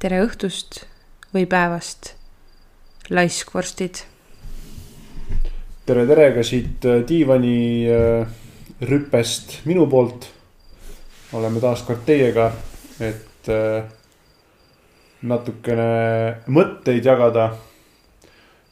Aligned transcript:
tere 0.00 0.22
õhtust 0.24 0.78
või 1.34 1.44
päevast, 1.44 2.14
laiskvorstid. 3.12 3.98
tere, 5.84 6.06
tere 6.08 6.28
ka 6.32 6.44
siit 6.46 6.86
äh, 6.88 7.02
diivani 7.04 7.56
äh, 7.84 8.30
rüpest 8.80 9.58
minu 9.68 9.84
poolt. 9.92 10.30
oleme 11.36 11.60
taas 11.60 11.82
kord 11.84 12.06
teiega, 12.06 12.46
et 13.00 13.48
äh, 13.52 13.84
natukene 15.22 16.36
mõtteid 16.46 17.04
jagada. 17.04 17.50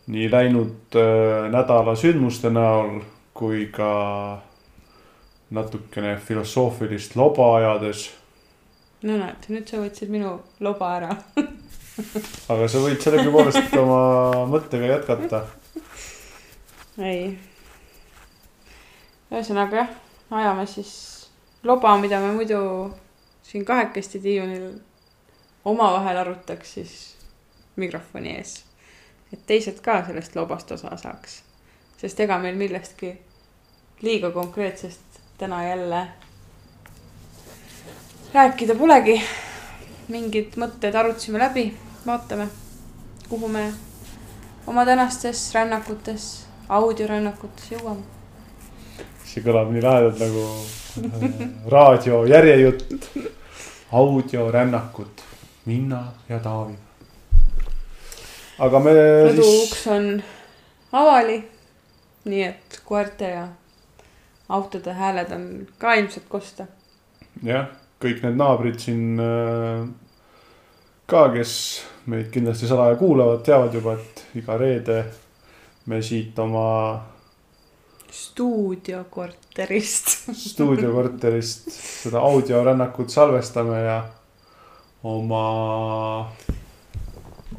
nii 0.08 0.30
läinud 0.32 0.96
nädala 1.52 1.92
sündmuste 1.94 2.48
näol 2.48 3.02
kui 3.34 3.66
ka 3.66 4.40
natukene 5.50 6.16
filosoofilist 6.16 7.16
loba 7.16 7.56
ajades 7.56 8.08
no 9.02 9.18
näed, 9.20 9.48
nüüd 9.52 9.68
sa 9.70 9.80
võtsid 9.82 10.10
minu 10.10 10.38
loba 10.64 10.90
ära 10.96 11.12
aga 12.52 12.66
sa 12.70 12.82
võid 12.82 13.02
sellegipoolest 13.02 13.74
oma 13.78 14.00
mõttega 14.50 14.92
jätkata. 14.92 15.42
ei. 17.02 17.32
ühesõnaga 19.30 19.82
jah, 19.82 19.94
ajame 20.30 20.66
siis 20.70 20.92
loba, 21.66 21.96
mida 22.02 22.20
me 22.22 22.32
muidu 22.36 22.60
siin 23.42 23.64
kahekesti 23.64 24.22
diivanil 24.22 24.70
omavahel 25.64 26.22
arutaks 26.22 26.74
siis 26.78 26.94
mikrofoni 27.76 28.36
ees. 28.36 28.62
et 29.32 29.46
teised 29.46 29.80
ka 29.84 30.00
sellest 30.06 30.36
lobast 30.36 30.70
osa 30.72 30.96
saaks. 30.96 31.42
sest 31.98 32.20
ega 32.20 32.38
meil 32.38 32.56
millestki 32.56 33.14
liiga 34.02 34.30
konkreetsest 34.30 35.22
täna 35.38 35.64
jälle 35.64 36.06
rääkida 38.32 38.74
polegi. 38.74 39.22
mingid 40.08 40.54
mõtted 40.56 40.94
arutasime 40.96 41.36
läbi, 41.38 41.66
vaatame, 42.06 42.46
kuhu 43.28 43.48
me 43.48 43.66
oma 44.66 44.84
tänastes 44.88 45.42
rännakutes, 45.54 46.46
audiorännakutes 46.68 47.70
jõuame. 47.72 48.04
see 49.24 49.44
kõlab 49.44 49.72
nii 49.72 49.82
lahedalt 49.84 50.20
nagu 50.20 50.44
äh, 51.04 51.48
raadio 51.68 52.24
järjejutt. 52.24 53.08
audiorännakud, 53.92 55.24
Minna 55.64 56.12
ja 56.28 56.38
Taavi. 56.38 56.76
aga 58.58 58.80
me 58.80 58.94
rõdu 58.94 59.42
siis... 59.42 59.86
on 59.86 60.22
avali. 60.92 61.42
nii 62.24 62.42
et 62.44 62.80
koerte 62.84 63.28
ja 63.28 63.48
autode 64.48 64.92
hääled 64.92 65.32
on 65.32 65.44
ka 65.78 65.94
ilmselt 65.94 66.28
kosta. 66.28 66.66
jah 67.42 67.68
kõik 68.02 68.22
need 68.22 68.38
naabrid 68.38 68.78
siin 68.82 69.18
äh, 69.20 69.86
ka, 71.08 71.28
kes 71.34 71.52
meid 72.08 72.30
kindlasti 72.32 72.68
salaja 72.70 72.96
kuulavad, 73.00 73.42
teavad 73.46 73.74
juba, 73.74 73.96
et 73.98 74.38
iga 74.38 74.58
reede 74.60 75.02
me 75.88 76.02
siit 76.02 76.38
oma. 76.38 76.68
stuudiokorterist 78.08 80.06
stuudiokorterist 80.48 81.70
seda 81.72 82.22
audiorännakut 82.24 83.10
salvestame 83.10 83.82
ja 83.82 83.98
oma, 85.02 85.42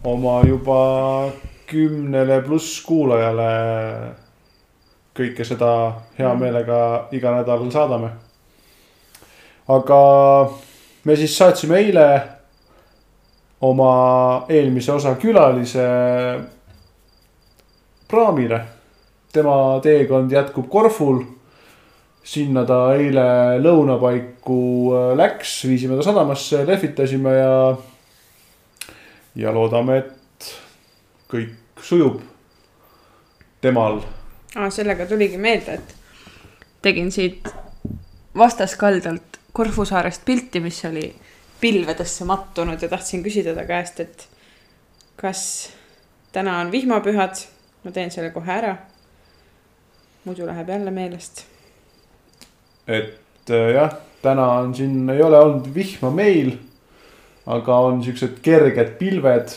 oma 0.03 0.39
juba 0.47 0.79
kümnele 1.69 2.41
pluss 2.47 2.81
kuulajale 2.85 3.51
kõike 5.19 5.45
seda 5.45 5.71
hea 6.17 6.31
mm. 6.33 6.41
meelega 6.41 6.81
iga 7.13 7.35
nädal 7.35 7.69
saadame 7.73 8.09
aga 9.69 10.01
me 11.05 11.15
siis 11.15 11.37
saatsime 11.37 11.77
eile 11.77 12.05
oma 13.61 13.91
eelmise 14.49 14.91
osa 14.91 15.15
külalise 15.19 15.85
praamile. 18.07 18.61
tema 19.33 19.79
teekond 19.83 20.31
jätkub 20.31 20.69
Korful. 20.69 21.23
sinna 22.23 22.65
ta 22.65 22.93
eile 22.93 23.59
lõunapaiku 23.61 24.57
äh, 24.93 25.05
läks, 25.17 25.63
viisime 25.65 25.95
ta 25.95 26.03
sadamasse, 26.03 26.65
lehvitasime 26.67 27.31
ja, 27.33 27.77
ja 29.35 29.53
loodame, 29.53 29.97
et 29.97 30.49
kõik 31.31 31.81
sujub 31.81 32.19
temal 33.61 34.01
ah,. 34.55 34.69
sellega 34.69 35.05
tuligi 35.05 35.37
meelde, 35.37 35.79
et 35.79 35.95
tegin 36.81 37.11
siit 37.11 37.49
vastaskaldalt 38.37 39.28
Korfu 39.53 39.85
saarest 39.85 40.25
pilti, 40.25 40.59
mis 40.59 40.83
oli 40.85 41.15
pilvedesse 41.61 42.25
mattunud 42.25 42.81
ja 42.81 42.89
tahtsin 42.89 43.23
küsida 43.23 43.55
ta 43.55 43.65
käest, 43.67 43.99
et 43.99 44.27
kas 45.19 45.41
täna 46.31 46.59
on 46.59 46.71
vihmapühad. 46.71 47.35
ma 47.83 47.91
teen 47.91 48.11
selle 48.11 48.29
kohe 48.29 48.51
ära. 48.51 48.75
muidu 50.25 50.45
läheb 50.45 50.69
jälle 50.69 50.91
meelest. 50.91 51.45
et 52.87 53.49
äh, 53.49 53.71
jah, 53.73 53.93
täna 54.21 54.51
on 54.51 54.75
siin, 54.75 55.09
ei 55.09 55.21
ole 55.21 55.39
olnud 55.39 55.73
vihma 55.73 56.11
meil, 56.11 56.57
aga 57.45 57.79
on 57.79 58.03
siuksed 58.03 58.39
kerged 58.41 58.97
pilved 58.99 59.55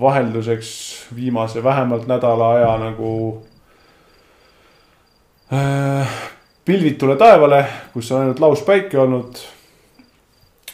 vahelduseks 0.00 0.70
viimase 1.14 1.64
vähemalt 1.64 2.06
nädala 2.06 2.52
aja 2.52 2.78
nagu 2.78 3.42
äh, 5.52 6.31
pilvitule 6.64 7.16
taevale, 7.16 7.64
kus 7.92 8.12
on 8.12 8.20
ainult 8.20 8.40
lauspäike 8.40 8.98
olnud. 8.98 9.36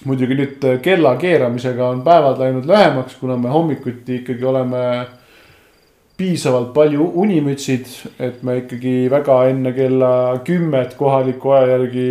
muidugi 0.05 0.35
nüüd 0.39 0.65
kella 0.83 1.17
keeramisega 1.19 1.89
on 1.91 2.05
päevad 2.07 2.39
läinud 2.39 2.67
lühemaks, 2.71 3.17
kuna 3.19 3.37
me 3.37 3.49
hommikuti 3.51 4.21
ikkagi 4.21 4.45
oleme 4.45 5.07
piisavalt 6.17 6.73
palju 6.75 7.13
unimütsid, 7.15 7.87
et 8.19 8.43
me 8.43 8.57
ikkagi 8.59 9.11
väga 9.11 9.39
enne 9.51 9.73
kella 9.73 10.11
kümmet 10.45 10.95
kohaliku 10.95 11.51
aja 11.51 11.73
järgi 11.73 12.07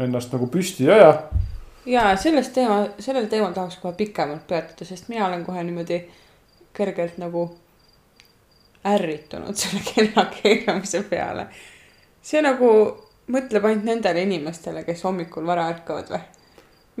ennast 0.00 0.32
nagu 0.32 0.46
püsti 0.52 0.88
ei 0.88 0.92
aja. 0.92 1.14
ja 1.86 2.16
sellest 2.16 2.52
teema, 2.52 2.86
sellel 2.98 3.26
teemal 3.32 3.52
tahaks 3.52 3.76
kohe 3.80 3.94
pikemalt 3.96 4.46
peatuda, 4.48 4.84
sest 4.84 5.08
mina 5.08 5.26
olen 5.26 5.44
kohe 5.44 5.64
niimoodi 5.64 6.02
kergelt 6.72 7.16
nagu 7.18 7.46
ärritunud 8.88 9.56
selle 9.56 9.82
kella 9.94 10.26
keeramise 10.36 11.02
peale. 11.08 11.46
see 12.22 12.42
nagu 12.42 12.72
mõtleb 13.30 13.66
ainult 13.68 13.86
nendele 13.86 14.24
inimestele, 14.26 14.84
kes 14.86 15.04
hommikul 15.06 15.46
vara 15.46 15.68
ärkavad 15.72 16.10
või? 16.12 16.22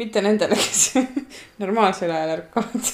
mitte 0.00 0.22
nendele, 0.24 0.56
kes 0.56 0.94
normaalsel 1.62 2.10
ajal 2.10 2.30
ärkavad 2.38 2.86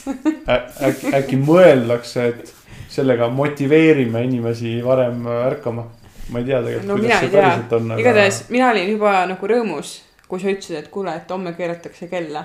äkki, 0.89 1.13
äkki 1.15 1.39
mõeldakse, 1.43 2.27
et 2.33 2.55
sellega 2.91 3.29
motiveerime 3.31 4.25
inimesi 4.27 4.79
varem 4.85 5.27
ärkama. 5.45 5.87
ma 6.29 6.43
ei 6.43 6.45
tea 6.45 6.63
tegelikult 6.65 6.89
no,, 6.89 6.97
kuidas 6.99 7.23
see 7.23 7.33
päriselt 7.33 7.73
on 7.79 7.93
aga.... 7.93 8.01
igatahes 8.03 8.41
mina 8.49 8.73
olin 8.73 8.91
juba 8.91 9.15
nagu 9.31 9.53
rõõmus, 9.53 9.95
kui 10.29 10.43
sa 10.43 10.51
ütlesid, 10.51 10.81
et 10.81 10.91
kuule, 10.93 11.15
et 11.15 11.31
homme 11.31 11.55
keeratakse 11.57 12.11
kella. 12.11 12.45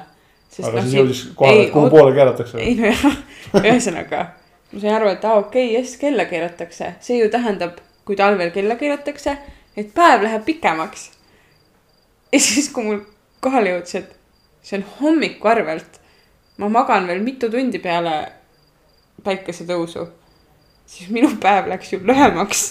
aga 0.61 0.75
no, 0.75 0.85
siis 0.85 0.95
jõudis 0.99 1.25
kohale, 1.39 1.65
et 1.65 1.73
kuhu 1.73 1.89
poole 1.91 2.13
keeratakse? 2.15 2.61
ei 2.61 2.77
nojah, 2.77 3.09
ühesõnaga 3.63 4.21
ma 4.73 4.79
sain 4.85 4.93
aru, 4.99 5.09
et 5.15 5.25
aa 5.25 5.41
okei 5.41 5.65
okay,, 5.71 5.73
jess, 5.79 5.97
kella 6.01 6.29
keeratakse, 6.29 6.93
see 7.01 7.19
ju 7.23 7.33
tähendab, 7.33 7.81
kui 8.05 8.15
talvel 8.19 8.53
kella 8.53 8.77
keeratakse 8.77 9.37
et 9.77 9.93
päev 9.93 10.23
läheb 10.23 10.45
pikemaks. 10.45 11.11
ja 12.31 12.39
siis, 12.39 12.69
kui 12.73 12.83
mul 12.83 13.01
kohale 13.43 13.73
jõudis, 13.75 13.95
et 13.95 14.15
see 14.63 14.79
on 14.79 14.85
hommiku 14.99 15.49
arvelt, 15.51 15.99
ma 16.57 16.69
magan 16.69 17.07
veel 17.07 17.23
mitu 17.23 17.49
tundi 17.51 17.79
peale 17.83 18.15
päikesetõusu, 19.23 20.07
siis 20.85 21.09
minu 21.13 21.33
päev 21.41 21.69
läks 21.71 21.93
ju 21.93 22.01
lühemaks. 22.03 22.63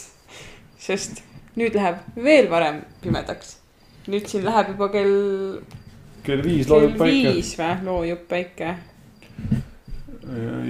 sest 0.82 1.22
nüüd 1.56 1.76
läheb 1.78 2.00
veel 2.16 2.50
varem 2.50 2.82
pimedaks. 3.02 3.56
nüüd 4.08 4.26
siin 4.26 4.44
läheb 4.44 4.74
juba 4.74 4.88
kell. 4.90 5.62
kell 6.26 6.42
viis 6.44 6.68
loojub 6.68 6.98
päike. 6.98 7.32
viis 7.34 7.54
või, 7.58 7.78
loojub 7.86 8.28
päike. 8.28 8.76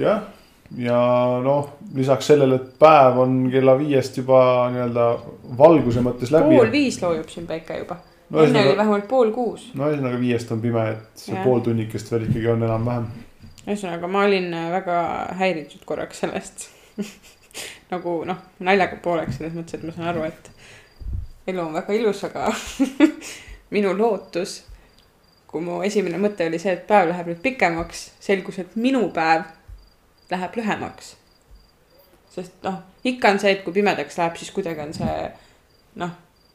jah 0.01 0.42
ja 0.79 1.01
noh, 1.45 1.69
lisaks 1.95 2.31
sellele, 2.33 2.57
et 2.61 2.79
päev 2.81 3.19
on 3.25 3.43
kella 3.53 3.75
viiest 3.79 4.17
juba 4.23 4.41
nii-öelda 4.73 5.09
valguse 5.59 6.05
mõttes 6.05 6.33
läbi. 6.33 6.57
pool 6.57 6.73
viis 6.73 7.01
loojub 7.03 7.29
siin 7.29 7.47
päike 7.51 7.83
juba 7.83 7.99
no,. 8.31 8.45
enne 8.45 8.65
oli 8.67 8.77
vähemalt 8.77 9.09
pool 9.09 9.35
kuus. 9.35 9.69
no 9.75 9.91
ühesõnaga 9.91 10.21
viiest 10.21 10.53
on 10.55 10.63
pime, 10.65 10.87
et 10.95 11.27
see 11.27 11.37
ja. 11.37 11.45
pool 11.45 11.61
tunnikest 11.67 12.13
veel 12.13 12.27
ikkagi 12.29 12.49
on 12.55 12.67
enam-vähem. 12.69 13.11
ühesõnaga, 13.67 14.09
ma 14.09 14.25
olin 14.29 14.51
väga 14.73 14.99
häiritud 15.41 15.85
korraks 15.89 16.25
sellest 16.25 16.69
nagu 17.93 18.23
noh, 18.29 18.43
naljaga 18.65 18.99
pooleks 19.05 19.39
selles 19.39 19.57
mõttes, 19.57 19.79
et 19.79 19.87
ma 19.87 19.95
saan 19.95 20.13
aru, 20.13 20.27
et 20.29 20.53
elu 21.53 21.65
on 21.65 21.75
väga 21.77 21.97
ilus, 21.99 22.23
aga 22.29 22.49
minu 23.75 23.93
lootus, 23.97 24.63
kui 25.51 25.65
mu 25.65 25.83
esimene 25.85 26.21
mõte 26.21 26.47
oli 26.49 26.61
see, 26.63 26.73
et 26.79 26.87
päev 26.89 27.11
läheb 27.11 27.29
nüüd 27.33 27.43
pikemaks, 27.45 28.07
selgus, 28.23 28.63
et 28.63 28.77
minu 28.81 29.05
päev 29.15 29.45
läheb 30.33 30.59
lühemaks. 30.59 31.17
sest 32.33 32.65
noh, 32.65 32.79
ikka 33.05 33.35
on 33.35 33.41
see, 33.43 33.53
et 33.53 33.65
kui 33.65 33.75
pimedaks 33.77 34.19
läheb, 34.19 34.39
siis 34.41 34.53
kuidagi 34.57 34.81
on 34.81 34.95
see 34.97 35.17
noh, 36.01 36.15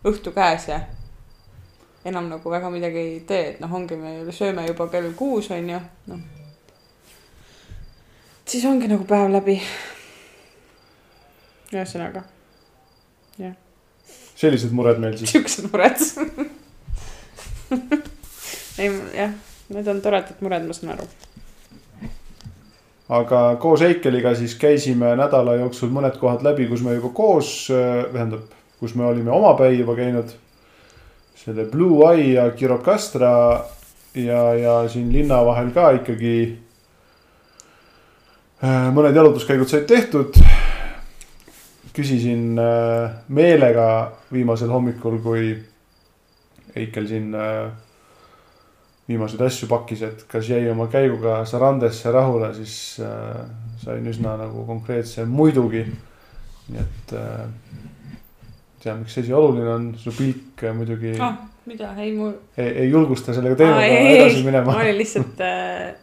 õhtu 0.09 0.33
käes 0.35 0.69
ja 0.71 0.79
enam 2.07 2.29
nagu 2.31 2.51
väga 2.51 2.71
midagi 2.73 3.03
ei 3.03 3.19
tee, 3.27 3.43
et 3.51 3.59
noh, 3.61 3.73
ongi, 3.73 3.99
me 3.99 4.17
sööme 4.33 4.65
juba 4.67 4.89
kell 4.93 5.11
kuus 5.17 5.51
on 5.53 5.69
ju, 5.69 5.83
noh. 6.09 6.25
siis 8.45 8.65
ongi 8.65 8.89
nagu 8.89 9.05
päev 9.05 9.29
läbi. 9.33 9.59
ühesõnaga, 11.73 12.23
sellised 14.37 14.73
mured 14.75 15.01
meil 15.01 15.17
siis. 15.17 15.33
siuksed 15.33 15.69
mured. 15.71 16.03
ei, 18.81 18.91
jah, 19.17 19.33
need 19.73 19.89
on 19.93 20.01
toredad 20.03 20.43
mured, 20.45 20.67
ma 20.67 20.77
saan 20.77 20.93
aru. 20.95 21.07
Aga 23.09 23.55
koos 23.59 23.81
Eikeliga 23.81 24.35
siis 24.35 24.55
käisime 24.59 25.15
nädala 25.15 25.55
jooksul 25.61 25.89
mõned 25.93 26.17
kohad 26.19 26.43
läbi, 26.43 26.67
kus 26.67 26.83
me 26.83 26.97
juba 26.97 27.09
koos, 27.15 27.69
tähendab, 28.11 28.49
kus 28.79 28.95
me 28.95 29.05
olime 29.05 29.31
omapäi 29.31 29.79
juba 29.79 29.95
käinud. 29.95 30.35
selle 31.37 31.65
Blue 31.71 32.03
Eye 32.11 32.33
ja 32.33 32.49
Kirokastra 32.51 33.63
ja, 34.13 34.53
ja 34.53 34.89
siin 34.89 35.13
linna 35.13 35.45
vahel 35.45 35.71
ka 35.75 35.91
ikkagi 35.99 36.37
äh, 38.63 38.87
mõned 38.93 39.15
jalutuskäigud 39.15 39.69
said 39.69 39.87
tehtud. 39.89 40.37
küsisin 41.97 42.59
äh, 42.61 43.11
meelega 43.27 44.11
viimasel 44.33 44.69
hommikul, 44.69 45.17
kui 45.17 45.57
Eikel 46.75 47.07
siin 47.07 47.33
äh, 47.35 47.71
viimaseid 49.07 49.41
asju 49.41 49.69
pakkis, 49.71 50.01
et 50.03 50.23
kas 50.27 50.49
jäi 50.49 50.65
oma 50.71 50.87
käiguga 50.91 51.39
Sarandesse 51.45 52.11
rahule, 52.11 52.51
siis 52.57 52.99
äh, 52.99 53.45
sain 53.83 54.07
üsna 54.07 54.35
nagu 54.39 54.65
konkreetse 54.67 55.25
muidugi. 55.25 55.85
nii 56.67 56.81
et 56.83 57.13
äh, 57.15 57.45
tea, 58.83 58.95
miks 58.97 59.15
see 59.15 59.23
asi 59.25 59.33
oluline 59.35 59.69
on, 59.71 59.87
su 59.99 60.11
pilk 60.15 60.63
äh, 60.63 60.75
muidugi 60.75 61.13
ah. 61.19 61.29
ah, 61.31 61.37
mida, 61.69 61.93
ei 62.01 62.11
mu, 62.15 62.31
ei, 62.59 62.89
julgusta 62.91 63.35
sellega 63.35 63.57
teemaga 63.59 63.85
ei, 63.85 63.97
ei, 63.97 64.17
edasi 64.19 64.43
minema 64.45 64.71
ma. 64.71 64.81
olin 64.83 64.99
lihtsalt 64.99 65.41
äh,, 65.43 65.95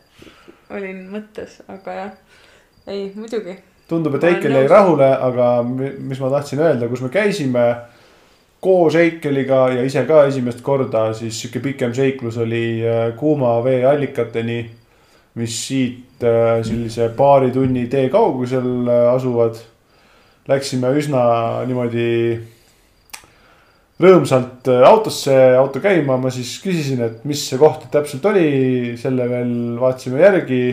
olin 0.74 1.04
mõttes, 1.12 1.60
aga 1.70 1.96
jah, 2.00 2.12
ei 2.90 3.06
muidugi. 3.16 3.56
tundub, 3.88 4.16
et 4.18 4.28
Eikel 4.30 4.56
jäi 4.58 4.68
rahule, 4.70 5.10
aga 5.28 5.50
mi- 5.68 5.94
mis 6.10 6.20
ma 6.24 6.32
tahtsin 6.32 6.64
öelda, 6.64 6.88
kus 6.88 7.04
me 7.04 7.12
käisime 7.14 7.66
koos 8.64 8.96
Eikeliga 8.96 9.66
ja 9.74 9.84
ise 9.84 10.06
ka 10.08 10.22
esimest 10.28 10.62
korda, 10.64 11.10
siis 11.16 11.36
sihuke 11.42 11.60
pikem 11.68 11.92
seiklus 11.96 12.38
oli 12.40 12.80
äh, 12.80 13.10
kuuma 13.18 13.58
vee 13.64 13.82
allikateni, 13.88 14.58
mis 15.40 15.58
siit 15.66 16.24
äh, 16.24 16.62
sellise 16.64 17.10
paari 17.16 17.52
tunni 17.52 17.84
tee 17.92 18.08
kaugusel 18.12 18.88
äh, 18.88 19.06
asuvad. 19.12 19.60
Läksime 20.48 20.90
üsna 20.96 21.20
niimoodi 21.68 22.08
rõõmsalt 24.00 24.68
autosse, 24.84 25.36
auto 25.56 25.80
käima, 25.80 26.18
ma 26.20 26.32
siis 26.32 26.56
küsisin, 26.60 27.00
et 27.04 27.22
mis 27.28 27.44
see 27.48 27.60
koht 27.60 27.86
täpselt 27.92 28.24
oli, 28.28 28.48
selle 29.00 29.28
veel 29.30 29.54
vaatasime 29.80 30.20
järgi 30.20 30.64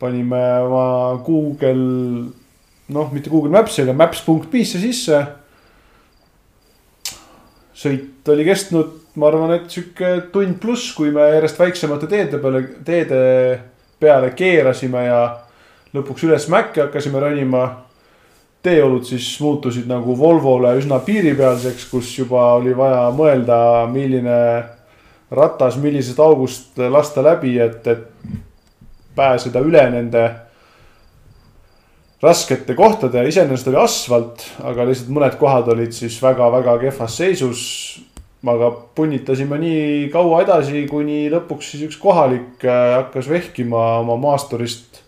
panime 0.00 0.40
oma 0.64 0.86
Google, 1.26 2.30
noh, 2.90 3.12
mitte 3.12 3.30
Google 3.30 3.52
Maps'i, 3.54 3.84
aga 3.84 3.94
maps.bee'sse 3.98 4.80
sisse. 4.82 5.20
Sõit 7.80 8.28
oli 8.28 8.44
kestnud, 8.44 8.96
ma 9.16 9.28
arvan, 9.30 9.54
et 9.56 9.70
sihuke 9.72 10.12
tund 10.32 10.58
pluss, 10.60 10.92
kui 10.96 11.12
me 11.14 11.30
järjest 11.34 11.60
väiksemate 11.60 12.08
teede 12.10 12.40
peale, 12.42 12.64
teede 12.84 13.20
peale 14.00 14.32
keerasime 14.36 15.06
ja 15.06 15.20
lõpuks 15.94 16.26
üles 16.28 16.48
mäkke 16.52 16.86
hakkasime 16.86 17.22
ronima. 17.22 17.86
teeolud 18.62 19.04
siis 19.08 19.40
muutusid 19.40 19.86
nagu 19.88 20.12
Volvole 20.18 20.74
üsna 20.76 20.98
piiripealseks, 21.00 21.86
kus 21.88 22.10
juba 22.18 22.42
oli 22.58 22.74
vaja 22.76 23.06
mõelda, 23.16 23.86
milline 23.88 24.36
ratas 25.30 25.78
millisest 25.80 26.20
august 26.20 26.78
lasta 26.78 27.22
läbi, 27.24 27.58
et, 27.58 27.86
et 27.86 28.04
pääseda 29.16 29.60
üle 29.64 29.90
nende 29.90 30.28
raskete 32.22 32.74
kohtade, 32.76 33.22
iseenesest 33.28 33.70
oli 33.70 33.80
asfalt, 33.80 34.44
aga 34.66 34.84
lihtsalt 34.88 35.12
mõned 35.14 35.36
kohad 35.40 35.70
olid 35.72 35.94
siis 35.96 36.18
väga-väga 36.22 36.76
kehvas 36.84 37.16
seisus. 37.22 37.62
aga 38.40 38.70
punnitasime 38.96 39.58
nii 39.60 40.08
kaua 40.12 40.38
edasi, 40.46 40.86
kuni 40.88 41.28
lõpuks 41.32 41.74
siis 41.74 41.82
üks 41.84 41.98
kohalik 42.00 42.64
äh, 42.64 42.94
hakkas 42.96 43.28
vehkima 43.28 44.00
oma 44.00 44.16
maasturist. 44.16 45.02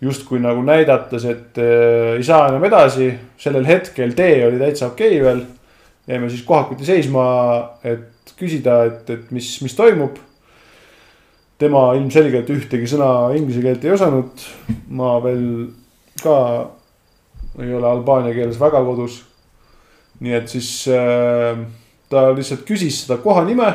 justkui 0.00 0.40
nagu 0.40 0.62
näidates, 0.62 1.24
et 1.24 1.58
äh, 1.58 2.16
ei 2.16 2.24
saa 2.24 2.48
enam 2.48 2.64
edasi, 2.64 3.12
sellel 3.38 3.64
hetkel 3.66 4.12
tee 4.12 4.46
oli 4.46 4.58
täitsa 4.58 4.86
okei 4.92 5.22
veel. 5.22 5.44
jäime 6.06 6.30
siis 6.30 6.42
kohakuti 6.42 6.84
seisma, 6.84 7.24
et 7.84 8.32
küsida, 8.38 8.84
et, 8.86 9.10
et 9.10 9.30
mis, 9.30 9.60
mis 9.62 9.74
toimub 9.74 10.18
tema 11.58 11.94
ilmselgelt 11.96 12.50
ühtegi 12.52 12.88
sõna 12.88 13.32
inglise 13.36 13.62
keelt 13.64 13.84
ei 13.84 13.92
osanud. 13.96 14.46
ma 14.88 15.16
veel 15.24 15.44
ka 16.22 16.36
ei 17.62 17.74
ole 17.74 17.88
albaania 17.88 18.34
keeles 18.34 18.60
väga 18.60 18.82
kodus. 18.84 19.22
nii 20.20 20.32
et 20.32 20.48
siis 20.48 20.88
äh, 20.88 21.58
ta 22.08 22.30
lihtsalt 22.32 22.64
küsis 22.68 23.02
seda 23.04 23.18
koha 23.22 23.44
nime. 23.44 23.72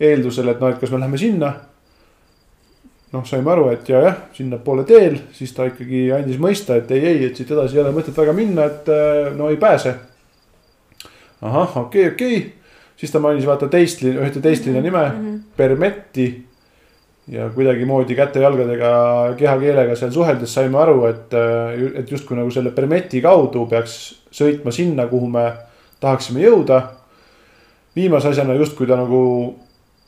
eeldusel, 0.00 0.48
et 0.48 0.60
noh, 0.60 0.72
et 0.72 0.80
kas 0.80 0.90
me 0.90 0.98
läheme 0.98 1.18
sinna. 1.18 1.52
noh, 3.12 3.24
saime 3.28 3.50
aru, 3.52 3.68
et 3.68 3.88
ja 3.88 4.00
jah, 4.00 4.16
sinnapoole 4.32 4.84
teel, 4.88 5.18
siis 5.36 5.52
ta 5.52 5.66
ikkagi 5.68 6.06
andis 6.16 6.38
mõista, 6.40 6.78
et 6.80 6.90
ei, 6.90 7.04
ei, 7.06 7.24
et 7.26 7.36
siit 7.36 7.50
edasi 7.50 7.76
ei 7.76 7.82
ole 7.82 7.92
mõtet 7.92 8.16
väga 8.16 8.32
minna, 8.32 8.64
et 8.64 8.88
äh, 8.88 9.34
no 9.36 9.50
ei 9.50 9.56
pääse. 9.56 9.94
ahah, 11.42 11.76
okei 11.76 12.06
okay,, 12.06 12.14
okei 12.14 12.36
okay., 12.38 12.50
siis 12.96 13.12
ta 13.12 13.20
mainis 13.20 13.46
vaata 13.46 13.68
teist, 13.68 14.02
ühte 14.06 14.40
teist 14.40 14.66
linna 14.66 14.80
nime 14.80 15.04
Mhm. 15.08 15.36
Permetti 15.56 16.46
ja 17.30 17.48
kuidagimoodi 17.54 18.16
käte-jalgadega 18.18 19.34
kehakeelega 19.38 19.96
seal 19.96 20.10
suheldes 20.10 20.54
saime 20.54 20.78
aru, 20.82 21.04
et, 21.06 21.34
et 22.02 22.10
justkui 22.10 22.36
nagu 22.38 22.50
selle 22.50 22.72
Permeti 22.74 23.22
kaudu 23.22 23.66
peaks 23.70 23.98
sõitma 24.34 24.74
sinna, 24.74 25.06
kuhu 25.10 25.28
me 25.30 25.46
tahaksime 26.02 26.42
jõuda. 26.42 26.82
viimase 27.94 28.28
asjana 28.28 28.54
justkui 28.54 28.86
ta 28.86 28.96
nagu 28.96 29.20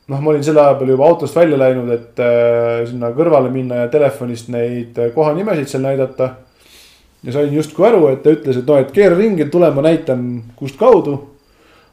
noh, 0.08 0.20
ma 0.20 0.30
olin 0.30 0.44
selle 0.44 0.60
aja 0.60 0.74
peal 0.78 0.90
juba 0.90 1.06
autost 1.06 1.36
välja 1.36 1.58
läinud, 1.58 1.90
et 1.92 2.20
äh, 2.20 2.86
sinna 2.88 3.12
kõrvale 3.14 3.50
minna 3.52 3.84
ja 3.84 3.92
telefonist 3.92 4.48
neid 4.48 4.98
äh, 4.98 5.12
kohanimesid 5.14 5.68
seal 5.68 5.84
näidata. 5.84 6.34
ja 7.22 7.32
sain 7.32 7.54
justkui 7.54 7.86
aru, 7.86 8.08
et 8.08 8.22
ta 8.22 8.34
ütles, 8.34 8.58
et 8.58 8.66
noh, 8.66 8.80
et 8.80 8.90
keera 8.92 9.16
ringi, 9.16 9.46
tule 9.52 9.70
ma 9.70 9.86
näitan, 9.86 10.42
kust 10.56 10.76
kaudu 10.76 11.33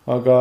aga 0.07 0.35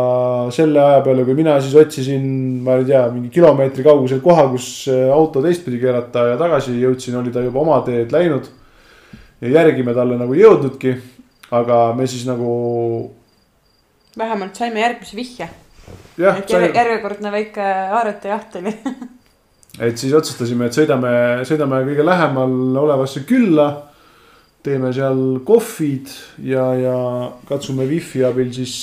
selle 0.54 0.80
aja 0.80 1.00
peale, 1.04 1.24
kui 1.24 1.34
mina 1.36 1.58
siis 1.60 1.74
otsisin, 1.76 2.24
ma 2.64 2.78
ei 2.80 2.86
tea, 2.88 3.02
mingi 3.12 3.28
kilomeetri 3.34 3.84
kaugusel 3.84 4.22
koha, 4.24 4.46
kus 4.54 4.88
auto 5.12 5.42
teistpidi 5.44 5.80
keerata 5.82 6.30
ja 6.32 6.38
tagasi 6.40 6.78
jõudsin, 6.80 7.18
oli 7.20 7.32
ta 7.34 7.42
juba 7.44 7.60
oma 7.60 7.80
teed 7.86 8.12
läinud. 8.12 8.48
ja 9.40 9.48
järgi 9.48 9.82
me 9.82 9.94
talle 9.94 10.16
nagu 10.20 10.34
ei 10.34 10.42
jõudnudki. 10.44 10.94
aga 11.50 11.92
me 11.96 12.06
siis 12.06 12.26
nagu 12.26 13.10
vähemalt 14.18 14.56
saime 14.56 14.80
järgmise 14.80 15.16
vihje. 15.16 15.48
et 16.18 16.50
järje- 16.50 16.74
järjekordne 16.74 17.32
väike 17.32 17.62
haarete 17.92 18.28
jaht 18.28 18.56
oli. 18.56 18.74
et 19.86 19.98
siis 19.98 20.12
otsustasime, 20.14 20.66
et 20.66 20.76
sõidame, 20.76 21.12
sõidame 21.48 21.84
kõige 21.86 22.04
lähemal 22.06 22.76
olevasse 22.86 23.20
külla. 23.28 23.89
Teeme 24.62 24.92
seal 24.92 25.40
kohvid 25.46 26.10
ja, 26.44 26.66
ja 26.76 26.96
katsume 27.48 27.86
wifi 27.88 28.24
abil 28.26 28.52
siis 28.52 28.74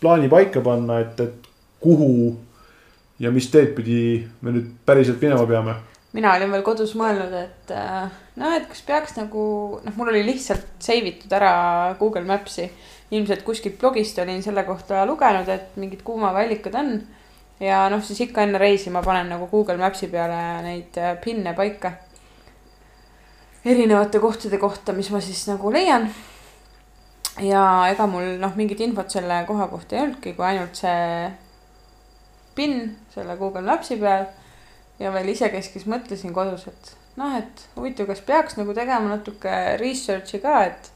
plaani 0.00 0.30
paika 0.32 0.62
panna, 0.64 1.00
et, 1.04 1.20
et 1.20 1.50
kuhu 1.80 2.36
ja 3.20 3.32
mis 3.32 3.50
teed 3.52 3.74
pidi 3.76 4.00
me 4.42 4.56
nüüd 4.56 4.72
päriselt 4.88 5.20
minema 5.22 5.44
peame 5.48 5.76
mina 6.16 6.32
olin 6.36 6.52
veel 6.52 6.64
kodus 6.64 6.94
mõelnud, 6.96 7.34
et 7.36 7.72
noh, 8.40 8.54
et 8.56 8.66
kas 8.70 8.82
peaks 8.86 9.16
nagu 9.18 9.42
noh, 9.84 9.96
mul 9.98 10.12
oli 10.12 10.22
lihtsalt 10.24 10.78
save 10.82 11.12
itud 11.12 11.32
ära 11.36 11.94
Google 12.00 12.24
Maps'i. 12.28 12.70
ilmselt 13.10 13.44
kuskilt 13.46 13.76
blogist 13.78 14.18
olin 14.18 14.42
selle 14.42 14.64
kohta 14.66 15.04
lugenud, 15.06 15.48
et 15.48 15.76
mingid 15.76 16.02
kuumaväeallikad 16.06 16.74
on. 16.80 16.96
ja 17.60 17.86
noh, 17.92 18.02
siis 18.04 18.20
ikka 18.26 18.42
enne 18.42 18.58
reisi 18.58 18.90
ma 18.90 19.02
panen 19.02 19.28
nagu 19.34 19.48
Google 19.52 19.76
Maps'i 19.80 20.08
peale 20.12 20.40
neid 20.64 20.96
äh, 20.96 21.16
pin'e 21.22 21.54
paika. 21.56 21.92
Erinevate 23.66 24.20
kohtade 24.22 24.58
kohta, 24.62 24.94
mis 24.94 25.10
ma 25.10 25.20
siis 25.20 25.46
nagu 25.50 25.72
leian. 25.72 26.08
ja 27.42 27.62
ega 27.90 28.06
mul 28.08 28.38
noh, 28.40 28.54
mingit 28.56 28.80
infot 28.80 29.10
selle 29.12 29.42
koha 29.48 29.66
kohta 29.68 29.96
ei 29.96 30.02
olnudki, 30.06 30.32
kui 30.36 30.46
ainult 30.46 30.78
see 30.78 31.32
PIN 32.56 32.78
selle 33.12 33.36
Google 33.36 33.66
Maps'i 33.66 33.98
peal 34.00 34.24
ja 34.98 35.12
veel 35.12 35.28
isekeskis 35.34 35.84
mõtlesin 35.90 36.32
kodus, 36.32 36.64
et 36.70 36.92
noh, 37.20 37.34
et 37.36 37.66
huvitav, 37.76 38.08
kas 38.08 38.22
peaks 38.24 38.56
nagu 38.56 38.74
tegema 38.76 39.10
natuke 39.12 39.52
research'i 39.80 40.40
ka, 40.40 40.62
et, 40.70 40.90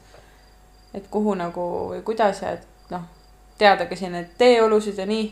et 0.97 1.05
kuhu 1.13 1.35
nagu 1.37 1.67
või 1.93 2.01
kuidas 2.07 2.41
ja 2.41 2.55
et 2.57 2.93
noh, 2.93 3.05
teadagi 3.61 3.99
siin 3.99 4.15
neid 4.17 4.33
teeolusid 4.41 4.97
ja 4.97 5.05
nii. 5.05 5.27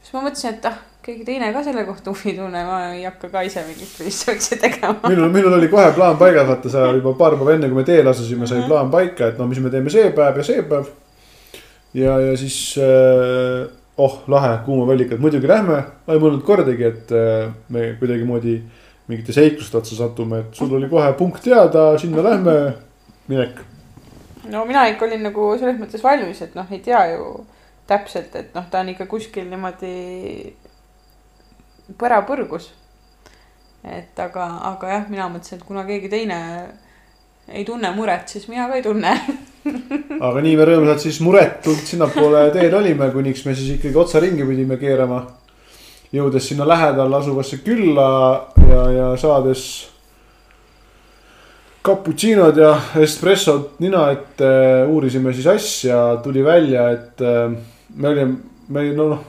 siis 0.00 0.16
ma 0.16 0.24
mõtlesin, 0.26 0.56
et 0.56 0.66
ah, 0.66 0.82
keegi 1.02 1.24
teine 1.24 1.52
ka 1.52 1.62
selle 1.64 1.84
kohta 1.88 2.10
huvi 2.12 2.34
tunneb, 2.36 2.66
ma 2.68 2.78
ei 2.94 3.04
hakka 3.06 3.28
ka 3.32 3.42
ise 3.46 3.62
mingit 3.66 3.94
research'i 4.04 4.58
tegema. 4.60 4.96
minul, 5.08 5.30
minul 5.32 5.56
oli 5.58 5.68
kohe 5.72 5.92
plaan 5.96 6.16
paigas, 6.20 6.46
vaata 6.48 6.68
sa 6.72 6.86
juba 6.92 7.14
paar 7.18 7.36
päeva 7.40 7.54
enne, 7.56 7.68
kui 7.72 7.78
me 7.80 7.84
teele 7.88 8.10
asusime, 8.10 8.46
sai 8.46 8.58
Mhm. 8.60 8.68
plaan 8.68 8.90
paika, 8.90 9.28
et 9.28 9.38
no 9.38 9.46
mis 9.46 9.58
me 9.60 9.70
teeme 9.70 9.90
see 9.90 10.10
päev 10.16 10.36
ja 10.36 10.42
see 10.44 10.62
päev. 10.62 10.86
ja, 11.94 12.18
ja 12.20 12.36
siis 12.36 12.76
äh, 12.78 13.66
oh 13.98 14.20
lahe, 14.28 14.58
kuumavallikad, 14.64 15.18
muidugi 15.20 15.48
lähme, 15.48 15.80
ma 16.06 16.14
ei 16.14 16.20
mõelnud 16.22 16.44
kordagi, 16.46 16.84
et 16.84 17.10
äh, 17.12 17.48
me 17.68 17.94
kuidagimoodi 17.98 18.60
mingite 19.10 19.32
seikluste 19.34 19.76
otsa 19.80 19.96
satume, 19.98 20.38
et 20.44 20.54
sul 20.54 20.70
oli 20.76 20.88
kohe 20.88 21.12
punkt 21.18 21.42
teada, 21.42 21.98
sinna 21.98 22.22
lähme, 22.22 22.54
minek. 23.28 23.58
no 24.50 24.64
mina 24.64 24.84
ikka 24.88 25.04
olin 25.08 25.22
nagu 25.26 25.50
selles 25.58 25.80
mõttes 25.80 26.02
valmis, 26.04 26.40
et 26.42 26.54
noh, 26.54 26.66
ei 26.70 26.78
tea 26.84 27.00
ju 27.16 27.44
täpselt, 27.90 28.36
et 28.38 28.54
noh, 28.54 28.64
ta 28.70 28.80
on 28.84 28.88
ikka 28.92 29.06
kuskil 29.10 29.48
niimoodi 29.50 30.54
põrapõrgus. 31.98 32.70
et 33.84 34.18
aga, 34.20 34.46
aga 34.74 34.88
jah, 34.88 35.04
mina 35.08 35.28
mõtlesin, 35.32 35.58
et 35.58 35.66
kuna 35.66 35.84
keegi 35.88 36.10
teine 36.12 36.40
ei 37.48 37.64
tunne 37.64 37.90
muret, 37.96 38.28
siis 38.28 38.46
mina 38.48 38.68
ka 38.68 38.76
ei 38.76 38.82
tunne. 38.84 39.14
aga 40.28 40.42
nii 40.44 40.56
me 40.56 40.66
rõõmsalt 40.68 41.04
siis 41.06 41.20
muretult 41.24 41.84
sinnapoole 41.88 42.48
teel 42.54 42.74
olime, 42.76 43.10
kuniks 43.12 43.44
me 43.46 43.54
siis 43.56 43.76
ikkagi 43.78 43.98
otsaringi 44.04 44.46
pidime 44.48 44.76
keerama. 44.80 45.24
jõudes 46.12 46.48
sinna 46.48 46.66
lähedal 46.66 47.12
asuvasse 47.14 47.60
külla 47.62 48.10
ja, 48.68 48.84
ja 48.90 49.10
saades 49.16 49.64
cappuccinod 51.86 52.58
ja 52.58 52.72
espressot 53.00 53.78
nina 53.80 54.08
ette, 54.12 54.50
uurisime 54.90 55.32
siis 55.32 55.46
asja, 55.46 56.00
tuli 56.24 56.42
välja, 56.44 56.90
et 56.92 57.22
äh, 57.24 57.54
me 57.96 58.08
olime, 58.08 58.36
me 58.68 58.84
no 58.96 59.08
noh, 59.14 59.22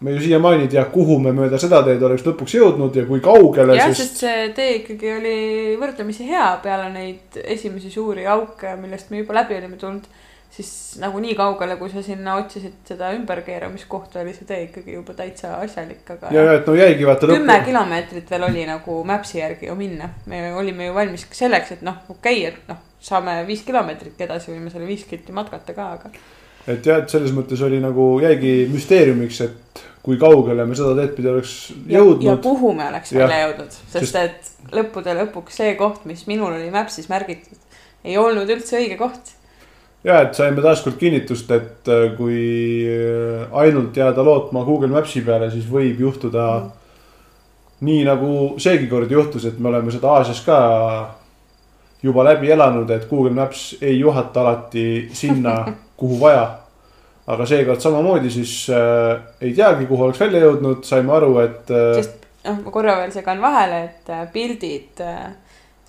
me 0.00 0.10
ju 0.10 0.20
siiamaani 0.20 0.62
ei 0.62 0.68
tea, 0.68 0.84
kuhu 0.92 1.18
me 1.20 1.32
mööda 1.36 1.58
seda 1.60 1.82
teed 1.84 2.02
oleks 2.02 2.24
lõpuks 2.24 2.54
jõudnud 2.56 2.96
ja 2.96 3.04
kui 3.08 3.20
kaugele, 3.24 3.76
jah, 3.76 3.90
sest 3.92 4.16
sest 4.16 4.24
see 4.24 4.48
tee 4.56 4.70
ikkagi 4.78 5.12
oli 5.12 5.36
võrdlemisi 5.80 6.28
hea 6.28 6.48
peale 6.64 6.88
neid 6.94 7.36
esimesi 7.44 7.92
suuri 7.92 8.24
auke, 8.26 8.72
millest 8.80 9.12
me 9.12 9.20
juba 9.20 9.36
läbi 9.42 9.58
olime 9.58 9.76
tulnud. 9.80 10.08
siis 10.50 10.70
nagu 10.98 11.20
nii 11.22 11.34
kaugele, 11.38 11.76
kui 11.78 11.92
sa 11.92 12.00
sinna 12.02 12.32
otsisid 12.40 12.80
seda 12.88 13.12
ümberkeeramiskohta, 13.14 14.24
oli 14.24 14.32
see 14.34 14.48
tee 14.48 14.62
ikkagi 14.64 14.96
juba 14.96 15.14
täitsa 15.14 15.52
asjalik, 15.60 16.00
aga. 16.16 16.32
ja, 16.34 16.46
ja 16.48 16.56
et 16.58 16.66
no 16.66 16.74
jäigi 16.74 17.06
vaata 17.06 17.28
kümme 17.30 17.60
kilomeetrit 17.68 18.30
veel 18.30 18.48
oli 18.48 18.64
nagu 18.66 18.96
Maps'i 19.04 19.38
järgi 19.38 19.68
ju 19.68 19.76
minna, 19.78 20.08
me 20.26 20.42
olime 20.54 20.88
ju 20.88 20.96
valmis 20.96 21.26
selleks, 21.42 21.76
et 21.76 21.84
noh, 21.86 22.00
okei 22.08 22.40
okay,, 22.40 22.54
et 22.54 22.72
noh, 22.72 22.80
saame 23.00 23.36
viis 23.46 23.62
kilomeetrit 23.68 24.26
edasi, 24.26 24.50
võime 24.54 24.72
selle 24.72 24.88
viis 24.88 25.04
kilti 25.12 25.36
matkata 25.36 25.76
ka, 25.76 25.92
aga. 26.00 26.10
et 26.66 26.88
jah, 26.88 27.04
et 27.04 27.12
selles 27.12 27.36
mõttes 27.36 27.62
oli 27.68 27.78
nagu 27.84 28.10
jäigi 28.24 28.64
müsteeriumiks, 28.72 29.44
et 29.46 29.86
kui 30.02 30.16
kaugele 30.20 30.64
me 30.66 30.76
seda 30.78 30.94
teed 30.96 31.12
pidi 31.16 31.28
oleks 31.28 31.54
ja, 31.70 31.98
ja 31.98 32.00
jõudnud. 32.00 32.40
kuhu 32.44 32.72
me 32.76 32.86
oleks 32.88 33.12
välja 33.16 33.42
jõudnud, 33.44 33.76
sest 33.92 34.16
et 34.20 34.72
lõppude 34.76 35.16
lõpuks 35.18 35.60
see 35.60 35.74
koht, 35.80 36.06
mis 36.08 36.24
minul 36.30 36.54
oli 36.54 36.70
Maps'is 36.72 37.10
märgitud, 37.12 37.60
ei 38.04 38.16
olnud 38.20 38.48
üldse 38.48 38.80
õige 38.80 38.96
koht. 39.00 39.34
ja 40.04 40.22
et 40.24 40.34
saime 40.38 40.64
taaskord 40.64 40.96
kinnitust, 41.00 41.52
et 41.52 41.92
äh, 41.92 42.10
kui 42.16 42.40
äh, 42.88 43.46
ainult 43.62 43.96
jääda 43.96 44.24
lootma 44.24 44.64
Google 44.64 44.92
Maps'i 44.96 45.24
peale, 45.26 45.50
siis 45.52 45.68
võib 45.68 46.00
juhtuda 46.00 46.46
mm. 46.58 46.76
nii 47.88 48.04
nagu 48.08 48.34
seegi 48.58 48.88
kord 48.88 49.12
juhtus, 49.12 49.48
et 49.48 49.58
me 49.60 49.68
oleme 49.72 49.92
seda 49.92 50.16
Aasias 50.16 50.44
ka 50.46 50.60
juba 52.02 52.24
läbi 52.24 52.50
elanud, 52.50 52.90
et 52.90 53.08
Google 53.08 53.34
Maps 53.34 53.76
ei 53.80 53.98
juhata 53.98 54.40
alati 54.40 55.08
sinna, 55.12 55.64
kuhu 56.00 56.20
vaja. 56.20 56.48
Aga 57.30 57.46
seekord 57.46 57.82
samamoodi 57.82 58.30
siis 58.32 58.54
äh, 58.74 59.20
ei 59.40 59.52
teagi, 59.54 59.86
kuhu 59.86 60.08
oleks 60.08 60.20
välja 60.20 60.42
jõudnud, 60.46 60.82
saime 60.86 61.14
aru, 61.14 61.34
et 61.44 61.70
äh, 61.74 61.92
sest 62.00 62.26
noh, 62.46 62.62
ma 62.64 62.72
korra 62.74 62.96
veel 63.00 63.12
segan 63.14 63.42
vahele, 63.42 63.82
et 63.88 64.12
äh, 64.12 64.24
pildid 64.32 65.02
äh, 65.04 65.28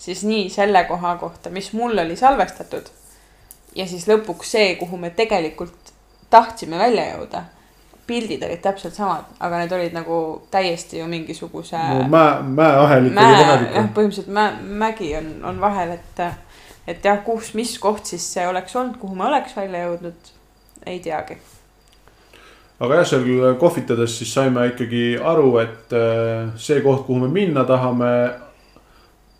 siis 0.01 0.25
nii 0.27 0.49
selle 0.53 0.83
koha 0.89 1.15
kohta, 1.21 1.51
mis 1.53 1.71
mul 1.77 1.97
oli 2.03 2.17
salvestatud. 2.19 2.91
ja 3.75 3.87
siis 3.87 4.07
lõpuks 4.09 4.53
see, 4.57 4.75
kuhu 4.75 4.97
me 4.99 5.13
tegelikult 5.15 5.93
tahtsime 6.29 6.79
välja 6.79 7.11
jõuda. 7.13 7.43
pildid 8.07 8.41
olid 8.43 8.59
täpselt 8.59 8.95
samad, 8.97 9.27
aga 9.39 9.59
need 9.61 9.71
olid 9.71 9.93
nagu 9.95 10.15
täiesti 10.51 10.99
ju 10.99 11.05
mingisuguse 11.07 11.77
no, 11.77 12.07
mäe, 12.11 12.41
mäeahel 12.57 13.05
ikkagi 13.07 13.15
mäe, 13.15 13.35
vahel 13.37 13.65
jah 13.65 13.69
ikka., 13.69 13.93
põhimõtteliselt 13.95 14.33
mäe, 14.35 14.55
mägi 14.81 15.11
on, 15.15 15.29
on 15.47 15.61
vahel, 15.61 15.93
et, 15.95 16.21
et 16.91 17.05
jah, 17.07 17.21
kus, 17.23 17.53
mis 17.55 17.77
koht 17.79 18.11
siis 18.11 18.25
see 18.33 18.47
oleks 18.47 18.75
olnud, 18.75 18.97
kuhu 18.99 19.15
me 19.15 19.29
oleks 19.29 19.55
välja 19.55 19.85
jõudnud, 19.85 20.33
ei 20.85 20.99
teagi. 20.99 21.37
aga 22.79 23.01
jah, 23.01 23.09
seal 23.11 23.57
kohvitades 23.61 24.17
siis 24.17 24.33
saime 24.33 24.67
ikkagi 24.71 25.17
aru, 25.17 25.57
et 25.61 25.93
äh, 25.93 26.49
see 26.57 26.81
koht, 26.81 27.05
kuhu 27.05 27.25
me 27.25 27.29
minna 27.31 27.65
tahame, 27.67 28.13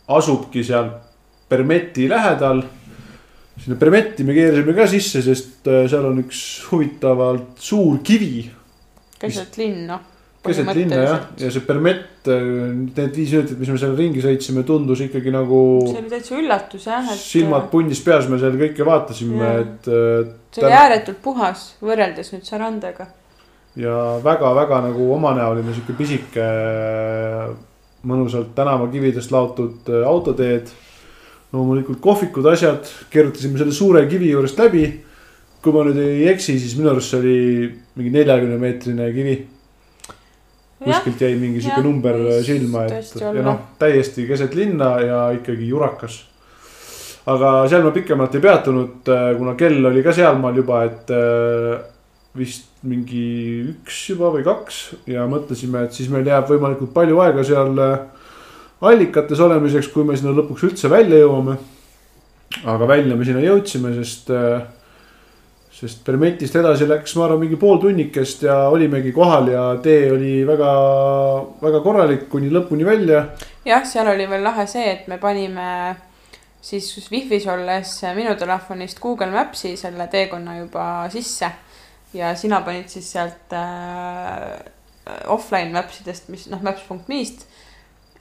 asubki 0.07 0.63
seal 0.63 0.91
Permeti 1.51 2.07
lähedal. 2.09 2.61
sinna 3.59 3.75
Permetti 3.77 4.23
me 4.23 4.33
keerasime 4.33 4.73
ka 4.73 4.87
sisse, 4.87 5.21
sest 5.21 5.67
äh, 5.67 5.85
seal 5.89 6.05
on 6.05 6.23
üks 6.23 6.41
huvitavalt 6.71 7.59
suur 7.59 7.99
kivi 8.03 8.49
keset 9.21 9.57
linna. 9.57 9.99
Keset 10.41 10.69
linna 10.73 10.99
jah, 11.03 11.25
ja 11.37 11.49
see 11.53 11.63
Permet, 11.65 12.25
need 12.25 13.17
viis 13.17 13.33
minutit, 13.35 13.59
mis 13.61 13.69
me 13.69 13.77
seal 13.81 13.93
ringi 13.97 14.23
sõitsime, 14.23 14.63
tundus 14.65 15.03
ikkagi 15.05 15.33
nagu 15.33 15.59
see 15.85 16.01
oli 16.01 16.09
täitsa 16.09 16.37
üllatus 16.39 16.87
jah, 16.89 17.09
et. 17.13 17.21
silmad 17.21 17.67
punnis 17.73 18.01
peas, 18.05 18.29
me 18.31 18.39
seal 18.41 18.57
kõike 18.57 18.87
vaatasime, 18.87 19.51
et 19.61 19.89
äh, 19.91 20.31
see 20.55 20.65
oli 20.65 20.77
ääretult 20.79 21.21
puhas 21.21 21.67
võrreldes 21.85 22.33
nüüd 22.33 22.49
Sarandaga. 22.49 23.07
ja 23.77 23.97
väga-väga 24.25 24.81
nagu 24.87 25.11
omanäoline 25.13 25.75
sihuke 25.77 25.95
pisike, 25.99 26.47
mõnusalt 28.09 28.55
tänavakividest 28.57 29.33
laotud 29.33 29.93
äh, 29.93 30.07
autoteed. 30.09 30.73
loomulikult 31.51 31.99
kohvikud, 31.99 32.45
asjad, 32.47 32.87
keerutasime 33.11 33.59
selle 33.59 33.73
suure 33.75 34.05
kivi 34.07 34.29
juurest 34.31 34.59
läbi. 34.59 34.85
kui 35.61 35.73
ma 35.73 35.83
nüüd 35.85 35.97
ei 36.01 36.27
eksi, 36.31 36.57
siis 36.57 36.73
minu 36.73 36.89
arust 36.89 37.13
see 37.13 37.19
oli 37.19 37.39
mingi 37.93 38.09
neljakümne 38.17 38.57
meetrine 38.57 39.13
kivi. 39.13 39.35
Kuskilt 40.81 41.21
jäi 41.21 41.35
mingi 41.39 41.61
sihuke 41.61 41.83
number 41.85 42.17
silma, 42.45 42.85
et 42.89 43.15
ja 43.21 43.45
noh, 43.45 43.61
täiesti 43.81 44.25
keset 44.29 44.55
linna 44.57 44.95
ja 45.03 45.21
ikkagi 45.37 45.69
jurakas. 45.69 46.21
aga 47.31 47.53
seal 47.69 47.85
ma 47.85 47.91
pikemalt 47.93 48.35
ei 48.35 48.41
peatunud, 48.41 49.11
kuna 49.37 49.55
kell 49.59 49.85
oli 49.91 50.03
ka 50.03 50.13
sealmaal 50.15 50.57
juba, 50.57 50.83
et 50.89 51.13
äh, 51.13 51.83
vist 52.37 52.69
mingi 52.87 53.25
üks 53.75 54.07
juba 54.09 54.31
või 54.33 54.41
kaks 54.45 54.81
ja 55.11 55.27
mõtlesime, 55.29 55.85
et 55.85 55.93
siis 55.93 56.09
meil 56.09 56.25
jääb 56.25 56.49
võimalikult 56.49 56.93
palju 56.95 57.19
aega 57.21 57.45
seal 57.45 57.77
äh, 57.77 57.99
allikates 58.81 59.39
olemiseks, 59.39 59.91
kui 59.93 60.05
me 60.07 60.17
sinna 60.17 60.33
lõpuks 60.35 60.65
üldse 60.69 60.89
välja 60.89 61.21
jõuame. 61.21 61.57
aga 62.65 62.87
välja 62.87 63.15
me 63.15 63.25
sinna 63.25 63.43
jõudsime, 63.43 63.93
sest, 64.01 64.31
sest 65.81 66.03
Permetist 66.05 66.55
edasi 66.59 66.85
läks, 66.89 67.15
ma 67.17 67.25
arvan, 67.25 67.41
mingi 67.41 67.57
pool 67.61 67.79
tunnikest 67.81 68.45
ja 68.45 68.57
olimegi 68.69 69.13
kohal 69.15 69.49
ja 69.49 69.63
tee 69.81 70.11
oli 70.13 70.33
väga, 70.45 70.71
väga 71.61 71.81
korralik 71.81 72.27
kuni 72.29 72.51
lõpuni 72.53 72.85
välja. 72.85 73.23
jah, 73.65 73.85
seal 73.87 74.11
oli 74.13 74.27
veel 74.29 74.45
lahe 74.45 74.67
see, 74.69 74.85
et 74.91 75.07
me 75.09 75.17
panime 75.21 75.71
siis 76.61 77.09
wifi's 77.11 77.47
olles 77.49 77.95
minu 78.15 78.35
telefonist 78.37 79.01
Google 79.01 79.31
Maps'i 79.33 79.73
selle 79.77 80.07
teekonna 80.07 80.59
juba 80.59 80.85
sisse. 81.09 81.49
ja 82.13 82.35
sina 82.35 82.61
panid 82.61 82.91
siis 82.91 83.07
sealt 83.11 83.53
äh, 83.55 84.59
offline 85.31 85.71
maps 85.73 86.01
idest, 86.01 86.29
mis 86.29 86.45
noh, 86.51 86.61
maps.me'st. 86.61 87.47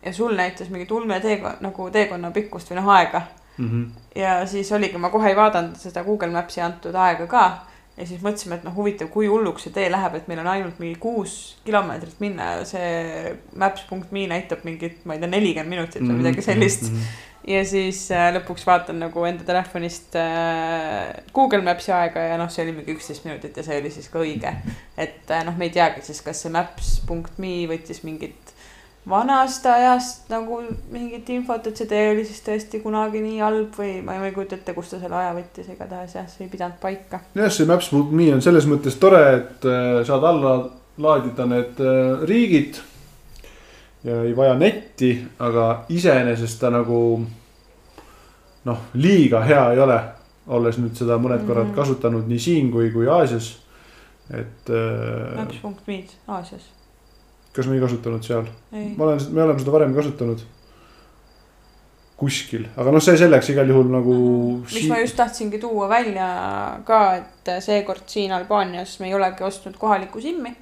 ja 0.04 0.12
sul 0.16 0.32
näitas 0.36 0.70
mingit 0.70 0.90
ulme 0.90 1.20
teekonna, 1.20 1.58
nagu 1.60 1.90
teekonna 1.90 2.30
pikkust 2.30 2.72
või 2.72 2.80
noh, 2.80 2.90
aega. 2.96 3.26
Ja 4.16 4.46
siis 4.46 4.72
oligi, 4.72 4.98
ma 4.98 5.10
kohe 5.10 5.28
ei 5.30 5.36
vaadanud 5.36 5.76
seda 5.78 6.04
Google 6.04 6.32
Maps'i 6.34 6.62
antud 6.64 6.94
aega 6.94 7.26
ka. 7.30 7.44
ja 7.96 8.06
siis 8.06 8.22
mõtlesime, 8.24 8.56
et 8.56 8.64
noh, 8.64 8.74
huvitav, 8.74 9.10
kui 9.12 9.26
hulluks 9.28 9.66
see 9.66 9.72
tee 9.74 9.90
läheb, 9.92 10.14
et 10.16 10.28
meil 10.28 10.40
on 10.40 10.46
ainult 10.48 10.78
mingi 10.80 10.96
kuus 10.98 11.56
kilomeetrit 11.66 12.20
minna 12.22 12.54
ja 12.54 12.62
see 12.64 13.34
maps.me 13.60 14.26
näitab 14.30 14.62
mingit, 14.64 15.02
ma 15.04 15.14
ei 15.14 15.20
tea, 15.20 15.28
nelikümmend 15.28 15.74
minutit 15.74 16.06
või 16.06 16.22
midagi 16.22 16.42
sellist. 16.46 16.88
ja 17.54 17.64
siis 17.64 18.06
äh, 18.14 18.30
lõpuks 18.36 18.64
vaatan 18.68 19.00
nagu 19.00 19.24
enda 19.28 19.44
telefonist 19.44 20.16
äh, 20.16 21.10
Google 21.34 21.62
Maps'i 21.66 21.92
aega 21.96 22.24
ja 22.32 22.38
noh, 22.40 22.48
see 22.52 22.64
oli 22.64 22.78
mingi 22.78 22.96
üksteist 22.96 23.26
minutit 23.28 23.56
ja 23.56 23.66
see 23.66 23.80
oli 23.82 23.92
siis 23.92 24.08
ka 24.12 24.22
õige. 24.22 24.54
et 24.96 25.30
äh, 25.30 25.44
noh, 25.44 25.58
me 25.58 25.68
ei 25.68 25.76
teagi 25.76 26.04
siis, 26.06 26.22
kas 26.24 26.40
see 26.46 26.52
maps.me 26.56 27.54
võttis 27.74 28.04
mingit 28.06 28.54
vanast 29.08 29.64
ajast 29.66 30.28
nagu 30.30 30.60
mingit 30.92 31.28
infot, 31.32 31.66
et 31.66 31.76
see 31.76 31.86
tee 31.88 32.10
oli 32.12 32.24
siis 32.28 32.42
tõesti 32.46 32.82
kunagi 32.82 33.22
nii 33.24 33.38
halb 33.40 33.74
või 33.78 34.02
ma 34.04 34.18
ei 34.20 34.32
kujuta 34.34 34.54
ette, 34.58 34.74
kust 34.76 34.90
ta 34.94 35.00
selle 35.00 35.16
aja 35.16 35.32
võttis, 35.34 35.70
igatahes 35.72 36.14
jah, 36.14 36.26
see 36.28 36.44
ei 36.44 36.50
pidanud 36.52 36.76
paika. 36.82 37.20
jah, 37.34 37.50
see 37.50 37.66
Maps.me 37.66 38.28
on 38.34 38.42
selles 38.44 38.66
mõttes 38.70 38.98
tore, 39.00 39.22
et 39.38 39.64
äh, 39.64 40.04
saad 40.06 40.24
alla 40.24 40.54
laadida 41.00 41.46
need 41.48 41.80
äh, 41.80 42.22
riigid. 42.28 42.80
ja 44.04 44.22
ei 44.22 44.36
vaja 44.36 44.54
netti, 44.54 45.14
aga 45.38 45.84
iseenesest 45.88 46.60
ta 46.60 46.70
nagu 46.70 47.00
noh, 48.64 48.78
liiga 48.94 49.40
hea 49.44 49.70
ei 49.72 49.78
ole. 49.80 50.00
olles 50.50 50.78
nüüd 50.82 50.96
seda 50.98 51.14
mõned 51.20 51.44
korrad 51.46 51.68
Mhm. 51.68 51.74
kasutanud 51.76 52.26
nii 52.28 52.38
siin 52.38 52.70
kui, 52.72 52.90
kui 52.90 53.06
Aasias. 53.08 53.58
et 54.34 54.68
äh, 54.70 55.36
Maps.me'd 55.36 56.10
Aasias, 56.28 56.62
kas 57.52 57.66
me 57.66 57.76
ei 57.76 57.82
kasutanud 57.82 58.24
seal? 58.24 58.48
ma 58.70 59.04
olen, 59.04 59.20
me 59.34 59.42
oleme 59.42 59.62
seda 59.62 59.74
varem 59.74 59.94
kasutanud. 59.96 60.42
kuskil, 62.20 62.66
aga 62.76 62.92
noh, 62.92 63.00
see 63.00 63.16
selleks 63.16 63.48
igal 63.54 63.70
juhul 63.72 63.92
nagu. 63.92 64.16
mis 64.66 64.88
ma 64.90 65.00
just 65.00 65.16
tahtsingi 65.18 65.60
tuua 65.62 65.88
välja 65.90 66.30
ka, 66.86 67.00
et 67.20 67.52
seekord 67.64 68.04
siin 68.12 68.32
Albaanias 68.36 68.98
me 69.00 69.08
ei 69.08 69.14
olegi 69.16 69.46
ostnud 69.46 69.78
kohalikku 69.80 70.20
SIM-i. 70.20 70.54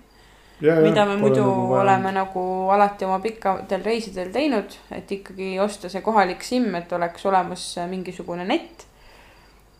mida 0.60 1.04
me 1.06 1.16
muidu 1.20 1.44
nagu 1.44 1.78
oleme 1.82 2.12
nagu 2.14 2.44
alati 2.74 3.06
oma 3.06 3.20
pikkadel 3.22 3.84
reisidel 3.84 4.32
teinud, 4.34 4.78
et 4.94 5.12
ikkagi 5.18 5.56
osta 5.62 5.90
see 5.92 6.02
kohalik 6.02 6.42
SIM, 6.46 6.72
et 6.78 6.92
oleks 6.92 7.26
olemas 7.26 7.70
mingisugune 7.90 8.46
net. 8.48 8.87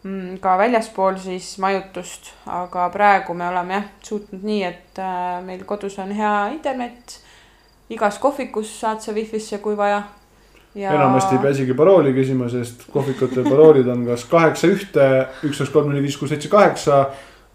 Mm, 0.03 0.37
ka 0.39 0.55
väljaspool 0.59 1.17
siis 1.19 1.57
majutust, 1.59 2.31
aga 2.47 2.85
praegu 2.95 3.35
me 3.35 3.49
oleme 3.49 3.75
jah 3.75 3.89
suutnud 4.07 4.45
nii, 4.47 4.61
et 4.63 5.01
äh, 5.03 5.41
meil 5.43 5.65
kodus 5.67 5.99
on 5.99 6.13
hea 6.15 6.35
internet. 6.55 7.19
igas 7.91 8.19
kohvikus 8.21 8.69
saad 8.81 9.01
sa 9.01 9.13
wifi'sse, 9.17 9.59
kui 9.59 9.77
vaja 9.77 10.03
ja.... 10.75 10.93
enamasti 10.93 11.35
ei 11.35 11.43
pea 11.43 11.51
isegi 11.57 11.75
parooli 11.75 12.13
küsima, 12.15 12.49
sest 12.53 12.85
kohvikute 12.93 13.43
paroolid 13.43 13.89
on 13.89 14.05
kas 14.07 14.27
kaheksa 14.31 14.71
ühte, 14.71 15.09
üks, 15.43 15.59
kaks, 15.59 15.73
kolm, 15.73 15.91
neli, 15.91 16.05
viis, 16.05 16.19
kuus, 16.21 16.31
seitse, 16.31 16.51
kaheksa 16.53 17.07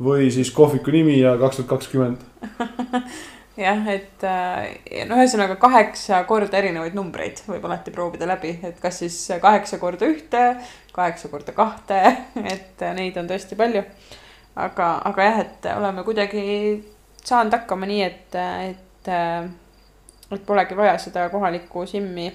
või 0.03 0.31
siis 0.33 0.51
kohviku 0.51 0.91
nimi 0.91 1.19
ja 1.21 1.37
kaks 1.39 1.61
tuhat 1.61 1.69
kakskümmend. 1.77 2.27
jah, 3.57 3.87
et 3.93 4.23
äh, 4.25 5.05
no 5.07 5.17
ühesõnaga 5.21 5.57
kaheksa 5.61 6.23
korda 6.29 6.57
erinevaid 6.57 6.95
numbreid 6.97 7.43
võib 7.47 7.65
alati 7.67 7.93
proovida 7.93 8.27
läbi, 8.29 8.55
et 8.65 8.79
kas 8.81 9.01
siis 9.03 9.17
kaheksa 9.41 9.79
korda 9.81 10.09
ühte, 10.09 10.43
kaheksa 10.95 11.29
korda 11.29 11.55
kahte, 11.57 11.99
et 12.55 12.85
neid 12.97 13.17
on 13.21 13.29
tõesti 13.29 13.57
palju. 13.59 13.83
aga, 14.55 14.89
aga 15.09 15.29
jah, 15.29 15.39
et 15.45 15.69
oleme 15.75 16.03
kuidagi 16.05 16.43
saanud 17.23 17.53
hakkama 17.57 17.89
nii, 17.89 18.01
et, 18.05 18.35
et, 18.69 19.13
et 20.33 20.45
polegi 20.45 20.77
vaja 20.77 20.97
seda 21.01 21.29
kohalikku 21.33 21.85
SIM-i 21.89 22.27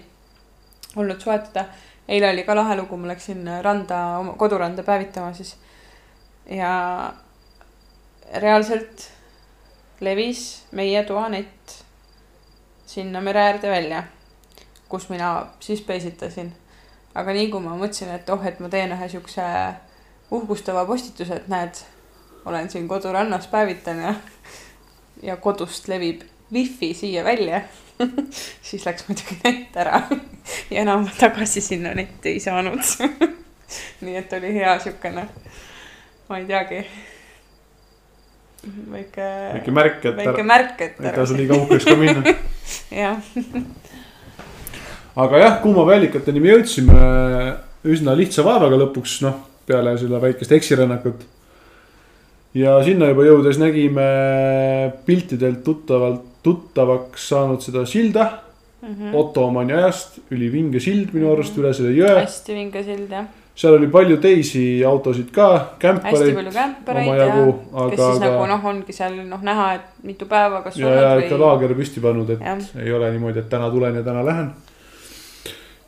olnud 0.96 1.20
soetada. 1.20 1.66
eile 2.08 2.30
oli 2.30 2.44
ka 2.46 2.54
lahe 2.56 2.76
lugu, 2.78 2.96
ma 2.96 3.10
läksin 3.10 3.44
randa, 3.62 4.00
koduranda 4.38 4.82
päevitama 4.82 5.34
siis 5.36 5.56
ja 6.48 7.12
reaalselt 8.40 9.17
levis 10.00 10.64
meie 10.72 11.02
toanett 11.04 11.74
sinna 12.86 13.20
mere 13.20 13.40
äärde 13.40 13.70
välja, 13.70 14.02
kus 14.88 15.08
mina 15.08 15.46
siis 15.60 15.80
peesitasin. 15.80 16.52
aga 17.14 17.32
nii 17.34 17.48
kui 17.50 17.60
ma 17.60 17.74
mõtlesin, 17.76 18.12
et 18.14 18.30
oh, 18.30 18.44
et 18.46 18.60
ma 18.60 18.68
teen 18.70 18.92
ühe 18.94 19.08
siukse 19.10 19.42
uhkustava 20.30 20.84
postituse, 20.86 21.40
et 21.40 21.48
näed, 21.48 21.80
olen 22.46 22.70
siin 22.70 22.88
kodurannas, 22.88 23.48
päevitan 23.50 24.02
ja, 24.02 24.14
ja 25.22 25.36
kodust 25.36 25.88
levib 25.88 26.22
wifi 26.52 26.94
siia 26.94 27.24
välja 27.24 27.62
siis 28.68 28.86
läks 28.86 29.08
muidugi 29.08 29.40
net 29.44 29.76
ära. 29.76 30.02
Ja 30.70 30.80
enam 30.80 31.04
tagasi 31.18 31.60
sinna 31.60 31.90
netti 31.94 32.30
ei 32.32 32.40
saanud. 32.40 32.80
Nii 34.04 34.16
et 34.16 34.32
oli 34.32 34.54
hea 34.54 34.78
siukene, 34.80 35.26
ma 36.28 36.38
ei 36.38 36.46
teagi 36.48 36.78
väike. 38.92 39.28
väike 39.54 39.76
märk, 39.80 40.04
et. 40.04 40.16
väike 40.16 40.46
märk, 40.46 40.80
et. 40.80 41.00
ei 41.02 41.14
tasu 41.14 41.36
liiga 41.38 41.58
uhkeks 41.58 41.88
ka 41.88 41.96
minna 41.96 42.34
jah 43.02 43.16
aga 45.18 45.42
jah, 45.42 45.56
kuumavällikateni 45.62 46.42
me 46.42 46.52
jõudsime 46.54 46.98
üsna 47.88 48.14
lihtsa 48.18 48.44
vaevaga 48.46 48.78
lõpuks, 48.84 49.18
noh, 49.24 49.40
peale 49.68 49.94
seda 50.00 50.20
väikest 50.22 50.52
eksirännakut. 50.58 51.24
ja 52.54 52.78
sinna 52.84 53.10
juba 53.10 53.26
jõudes 53.26 53.58
nägime 53.60 54.08
piltidelt 55.06 55.64
tuttavalt, 55.64 56.24
tuttavaks 56.42 57.28
saanud 57.28 57.60
seda 57.62 57.84
silda 57.86 58.24
mm. 58.82 58.94
-hmm. 58.94 59.14
Ottomani 59.14 59.72
ajast, 59.72 60.18
ülivinge 60.30 60.80
sild 60.80 61.12
minu 61.12 61.32
arust 61.32 61.58
üle 61.58 61.74
selle 61.74 61.92
jõe. 61.96 62.14
hästi 62.22 62.54
vinge 62.54 62.84
sild 62.84 63.10
jah 63.10 63.26
seal 63.58 63.74
oli 63.74 63.88
palju 63.90 64.16
teisi 64.22 64.62
autosid 64.86 65.32
ka, 65.34 65.48
kämpareid. 65.82 66.16
hästi 66.16 66.34
palju 66.36 66.52
kämpareid 66.54 67.08
ja 67.18 67.26
aga, 67.26 67.88
kes 67.90 68.00
siis 68.00 68.20
aga... 68.20 68.24
nagu 68.26 68.46
noh, 68.52 68.66
ongi 68.70 68.94
seal 68.94 69.16
noh 69.26 69.44
näha, 69.44 69.68
et 69.80 70.04
mitu 70.06 70.28
päeva 70.30 70.62
kas. 70.62 70.78
ja, 70.78 70.92
ja 70.94 71.12
ikka 71.18 71.34
või... 71.34 71.42
laager 71.42 71.74
püsti 71.78 72.02
pannud, 72.04 72.30
et 72.36 72.44
ja. 72.44 72.56
ei 72.84 72.92
ole 72.94 73.10
niimoodi, 73.16 73.42
et 73.42 73.48
täna 73.50 73.70
tulen 73.74 73.98
ja 73.98 74.04
täna 74.06 74.22
lähen. 74.26 74.52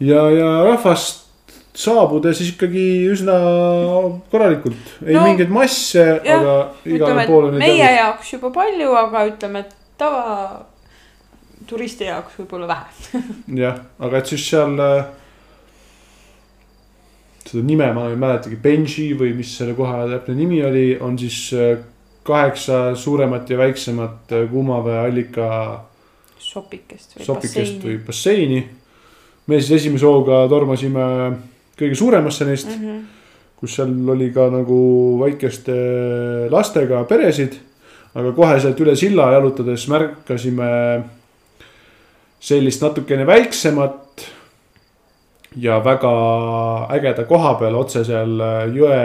ja, 0.02 0.24
ja 0.34 0.48
rahvast 0.66 1.28
saabudes 1.80 2.40
siis 2.40 2.50
ikkagi 2.56 2.84
üsna 3.12 3.38
korralikult, 4.32 4.90
ei 5.06 5.14
no, 5.14 5.22
mingeid 5.28 5.54
masse, 5.54 6.08
aga 6.18 6.56
igale 6.84 7.28
poole. 7.30 7.54
meie 7.54 7.76
jäänud. 7.78 7.98
jaoks 8.00 8.34
juba 8.34 8.50
palju, 8.58 8.90
aga 9.04 9.24
ütleme, 9.30 9.62
et 9.62 9.78
tava 10.00 10.24
turisti 11.70 12.10
jaoks 12.10 12.34
võib-olla 12.42 12.66
vähe 12.74 13.22
jah, 13.62 13.78
aga 14.02 14.18
et 14.18 14.34
siis 14.34 14.50
seal 14.50 14.74
äh, 14.82 15.06
seda 17.46 17.62
nime 17.66 17.92
ma 17.96 18.08
ei 18.10 18.18
mäletagi, 18.20 18.58
Benji 18.60 19.10
või 19.18 19.32
mis 19.36 19.52
selle 19.58 19.74
koha 19.78 20.04
täpne 20.10 20.36
nimi 20.38 20.60
oli, 20.64 20.86
on 21.00 21.16
siis 21.18 21.38
äh, 21.56 21.78
kaheksa 22.26 22.94
suuremat 22.96 23.50
ja 23.50 23.58
väiksemat 23.58 24.34
äh, 24.36 24.50
kuumaveeallika. 24.50 25.46
sopikest 26.38 27.16
või 27.16 27.24
sopikest 27.24 27.54
basseini. 27.54 27.86
või 27.86 28.02
basseini. 28.06 28.60
me 29.46 29.60
siis 29.60 29.80
esimese 29.80 30.06
hooga 30.06 30.44
tormasime 30.48 31.06
kõige 31.78 31.96
suuremasse 31.96 32.44
neist 32.44 32.68
mm, 32.68 32.84
-hmm. 32.84 33.00
kus 33.56 33.74
seal 33.76 34.10
oli 34.10 34.30
ka 34.32 34.50
nagu 34.50 34.80
väikeste 35.20 35.72
lastega 36.50 37.04
peresid. 37.04 37.56
aga 38.14 38.32
kohe 38.32 38.60
sealt 38.60 38.80
üle 38.80 38.96
silla 38.96 39.32
jalutades 39.32 39.88
märkasime 39.88 40.70
sellist 42.40 42.82
natukene 42.82 43.26
väiksemat 43.26 44.09
ja 45.56 45.80
väga 45.84 46.12
ägeda 46.94 47.24
koha 47.28 47.54
peal 47.58 47.76
otse 47.80 48.04
seal 48.06 48.38
äh, 48.44 48.62
jõe, 48.74 49.00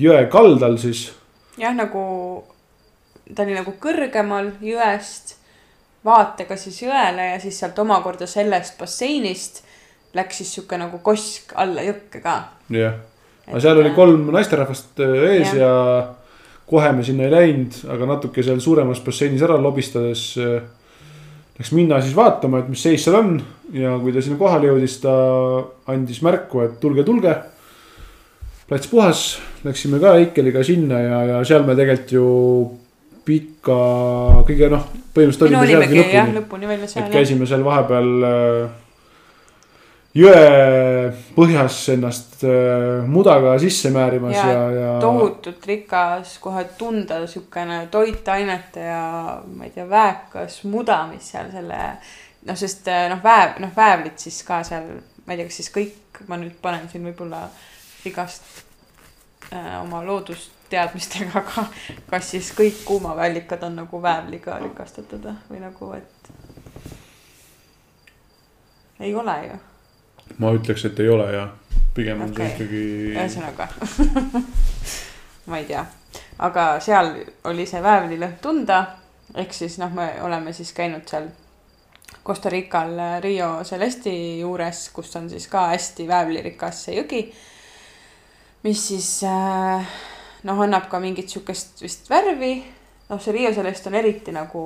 jõe 0.00 0.24
kaldal 0.32 0.78
siis. 0.80 1.10
jah, 1.60 1.74
nagu 1.76 2.04
ta 3.34 3.44
oli 3.44 3.56
nagu 3.56 3.74
kõrgemal 3.80 4.52
jõest, 4.64 5.36
vaatega 6.04 6.56
siis 6.60 6.82
jõele 6.82 7.30
ja 7.32 7.38
siis 7.40 7.58
sealt 7.60 7.78
omakorda 7.80 8.26
sellest 8.28 8.78
basseinist 8.80 9.62
läks 10.14 10.40
siis 10.40 10.52
sihuke 10.54 10.78
nagu 10.78 11.00
kosk 11.02 11.54
alla 11.58 11.84
jõkke 11.84 12.20
ka. 12.24 12.36
jah, 12.72 13.00
aga 13.48 13.60
seal 13.60 13.80
oli 13.82 13.92
kolm 13.96 14.30
naisterahvast 14.32 15.04
äh, 15.04 15.16
ees 15.34 15.56
ja. 15.58 15.66
ja 15.66 15.74
kohe 16.64 16.92
me 16.96 17.04
sinna 17.04 17.26
ei 17.26 17.34
läinud, 17.34 17.76
aga 17.92 18.08
natuke 18.14 18.42
seal 18.42 18.60
suuremas 18.64 19.02
basseinis 19.04 19.44
ära 19.44 19.58
lobistades 19.60 20.30
äh, 20.40 20.62
läks 21.58 21.74
minna 21.76 22.00
siis 22.02 22.16
vaatama, 22.16 22.62
et 22.62 22.72
mis 22.72 22.82
seis 22.82 23.04
seal 23.04 23.20
on 23.20 23.36
ja 23.74 23.96
kui 23.98 24.14
ta 24.14 24.22
sinna 24.22 24.38
kohale 24.38 24.70
jõudis, 24.70 25.00
ta 25.02 25.14
andis 25.92 26.22
märku, 26.24 26.62
et 26.64 26.78
tulge, 26.82 27.04
tulge. 27.06 27.34
plats 28.68 28.88
puhas, 28.88 29.24
läksime 29.64 30.00
ka 30.00 30.14
Eikeliga 30.20 30.62
sinna 30.64 31.00
ja, 31.02 31.20
ja 31.32 31.42
seal 31.44 31.66
me 31.66 31.76
tegelikult 31.76 32.14
ju 32.14 32.28
pika, 33.24 33.80
kõige 34.44 34.70
noh, 34.72 34.86
põhimõtteliselt 35.16 35.48
olime 35.48 35.66
sealgi 35.68 36.00
lõpuni. 36.00 36.38
lõpuni 36.38 36.70
välja 36.70 36.88
seal. 36.88 37.06
et 37.06 37.14
käisime 37.18 37.48
seal 37.48 37.64
vahepeal 37.64 38.26
äh, 38.28 38.80
jõe 40.14 41.12
põhjas 41.36 41.78
ennast 41.94 42.44
äh, 42.46 43.04
mudaga 43.10 43.56
sisse 43.62 43.90
määrimas 43.94 44.36
ja, 44.36 44.44
ja, 44.50 44.66
ja. 44.76 44.90
tohutult 45.02 45.64
rikas, 45.70 46.36
kohe 46.42 46.66
tunda 46.78 47.24
siukene 47.30 47.86
toitainete 47.92 48.84
ja 48.90 49.06
ma 49.44 49.66
ei 49.66 49.74
tea, 49.74 49.88
vääkas 49.90 50.62
muda, 50.68 51.04
mis 51.12 51.32
seal 51.34 51.50
selle. 51.54 51.80
Noh, 52.44 52.56
sest 52.58 52.88
äh, 52.88 53.08
noh, 53.12 53.22
vääv, 53.24 53.58
noh 53.64 53.72
väävlid 53.76 54.18
siis 54.20 54.42
ka 54.46 54.62
seal, 54.66 54.90
ma 55.24 55.34
ei 55.34 55.40
tea, 55.40 55.48
kas 55.48 55.60
siis 55.62 55.72
kõik, 55.74 56.22
ma 56.28 56.38
nüüd 56.40 56.56
panen 56.62 56.88
siin 56.90 57.04
võib-olla 57.08 57.46
igast 58.08 58.46
äh, 59.52 59.74
oma 59.80 60.02
loodusteadmistega, 60.06 61.42
aga 61.42 61.66
kas 62.10 62.32
siis 62.34 62.52
kõik 62.56 62.84
kuumaväeallikad 62.88 63.62
on 63.68 63.80
nagu 63.82 64.02
väävliga 64.02 64.58
rikastatud 64.62 65.30
või 65.50 65.62
nagu, 65.62 65.92
et. 65.98 66.32
ei 69.00 69.14
ole 69.14 69.38
ju 69.48 69.62
ma 70.38 70.52
ütleks, 70.56 70.84
et 70.88 71.00
ei 71.00 71.08
ole 71.08 71.26
ja 71.32 71.48
pigem 71.94 72.22
on 72.22 72.30
okay. 72.30 72.48
see 72.48 72.54
ikkagi. 72.54 72.82
ühesõnaga 73.14 73.68
ma 75.50 75.60
ei 75.60 75.66
tea, 75.68 75.84
aga 76.42 76.66
seal 76.84 77.12
oli 77.50 77.66
see 77.68 77.82
väävlilõhn 77.82 78.38
tunda. 78.42 78.84
ehk 79.34 79.52
siis 79.52 79.78
noh, 79.78 79.92
me 79.92 80.08
oleme 80.22 80.52
siis 80.52 80.72
käinud 80.72 81.08
seal 81.10 81.28
Costa 82.24 82.48
Rical 82.48 82.96
Rio 83.20 83.48
Celesti 83.64 84.40
juures, 84.40 84.88
kus 84.96 85.16
on 85.16 85.28
siis 85.30 85.46
ka 85.52 85.66
hästi 85.74 86.06
väävlirikas 86.08 86.84
see 86.86 86.98
jõgi. 86.98 87.24
mis 88.64 88.86
siis 88.88 89.08
äh, 89.28 89.96
noh, 90.48 90.62
annab 90.64 90.88
ka 90.88 91.00
mingit 91.00 91.28
sihukest 91.28 91.82
vist 91.84 92.08
värvi. 92.10 92.54
noh, 93.10 93.20
see 93.20 93.36
Rio 93.36 93.52
Celest 93.52 93.86
on 93.90 93.98
eriti 94.00 94.32
nagu 94.32 94.62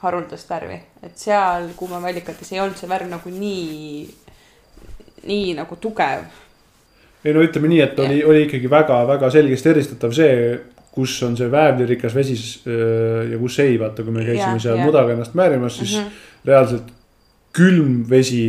haruldast 0.00 0.50
värvi, 0.50 0.80
et 1.02 1.18
seal 1.18 1.70
kuumavallikates 1.76 2.52
ei 2.52 2.60
olnud 2.60 2.76
see 2.76 2.88
värv 2.88 3.08
nagu 3.10 3.32
nii 3.32 4.06
nii 5.26 5.54
nagu 5.58 5.76
tugev. 5.76 6.24
ei 7.24 7.34
no 7.34 7.42
ütleme 7.42 7.68
nii, 7.68 7.80
et 7.82 7.98
oli, 7.98 8.22
oli 8.24 8.42
ikkagi 8.46 8.70
väga-väga 8.70 9.30
selgesti 9.34 9.72
eristatav 9.72 10.12
see, 10.14 10.56
kus 10.96 11.14
on 11.26 11.36
see 11.36 11.48
väävlirikas 11.52 12.14
vesi 12.16 12.36
äh, 12.66 13.32
ja 13.32 13.38
kus 13.40 13.58
ei, 13.64 13.78
vaata, 13.80 14.04
kui 14.04 14.14
me 14.14 14.24
käisime 14.24 14.56
ja, 14.56 14.62
seal 14.68 14.78
ja. 14.80 14.86
mudaga 14.88 15.12
ennast 15.12 15.34
määrimas, 15.36 15.78
siis 15.78 15.98
mm 15.98 16.04
-hmm. 16.04 16.46
reaalselt 16.48 16.94
külm 17.56 18.04
vesi 18.10 18.46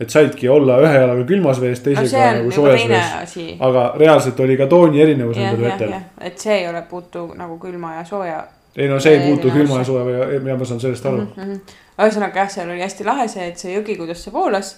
et 0.00 0.10
saidki 0.12 0.48
olla 0.48 0.76
ühe 0.84 0.92
jalaga 0.92 1.24
külmas 1.28 1.60
vees, 1.60 1.80
teisega 1.80 2.24
no, 2.26 2.38
nagu 2.38 2.50
soojas 2.52 2.84
vees. 2.88 3.36
aga 3.60 3.86
reaalselt 3.96 4.40
oli 4.40 4.56
ka 4.56 4.66
tooni 4.66 5.00
erinevus 5.02 5.36
nendel 5.36 5.70
vetel. 5.70 5.94
et 6.20 6.38
see 6.38 6.58
ei 6.58 6.68
ole 6.68 6.82
puutu 6.90 7.30
nagu 7.34 7.58
külma 7.58 7.94
ja 7.94 8.04
sooja 8.04 8.44
ei 8.76 8.88
no 8.88 9.00
see 9.00 9.14
ei 9.16 9.30
puutu 9.30 9.50
külma 9.50 9.80
ja 9.80 9.80
asja. 9.80 9.92
soe 9.92 10.04
või 10.04 10.50
ja 10.50 10.56
ma 10.56 10.68
saan 10.68 10.80
sellest 10.80 11.06
aru 11.06 11.22
mm. 11.22 11.32
-hmm. 11.36 11.78
ühesõnaga 12.04 12.44
jah, 12.44 12.52
seal 12.52 12.74
oli 12.74 12.84
hästi 12.84 13.08
lahe 13.08 13.28
see, 13.28 13.48
et 13.48 13.64
see 13.64 13.72
jõgi, 13.72 13.96
kuidas 13.96 14.24
see 14.24 14.32
voolas, 14.32 14.76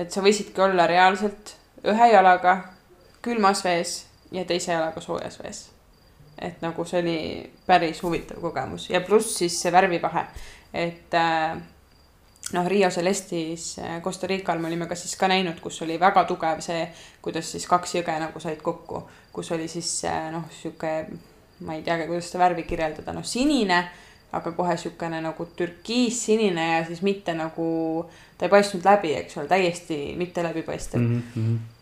et 0.00 0.10
sa 0.10 0.24
võisidki 0.24 0.64
olla 0.64 0.86
reaalselt 0.88 1.54
ühe 1.92 2.10
jalaga 2.12 2.56
külmas 3.22 3.64
vees 3.64 3.94
ja 4.32 4.44
teise 4.48 4.72
jalaga 4.72 5.00
soojas 5.00 5.38
vees. 5.42 5.64
Et 6.38 6.62
nagu 6.62 6.84
see 6.84 7.00
oli 7.02 7.18
päris 7.66 8.02
huvitav 8.02 8.40
kogemus 8.42 8.88
ja 8.90 9.00
pluss 9.00 9.38
siis 9.38 9.60
see 9.62 9.72
värvivahe, 9.72 10.26
et 10.74 11.14
äh, 11.14 11.56
noh, 12.52 12.66
Rio 12.66 12.90
Celestis 12.90 13.78
äh, 13.78 14.00
Costa 14.02 14.26
Rical 14.26 14.58
me 14.58 14.68
olime 14.68 14.88
ka 14.90 14.98
siis 14.98 15.16
ka 15.16 15.28
näinud, 15.30 15.60
kus 15.62 15.82
oli 15.82 15.98
väga 16.00 16.24
tugev 16.28 16.62
see, 16.64 16.86
kuidas 17.22 17.52
siis 17.54 17.66
kaks 17.70 17.98
jõge 17.98 18.16
nagu 18.20 18.40
said 18.42 18.62
kokku, 18.62 19.04
kus 19.32 19.52
oli 19.56 19.68
siis 19.70 19.90
äh, 20.10 20.28
noh, 20.34 20.48
sihuke, 20.52 20.94
ma 21.64 21.78
ei 21.78 21.84
teagi, 21.86 22.08
kuidas 22.10 22.30
seda 22.30 22.44
värvi 22.44 22.66
kirjeldada, 22.68 23.14
noh 23.16 23.26
sinine, 23.26 23.84
aga 24.34 24.52
kohe 24.56 24.76
siukene 24.80 25.20
nagu 25.22 25.46
türkiissinine 25.56 26.66
ja 26.72 26.82
siis 26.86 27.04
mitte 27.06 27.36
nagu, 27.38 27.68
ta 28.38 28.48
ei 28.48 28.52
paistnud 28.52 28.84
läbi, 28.84 29.14
eks 29.20 29.38
ole, 29.38 29.48
täiesti 29.48 30.00
mitte 30.18 30.42
läbipaistev 30.42 31.00
mm. 31.00 31.22
-hmm. 31.36 31.73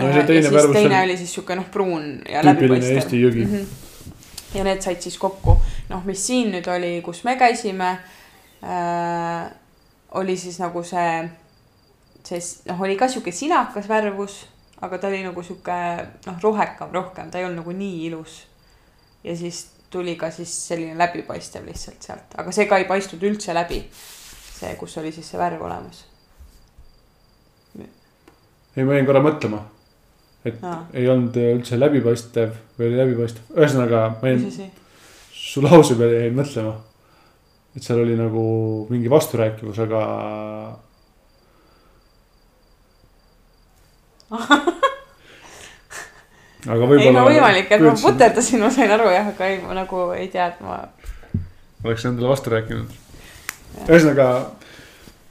-hmm. 0.00 0.10
no 0.10 0.20
ja 0.20 0.26
siis 0.42 0.52
värvus 0.54 0.76
teine 0.76 1.02
oli 1.02 1.16
siis 1.16 1.34
siuke 1.34 1.56
noh, 1.56 1.68
pruun 1.70 2.22
ja 2.28 2.44
läbipaistev 2.44 2.96
Eesti 2.96 3.22
jõgi 3.22 3.44
mm. 3.44 3.52
Mhm. 3.52 3.66
ja 4.54 4.64
need 4.64 4.82
said 4.82 5.00
siis 5.00 5.18
kokku, 5.18 5.56
noh, 5.88 6.04
mis 6.04 6.26
siin 6.26 6.52
nüüd 6.54 6.68
oli, 6.70 7.00
kus 7.02 7.24
me 7.24 7.36
käisime 7.36 7.90
äh,. 8.64 9.50
oli 10.10 10.36
siis 10.36 10.58
nagu 10.58 10.82
see, 10.82 11.28
see 12.24 12.40
noh, 12.66 12.80
oli 12.80 12.96
ka 12.96 13.08
sihuke 13.08 13.32
sinakas 13.32 13.88
värvus, 13.88 14.46
aga 14.80 14.98
ta 14.98 15.08
oli 15.08 15.22
nagu 15.22 15.42
sihuke 15.42 15.76
noh, 16.26 16.40
rohekam 16.42 16.90
rohkem, 16.92 17.30
ta 17.30 17.38
ei 17.38 17.44
olnud 17.44 17.62
nagu 17.62 17.72
nii 17.72 18.06
ilus. 18.06 18.46
ja 19.24 19.36
siis 19.36 19.66
tuli 19.90 20.16
ka 20.16 20.30
siis 20.30 20.52
selline 20.68 20.98
läbipaistev 20.98 21.66
lihtsalt 21.66 22.02
sealt, 22.02 22.38
aga 22.38 22.52
see 22.54 22.66
ka 22.70 22.78
ei 22.78 22.86
paistnud 22.88 23.22
üldse 23.26 23.54
läbi. 23.54 23.82
see, 24.60 24.74
kus 24.76 24.96
oli 25.00 25.12
siis 25.12 25.30
see 25.30 25.40
värv 25.40 25.62
olemas. 25.66 26.04
ei, 28.76 28.84
ma 28.84 28.94
jäin 28.94 29.06
korra 29.06 29.22
mõtlema, 29.24 29.64
et 30.44 30.62
Aa. 30.64 30.86
ei 30.96 31.08
olnud 31.12 31.36
üldse 31.36 31.76
läbipaistev 31.80 32.50
või 32.78 32.86
oli 32.88 32.96
läbipaistev, 33.02 33.42
ühesõnaga 33.56 33.98
ma 34.22 34.30
jäin 34.30 34.70
su 35.50 35.62
lause 35.64 35.94
peale 35.98 36.14
jäin 36.22 36.36
mõtlema. 36.36 36.74
et 37.76 37.82
seal 37.86 38.00
oli 38.02 38.16
nagu 38.18 38.42
mingi 38.90 39.10
vasturääkivus, 39.10 39.78
aga. 39.84 40.00
aga 46.70 46.80
ei 46.80 46.88
võib-olla. 46.94 47.18
no 47.18 47.26
võimalik, 47.28 47.68
et 47.70 47.80
ma. 47.84 47.94
puterdasin, 48.02 48.60
ma 48.64 48.70
sain 48.74 48.90
aru 48.96 49.08
jah, 49.12 49.26
aga 49.34 49.42
ei, 49.52 49.56
ma 49.64 49.72
nagu 49.76 49.96
ei 50.16 50.28
tea, 50.32 50.46
et 50.54 50.58
ma 50.64 50.80
oleks 51.84 52.04
endale 52.08 52.28
vastu 52.32 52.50
rääkinud. 52.54 52.90
ühesõnaga, 53.86 54.26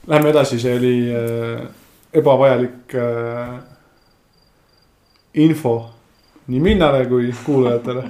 lähme 0.08 0.28
edasi, 0.34 0.62
see 0.62 0.74
oli 0.78 0.96
äh, 1.14 1.68
ebavajalik 2.22 2.96
äh, 2.98 3.60
info 5.40 5.78
nii 6.50 6.60
minnale 6.60 7.06
kui 7.06 7.30
kuulajatele. 7.46 8.04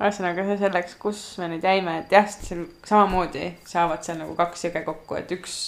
ühesõnaga 0.00 0.44
see 0.48 0.56
selleks, 0.58 0.96
kus 0.98 1.20
me 1.38 1.50
nüüd 1.52 1.64
jäime, 1.64 1.98
et 2.00 2.14
jah, 2.14 2.26
samamoodi 2.88 3.52
saavad 3.68 4.02
seal 4.02 4.18
nagu 4.22 4.34
kaks 4.38 4.64
jõge 4.66 4.82
kokku, 4.86 5.18
et 5.20 5.30
üks, 5.36 5.58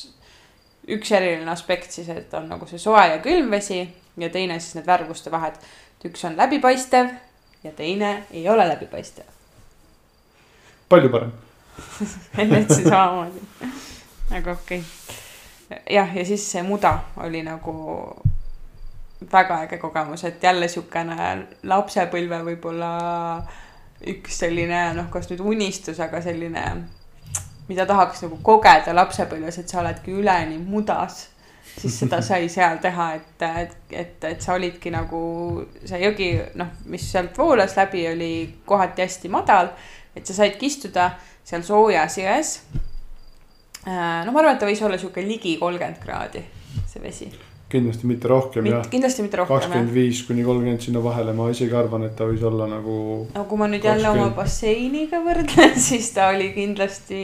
üks 0.90 1.12
eriline 1.12 1.52
aspekt 1.52 1.94
siis, 1.94 2.08
et 2.10 2.34
on 2.34 2.48
nagu 2.50 2.66
see 2.66 2.80
soe 2.82 3.04
ja 3.12 3.20
külm 3.22 3.52
vesi 3.52 3.82
ja 4.18 4.30
teine 4.32 4.58
siis 4.60 4.74
need 4.78 4.88
värvuste 4.88 5.30
vahed. 5.30 5.60
et 5.98 6.08
üks 6.10 6.24
on 6.26 6.36
läbipaistev 6.40 7.12
ja 7.62 7.72
teine 7.76 8.24
ei 8.32 8.48
ole 8.48 8.66
läbipaistev. 8.68 9.28
palju 10.88 11.12
parem. 11.12 11.32
enne 12.42 12.64
ütlesin 12.64 12.88
samamoodi. 12.88 13.46
aga 14.34 14.58
okei 14.58 14.82
okay.. 14.82 15.80
jah, 15.94 16.16
ja 16.16 16.26
siis 16.26 16.50
see 16.50 16.66
muda 16.66 16.98
oli 17.22 17.46
nagu 17.46 17.76
väga 19.32 19.62
äge 19.66 19.78
kogemus, 19.78 20.24
et 20.24 20.42
jälle 20.42 20.68
siukene 20.68 21.32
lapsepõlve 21.68 22.42
võib-olla 22.50 22.92
üks 24.12 24.40
selline 24.42 24.88
noh, 24.96 25.10
kas 25.10 25.30
nüüd 25.30 25.42
unistus, 25.46 26.00
aga 26.02 26.22
selline, 26.22 26.64
mida 27.68 27.86
tahaks 27.86 28.24
nagu 28.26 28.40
kogeda 28.42 28.94
lapsepõlves, 28.96 29.60
et 29.62 29.70
sa 29.70 29.82
oledki 29.82 30.14
üleni 30.18 30.58
mudas 30.58 31.28
siis 31.78 31.98
seda 32.02 32.20
sai 32.28 32.48
seal 32.52 32.78
teha, 32.82 33.08
et, 33.18 33.44
et, 33.62 33.76
et, 33.90 34.24
et 34.32 34.44
sa 34.44 34.56
olidki 34.56 34.92
nagu 34.92 35.22
see 35.84 36.00
jõgi, 36.02 36.30
noh, 36.60 36.72
mis 36.92 37.04
sealt 37.12 37.38
voolas 37.38 37.76
läbi, 37.78 38.06
oli 38.12 38.32
kohati 38.66 39.04
hästi 39.06 39.32
madal. 39.32 39.72
et 40.16 40.26
sa 40.26 40.34
saidki 40.36 40.68
istuda 40.68 41.10
seal 41.44 41.62
soojas 41.64 42.18
jões. 42.18 42.56
no 43.86 44.32
ma 44.32 44.42
arvan, 44.42 44.54
et 44.54 44.60
ta 44.60 44.68
võis 44.68 44.82
olla 44.84 44.98
sihuke 44.98 45.24
ligi 45.26 45.56
kolmkümmend 45.60 46.02
kraadi, 46.02 46.44
see 46.86 47.02
vesi. 47.02 47.32
Kindlasti 47.72 48.08
mitte 48.08 48.28
rohkem 48.30 48.66
jah. 48.68 48.86
kindlasti 48.92 49.24
mitte 49.24 49.40
rohkem 49.40 49.56
kakskümmend. 49.56 49.92
viis 49.94 50.22
kuni 50.28 50.44
kolmkümmend 50.46 50.84
sinna 50.84 51.02
vahele, 51.04 51.34
ma 51.36 51.48
isegi 51.52 51.76
arvan, 51.76 52.06
et 52.08 52.16
ta 52.18 52.28
võis 52.28 52.42
olla 52.46 52.68
nagu. 52.70 52.96
no 53.34 53.44
kui 53.50 53.60
ma 53.60 53.68
nüüd 53.72 53.86
jälle 53.88 54.10
oma 54.10 54.28
20. 54.30 54.36
basseiniga 54.40 55.22
võrdlen, 55.26 55.78
siis 55.88 56.10
ta 56.16 56.28
oli 56.32 56.50
kindlasti 56.56 57.22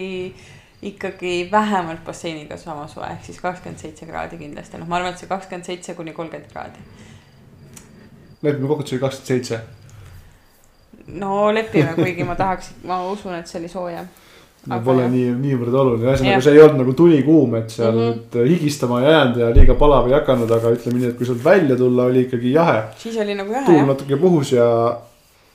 ikkagi 0.83 1.49
vähemalt 1.51 2.05
basseiniga 2.07 2.57
sama 2.57 2.87
soe, 2.89 3.07
ehk 3.11 3.25
siis 3.27 3.41
kakskümmend 3.43 3.83
seitse 3.83 4.07
kraadi 4.07 4.39
kindlasti, 4.39 4.79
noh, 4.79 4.89
ma 4.91 5.01
arvan, 5.01 5.17
et 5.17 5.23
see 5.23 5.31
kakskümmend 5.31 5.67
seitse 5.67 5.95
kuni 5.99 6.15
kolmkümmend 6.15 6.53
kraadi. 6.53 6.79
lepime 8.43 8.69
kokku, 8.69 8.87
et 8.87 8.93
see 8.93 8.99
oli 8.99 9.05
kakskümmend 9.07 9.33
seitse. 9.33 9.61
no 11.25 11.51
lepime, 11.55 11.93
kuigi 11.99 12.25
ma 12.25 12.39
tahaks, 12.39 12.73
ma 12.87 13.03
usun, 13.11 13.35
et 13.35 13.51
see 13.51 13.61
oli 13.61 13.69
soojem. 13.73 14.09
Pole 14.85 15.03
jah. 15.03 15.11
nii, 15.11 15.29
niivõrd 15.43 15.75
oluline, 15.81 16.05
Jah. 16.05 16.15
ühesõnaga 16.15 16.43
see 16.43 16.53
ei 16.53 16.61
olnud 16.65 16.79
nagu 16.83 16.93
tulikuum, 16.93 17.55
et 17.57 17.71
seal 17.71 17.93
Mhm. 17.93 18.19
nüüd 18.35 18.49
higistama 18.53 19.01
ei 19.03 19.07
jäänud 19.13 19.37
ja 19.43 19.51
liiga 19.55 19.75
palav 19.75 20.07
ei 20.09 20.15
hakanud, 20.19 20.51
aga 20.51 20.71
ütleme 20.77 20.99
nii, 21.01 21.09
et 21.09 21.17
kui 21.19 21.27
sealt 21.27 21.45
välja 21.45 21.77
tulla, 21.77 22.05
oli 22.05 22.25
ikkagi 22.27 22.53
jahe. 22.53 22.83
siis 22.99 23.17
oli 23.17 23.35
nagu 23.35 23.53
jahe 23.53 23.67
tuul 23.67 23.87
natuke 23.87 24.17
puhus 24.17 24.53
ja 24.53 24.99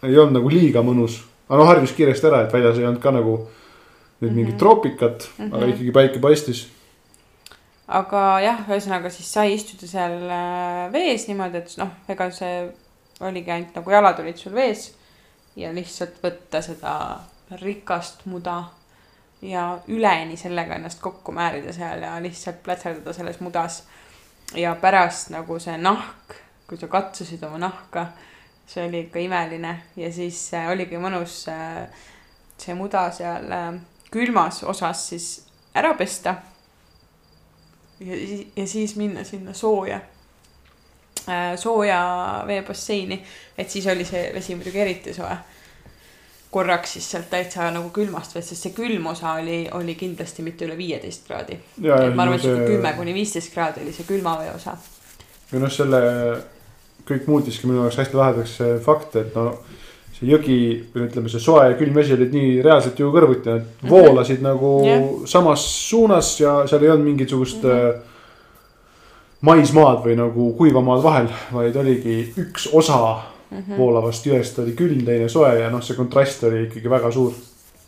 ei 0.04 0.18
olnud 0.18 0.34
nagu 0.40 0.50
liiga 0.50 0.82
mõnus. 0.82 1.20
aga 1.50 1.58
noh, 1.64 1.68
harjus 1.68 1.92
kiiresti 1.92 2.28
ära, 2.28 2.42
et 2.44 2.52
väljas 2.54 2.78
ei 2.78 2.86
olnud 2.86 3.02
ka 3.02 3.12
nagu 3.12 3.48
nüüd 4.22 4.32
mingit 4.32 4.54
Mhm. 4.56 4.60
troopikat, 4.60 5.28
aga 5.40 5.58
Mhm. 5.66 5.70
ikkagi 5.74 5.92
päike 5.92 6.20
paistis. 6.20 6.68
aga 7.88 8.40
jah, 8.42 8.60
ühesõnaga 8.70 9.10
siis 9.12 9.28
sai 9.34 9.54
istuda 9.54 9.88
seal 9.88 10.14
äh, 10.32 10.92
vees 10.94 11.28
niimoodi, 11.28 11.58
et 11.58 11.74
noh, 11.78 11.90
ega 12.10 12.30
see 12.32 12.70
oligi 13.22 13.52
ainult 13.52 13.76
nagu 13.76 13.92
jalad 13.92 14.20
olid 14.24 14.38
sul 14.40 14.54
vees 14.56 14.94
ja 15.56 15.72
lihtsalt 15.76 16.16
võtta 16.24 16.62
seda 16.64 17.20
rikast 17.62 18.24
muda 18.26 18.64
ja 19.44 19.64
üleni 19.92 20.38
sellega 20.40 20.76
ennast 20.80 21.02
kokku 21.04 21.32
määrida 21.36 21.74
seal 21.76 22.02
ja 22.06 22.14
lihtsalt 22.24 22.62
plätserdada 22.64 23.14
selles 23.14 23.40
mudas. 23.44 23.84
ja 24.56 24.76
pärast 24.76 25.30
nagu 25.34 25.60
see 25.60 25.78
nahk, 25.78 26.34
kui 26.68 26.78
sa 26.78 26.88
katsusid 26.88 27.44
oma 27.44 27.58
nahka, 27.58 28.06
see 28.68 28.86
oli 28.88 29.00
ikka 29.08 29.20
imeline 29.20 29.72
ja 29.96 30.12
siis 30.14 30.54
äh, 30.54 30.70
oligi 30.72 30.98
mõnus 31.02 31.48
äh, 31.52 31.88
see 32.58 32.76
muda 32.78 33.08
seal 33.12 33.52
äh, 33.52 33.74
külmas 34.12 34.62
osas 34.64 35.08
siis 35.10 35.30
ära 35.76 35.94
pesta 35.98 36.36
ja, 38.00 38.16
siis- 38.16 38.48
ja 38.56 38.68
siis 38.68 38.96
minna 38.96 39.24
sinna 39.24 39.54
sooja, 39.54 40.00
sooja 41.56 42.44
veebasseini, 42.48 43.24
et 43.58 43.70
siis 43.70 43.88
oli 43.88 44.06
see 44.06 44.32
vesi 44.36 44.56
muidugi 44.56 44.80
eriti 44.80 45.14
soe. 45.14 45.38
Korraks 46.54 46.94
siis 46.98 47.10
sealt 47.12 47.30
täitsa 47.32 47.68
nagu 47.74 47.90
külmast 47.96 48.36
vett, 48.36 48.46
sest 48.46 48.68
see 48.68 48.74
külm 48.78 49.06
osa 49.12 49.34
oli, 49.42 49.64
oli 49.74 49.96
kindlasti 50.00 50.46
mitte 50.46 50.66
üle 50.68 50.78
viieteist 50.78 51.28
kraadi. 51.28 51.58
ma 51.82 52.24
arvan, 52.24 52.36
et 52.36 52.42
sihuke 52.46 52.68
kümme 52.76 52.94
kuni 52.98 53.14
viisteist 53.14 53.54
kraadi 53.54 53.82
oli 53.84 53.94
see 53.94 54.06
külmavee 54.08 54.52
osa. 54.56 54.78
ja 55.52 55.60
noh, 55.60 55.72
selle 55.72 56.02
kõik 57.10 57.26
muutiski 57.28 57.68
minu 57.68 57.82
jaoks 57.84 57.98
hästi 58.00 58.16
lahedaks 58.18 58.58
see 58.62 58.78
fakt, 58.86 59.16
et 59.20 59.36
no 59.36 59.58
see 60.14 60.30
jõgi 60.30 60.58
või 60.94 61.08
ütleme, 61.10 61.30
see 61.34 61.42
soe 61.42 61.66
ja 61.72 61.76
külm 61.80 61.96
vesi 61.98 62.14
olid 62.16 62.32
nii 62.32 62.62
reaalselt 62.64 63.00
ju 63.00 63.10
kõrvuti, 63.12 63.50
nad 63.50 63.66
Mhm. 63.82 63.90
voolasid 63.90 64.42
nagu 64.46 64.72
Jah. 64.86 65.04
samas 65.26 65.66
suunas 65.90 66.40
ja 66.40 66.68
seal 66.68 66.84
ei 66.84 66.90
olnud 66.90 67.06
mingisugust 67.06 67.64
mm 67.64 67.70
-hmm. 67.70 68.02
maismaad 69.42 70.04
või 70.06 70.16
nagu 70.16 70.54
kuivamaad 70.58 71.04
vahel, 71.04 71.28
vaid 71.54 71.76
oligi 71.76 72.34
üks 72.38 72.70
osa. 72.74 73.22
Mm 73.54 73.64
-hmm. 73.64 73.78
voolavast 73.78 74.26
jõest 74.26 74.60
oli 74.60 74.76
külm, 74.78 75.06
teine 75.06 75.30
soe 75.30 75.60
ja 75.60 75.70
noh, 75.70 75.84
see 75.84 75.98
kontrast 75.98 76.44
oli 76.44 76.64
ikkagi 76.68 76.90
väga 76.90 77.12
suur. 77.12 77.34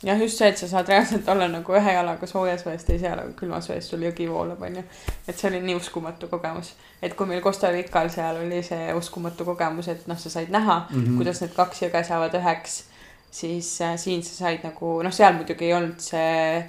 jah, 0.03 0.21
just 0.21 0.37
see, 0.37 0.47
et 0.47 0.57
sa 0.57 0.67
saad 0.67 0.87
reaalselt 0.87 1.29
olla 1.29 1.47
nagu 1.47 1.73
ühe 1.73 1.93
jalaga 1.93 2.27
soojas 2.27 2.65
vees, 2.65 2.83
teise 2.83 3.05
jalaga 3.05 3.33
külmas 3.39 3.69
vees, 3.69 3.89
sul 3.89 4.03
jõgi 4.05 4.29
voolab, 4.29 4.61
onju. 4.61 4.83
et 5.27 5.37
see 5.37 5.49
oli 5.49 5.61
nii 5.61 5.75
uskumatu 5.75 6.27
kogemus, 6.27 6.73
et 7.01 7.13
kui 7.13 7.27
meil 7.27 7.41
Costa 7.41 7.71
Rical 7.71 8.09
seal 8.09 8.41
oli 8.45 8.63
see 8.63 8.93
uskumatu 8.93 9.45
kogemus, 9.45 9.87
et 9.87 10.07
noh, 10.07 10.19
sa 10.19 10.29
said 10.29 10.49
näha 10.49 10.87
mm. 10.89 11.03
-hmm. 11.03 11.17
kuidas 11.17 11.41
need 11.41 11.53
kaks 11.55 11.81
jõge 11.81 12.03
saavad 12.03 12.33
üheks, 12.33 12.83
siis 13.31 13.81
äh, 13.81 13.97
siin 13.97 14.23
sa 14.23 14.35
said 14.35 14.63
nagu 14.63 15.01
noh, 15.03 15.13
seal 15.13 15.33
muidugi 15.33 15.65
ei 15.65 15.73
olnud 15.73 15.99
see 15.99 16.65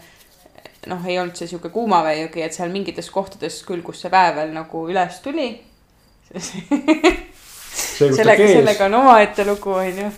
noh, 0.86 1.06
ei 1.06 1.18
olnud 1.18 1.36
see 1.36 1.48
sihuke 1.50 1.68
kuumaveejõgi, 1.74 2.42
et 2.42 2.56
seal 2.56 2.72
mingites 2.72 3.10
kohtades 3.10 3.62
küll, 3.66 3.82
kus 3.86 4.00
see 4.04 4.10
väävel 4.12 4.52
nagu 4.54 4.88
üles 4.90 5.20
tuli. 5.24 5.48
sellega, 7.76 8.48
sellega 8.48 8.88
on 8.88 8.98
omaette 9.02 9.46
lugu, 9.48 9.76
onju. 9.76 10.10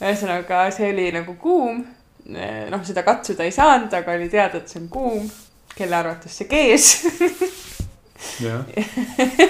ühesõnaga, 0.00 0.66
see 0.74 0.92
oli 0.92 1.10
nagu 1.14 1.36
kuum 1.40 1.84
noh, 2.24 2.84
seda 2.86 3.04
katsuda 3.04 3.44
ei 3.44 3.52
saanud, 3.52 3.92
aga 3.92 4.14
oli 4.16 4.30
teada, 4.32 4.60
et 4.60 4.70
see 4.70 4.80
on 4.80 4.88
kuum, 4.92 5.28
kelle 5.74 5.96
arvates 5.98 6.38
see 6.40 6.48
kees. 6.48 6.90
jah, 8.44 8.64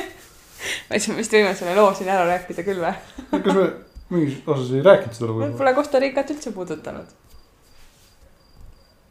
ma 0.88 0.96
ütlesin, 0.96 1.14
me 1.14 1.20
vist 1.20 1.35
võime 1.37 1.54
selle 1.57 1.74
loo 1.78 1.90
siin 1.94 2.11
ära 2.11 2.24
rääkida 2.28 2.64
küll 2.66 2.80
või? 2.83 2.94
kas 3.35 3.50
me 3.52 3.66
mingis 4.14 4.40
osas 4.46 4.72
ei 4.74 4.83
rääkinud 4.85 5.16
seda 5.16 5.28
lugu 5.30 5.50
pole 5.59 5.74
Costa 5.76 6.00
Ricat 6.02 6.33
üldse 6.35 6.52
puudutanud. 6.54 7.12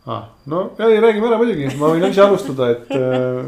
ah,. 0.05 0.25
no 0.45 0.63
ei, 0.79 0.99
räägime 0.99 1.29
ära 1.29 1.39
muidugi, 1.41 1.69
ma 1.79 1.93
võin 1.93 2.09
ise 2.09 2.25
alustada, 2.25 2.71
et 2.75 2.91
äh, 2.97 3.45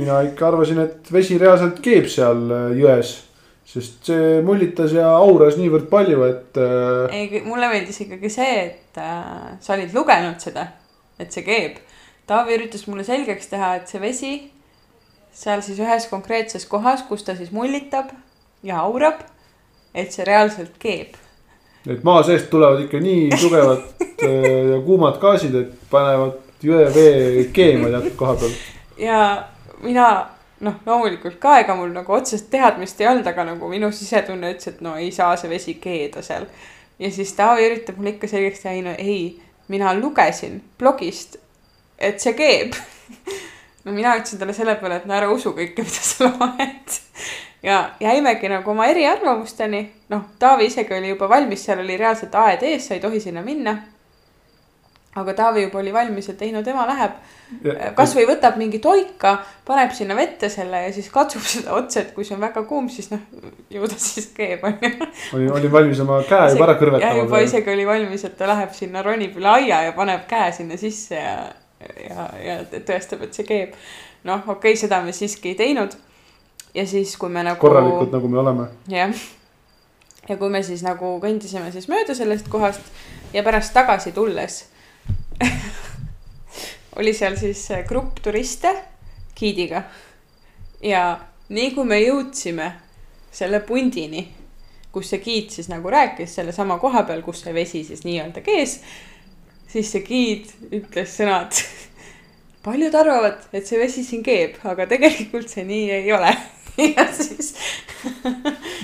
mina 0.00 0.22
ikka 0.28 0.48
arvasin, 0.48 0.80
et 0.86 1.12
vesi 1.12 1.38
reaalselt 1.40 1.82
keeb 1.84 2.08
seal 2.12 2.48
äh, 2.48 2.72
jões. 2.80 3.18
Sest 3.72 4.10
see 4.10 4.40
mullitas 4.44 4.92
ja 4.92 5.06
auras 5.16 5.56
niivõrd 5.56 5.88
palju, 5.92 6.24
et 6.28 6.58
äh, 6.60 7.14
ei, 7.16 7.42
mulle 7.46 7.70
meeldis 7.72 8.02
ikkagi 8.04 8.30
see, 8.32 8.56
et 8.66 9.00
äh, 9.00 9.54
sa 9.64 9.76
olid 9.76 9.94
lugenud 9.96 10.42
seda, 10.44 10.66
et 11.22 11.32
see 11.32 11.44
keeb. 11.46 11.78
Taavi 12.28 12.54
üritas 12.58 12.84
mulle 12.86 13.04
selgeks 13.06 13.48
teha, 13.50 13.74
et 13.80 13.88
see 13.90 14.00
vesi 14.02 14.34
seal 15.32 15.62
siis 15.64 15.80
ühes 15.80 16.06
konkreetses 16.10 16.66
kohas, 16.68 17.06
kus 17.08 17.24
ta 17.24 17.34
siis 17.38 17.52
mullitab 17.54 18.12
ja 18.62 18.82
aurab, 18.84 19.24
et 19.94 20.12
see 20.12 20.26
reaalselt 20.28 20.76
keeb. 20.82 21.16
et 21.88 22.04
maa 22.06 22.20
seest 22.22 22.50
tulevad 22.52 22.84
ikka 22.84 23.00
nii 23.02 23.30
tugevad 23.40 23.80
äh, 24.28 24.46
ja 24.74 24.82
kuumad 24.84 25.16
gaasid, 25.22 25.56
et 25.56 25.88
panevad 25.90 26.36
jõevee 26.62 27.48
keema 27.56 27.88
teatud 27.88 28.20
koha 28.20 28.36
peal. 28.44 28.54
ja 29.00 29.18
mina 29.82 30.06
noh, 30.62 30.78
loomulikult 30.86 31.38
ka, 31.42 31.56
ega 31.62 31.74
mul 31.78 31.92
nagu 31.94 32.14
otsest 32.14 32.50
teadmist 32.52 33.00
ei 33.02 33.08
olnud, 33.10 33.26
aga 33.26 33.46
nagu 33.52 33.70
minu 33.70 33.90
sisetunne 33.94 34.54
ütles, 34.54 34.70
et 34.70 34.82
no 34.84 34.94
ei 34.98 35.10
saa 35.14 35.34
see 35.38 35.50
vesi 35.50 35.76
keeda 35.82 36.22
seal. 36.24 36.46
ja 37.02 37.10
siis 37.10 37.32
Taavi 37.38 37.66
üritab 37.66 37.98
mulle 37.98 38.14
ikka 38.14 38.30
selgeks 38.30 38.62
teha, 38.62 38.74
ei 38.76 38.84
no 38.86 38.94
ei, 38.98 39.22
mina 39.72 39.94
lugesin 39.98 40.60
blogist, 40.78 41.38
et 41.98 42.20
see 42.22 42.34
keeb. 42.38 42.76
no 43.84 43.94
mina 43.94 44.14
ütlesin 44.18 44.42
talle 44.42 44.54
selle 44.56 44.76
peale, 44.80 45.00
et 45.00 45.08
no 45.08 45.16
ära 45.18 45.30
usu 45.32 45.54
kõike, 45.56 45.86
mida 45.86 46.04
sa 46.06 46.28
loed. 46.30 46.98
ja 47.68 47.82
jäimegi 48.02 48.50
nagu 48.52 48.70
oma 48.70 48.86
eriarvamusteni, 48.92 49.82
noh, 50.14 50.28
Taavi 50.38 50.70
isegi 50.70 50.94
oli 50.98 51.14
juba 51.14 51.30
valmis, 51.30 51.64
seal 51.66 51.82
oli 51.82 51.98
reaalselt 51.98 52.38
aed 52.38 52.62
ees, 52.70 52.86
sa 52.86 52.98
ei 52.98 53.02
tohi 53.02 53.20
sinna 53.20 53.42
minna. 53.42 53.78
Aga 55.14 55.34
Taavi 55.36 55.66
juba 55.66 55.78
oli 55.78 55.92
valmis, 55.92 56.28
et 56.32 56.42
ei 56.42 56.52
no 56.54 56.62
tema 56.64 56.86
läheb 56.88 57.16
kasvõi 57.96 58.24
võtab 58.28 58.56
mingi 58.60 58.78
toika, 58.82 59.34
paneb 59.68 59.92
sinna 59.96 60.16
vette 60.16 60.48
selle 60.52 60.84
ja 60.86 60.92
siis 60.94 61.10
katsub 61.12 61.44
seda 61.44 61.74
otsa, 61.76 62.00
et 62.00 62.14
kui 62.16 62.24
see 62.24 62.36
on 62.36 62.40
väga 62.40 62.62
kuum, 62.68 62.88
siis 62.92 63.10
noh, 63.12 63.20
ju 63.72 63.90
ta 63.90 63.98
siis 64.00 64.30
keeb 64.36 64.64
onju. 64.68 64.92
olin, 65.36 65.50
olin 65.58 65.74
valmis 65.74 66.00
oma 66.04 66.22
käe 66.28 66.54
juba 66.54 66.68
ära 66.68 66.76
ja 66.76 66.80
kõrvetama 66.80 67.18
juba. 67.20 67.42
isegi 67.44 67.74
oli 67.74 67.84
valmis, 67.88 68.24
et 68.28 68.38
ta 68.38 68.48
läheb 68.48 68.72
sinna, 68.76 69.04
ronib 69.04 69.36
üle 69.40 69.52
aia 69.52 69.82
ja 69.88 69.92
paneb 69.96 70.24
käe 70.30 70.48
sinna 70.56 70.80
sisse 70.80 71.20
ja, 71.20 71.36
ja, 72.08 72.26
ja 72.40 72.56
tõestab, 72.72 73.26
et 73.28 73.36
see 73.36 73.46
keeb. 73.48 73.76
noh, 74.24 74.40
okei 74.46 74.72
okay,, 74.72 74.80
seda 74.86 75.02
me 75.04 75.12
siiski 75.12 75.52
ei 75.52 75.60
teinud. 75.60 76.00
ja 76.74 76.88
siis, 76.88 77.18
kui 77.20 77.28
me 77.28 77.44
nagu. 77.44 77.60
korralikud, 77.60 78.12
nagu 78.16 78.32
me 78.32 78.42
oleme. 78.46 78.68
jah. 78.88 79.12
ja 80.28 80.40
kui 80.40 80.48
me 80.48 80.64
siis 80.64 80.88
nagu 80.88 81.18
kõndisime 81.20 81.68
siis 81.74 81.92
mööda 81.92 82.16
sellest 82.16 82.48
kohast 82.48 82.92
ja 83.36 83.44
pärast 83.44 83.76
tagasi 83.76 84.16
tulles 84.16 84.62
oli 86.98 87.14
seal 87.16 87.36
siis 87.40 87.64
äh, 87.70 87.84
grupp 87.88 88.20
turiste 88.22 88.74
giidiga. 89.38 89.82
ja 90.82 91.20
nii 91.48 91.70
kui 91.74 91.86
me 91.88 92.00
jõudsime 92.02 92.68
selle 93.32 93.62
pundini, 93.66 94.26
kus 94.92 95.12
see 95.12 95.22
giid 95.24 95.52
siis 95.54 95.70
nagu 95.72 95.90
rääkis 95.90 96.34
sellesama 96.38 96.78
koha 96.82 97.04
peal, 97.08 97.22
kus 97.24 97.44
see 97.44 97.54
vesi 97.54 97.84
siis 97.86 98.04
nii-öelda 98.04 98.42
kees, 98.44 98.80
siis 99.72 99.92
see 99.92 100.04
giid 100.06 100.52
ütles 100.70 101.16
sõnad. 101.16 101.56
paljud 102.66 102.94
arvavad, 102.94 103.40
et 103.52 103.66
see 103.66 103.80
vesi 103.80 104.04
siin 104.06 104.22
keeb, 104.22 104.60
aga 104.68 104.86
tegelikult 104.90 105.48
see 105.50 105.64
nii 105.66 105.88
ei 105.98 106.12
ole. 106.14 106.34
ja 106.96 107.06
siis 107.12 107.54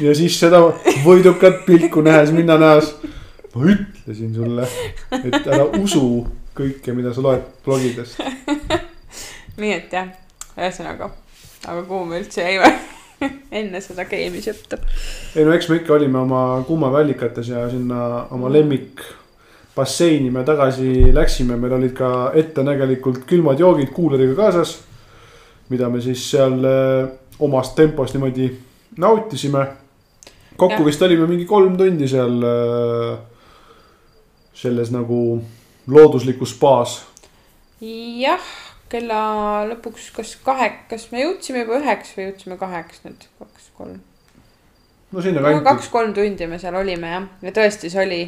ja 0.02 0.14
siis 0.14 0.38
seda 0.40 0.60
võidukat 1.04 1.64
pilku 1.66 2.02
nähes 2.04 2.32
minna 2.34 2.58
näos. 2.60 2.94
ma 3.54 3.70
ütlesin 3.72 4.34
sulle, 4.34 4.66
et 5.18 5.46
ära 5.46 5.64
usu 5.80 6.26
kõike, 6.58 6.94
mida 6.96 7.14
sa 7.14 7.24
loed 7.24 7.46
blogidest. 7.64 8.20
nii 9.62 9.72
et 9.74 9.94
jah, 9.94 10.10
ühesõnaga, 10.56 11.10
aga 11.66 11.82
kuhu 11.82 12.04
me 12.10 12.20
üldse 12.22 12.44
jäime 12.44 12.72
enne 13.60 13.80
seda 13.82 14.04
keemisjuttu. 14.08 14.78
ei 15.36 15.46
no 15.46 15.54
eks 15.54 15.70
me 15.70 15.80
ikka 15.80 15.96
olime 15.96 16.20
oma 16.20 16.42
kuumavällikates 16.66 17.48
ja 17.54 17.64
sinna 17.70 18.26
oma 18.34 18.52
lemmik 18.52 19.02
basseini 19.78 20.30
me 20.34 20.44
tagasi 20.44 21.14
läksime, 21.14 21.56
meil 21.56 21.76
olid 21.76 21.94
ka 21.96 22.32
ettenägelikult 22.38 23.24
külmad 23.30 23.60
joogid 23.62 23.92
kuuleriga 23.94 24.34
kaasas. 24.38 24.78
mida 25.68 25.88
me 25.92 26.00
siis 26.00 26.22
seal 26.30 26.64
eh, 26.64 27.08
omas 27.38 27.74
tempos 27.76 28.14
niimoodi 28.14 28.48
nautisime. 28.96 29.66
kokku 30.56 30.82
Jah. 30.82 30.86
vist 30.86 31.02
olime 31.02 31.26
mingi 31.26 31.44
kolm 31.44 31.76
tundi 31.76 32.08
seal 32.08 32.42
eh, 32.42 33.18
selles 34.54 34.90
nagu 34.90 35.42
looduslikus 35.88 36.54
spaas. 36.56 36.98
jah, 37.80 38.44
kella 38.92 39.20
lõpuks 39.68 40.10
kas 40.16 40.34
kahe, 40.44 40.70
kas 40.90 41.08
me 41.12 41.22
jõudsime 41.22 41.64
juba 41.64 41.78
üheks 41.80 42.14
või 42.16 42.28
jõudsime 42.28 42.58
kaheks 42.60 43.02
nüüd, 43.04 43.26
kaks, 43.40 43.68
kolm. 43.76 44.00
no 45.12 45.24
sinna 45.24 45.42
no 45.42 45.52
kanti. 45.52 45.66
kaks-kolm 45.68 46.14
tundi 46.16 46.48
me 46.50 46.58
seal 46.60 46.76
olime 46.78 47.12
jah, 47.12 47.28
ja 47.44 47.54
tõesti, 47.60 47.92
see 47.92 48.02
oli, 48.04 48.22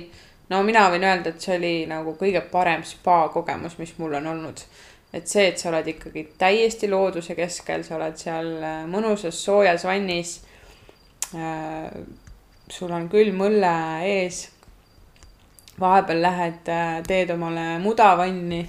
no 0.52 0.62
mina 0.66 0.86
võin 0.92 1.06
öelda, 1.08 1.34
et 1.34 1.42
see 1.44 1.56
oli 1.58 1.74
nagu 1.90 2.14
kõige 2.20 2.44
parem 2.52 2.84
spa 2.86 3.22
kogemus, 3.34 3.78
mis 3.80 3.96
mul 3.98 4.18
on 4.20 4.30
olnud. 4.34 4.62
et 5.12 5.26
see, 5.28 5.48
et 5.50 5.58
sa 5.58 5.72
oled 5.72 5.88
ikkagi 5.90 6.28
täiesti 6.38 6.88
looduse 6.88 7.34
keskel, 7.34 7.84
sa 7.84 7.96
oled 7.96 8.16
seal 8.20 8.54
äh, 8.62 8.80
mõnusas 8.86 9.44
soojas 9.44 9.84
vannis. 9.84 10.40
sul 12.70 12.90
on 12.90 13.08
külm 13.10 13.44
õlle 13.46 13.74
ees. 14.06 14.48
Vahepeal 15.80 16.22
lähed, 16.22 16.70
teed 17.06 17.30
omale 17.34 17.78
mudavanni, 17.82 18.64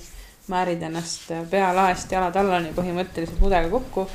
määrid 0.52 0.84
ennast 0.88 1.32
pealaest 1.52 2.12
jalad 2.12 2.36
allani 2.40 2.72
põhimõtteliselt 2.76 3.42
mudega 3.42 3.70
kokku. 3.72 4.08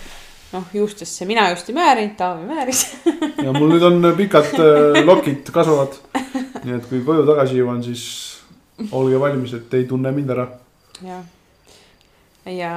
noh, 0.52 0.64
juustesse 0.74 1.26
mina 1.26 1.48
just 1.50 1.68
ei 1.68 1.74
määrinud, 1.74 2.16
Taavi 2.16 2.46
määris 2.46 2.82
ja 3.44 3.52
mul 3.52 3.72
nüüd 3.74 3.82
on 3.82 4.12
pikad 4.16 4.52
äh, 4.62 5.00
lokid 5.04 5.50
kasvavad. 5.52 5.98
nii 6.64 6.76
et 6.76 6.86
kui 6.90 7.02
koju 7.04 7.26
tagasi 7.26 7.58
jõuan, 7.60 7.82
siis 7.84 8.04
olge 8.92 9.20
valmis, 9.20 9.54
et 9.56 9.74
ei 9.74 9.84
tunne 9.88 10.12
mind 10.12 10.30
ära. 10.36 10.48
jah. 11.02 11.24
ja, 12.46 12.74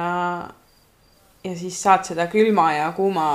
ja 1.44 1.56
siis 1.56 1.82
saad 1.82 2.04
seda 2.08 2.26
külma 2.32 2.72
ja 2.74 2.92
kuuma 2.96 3.30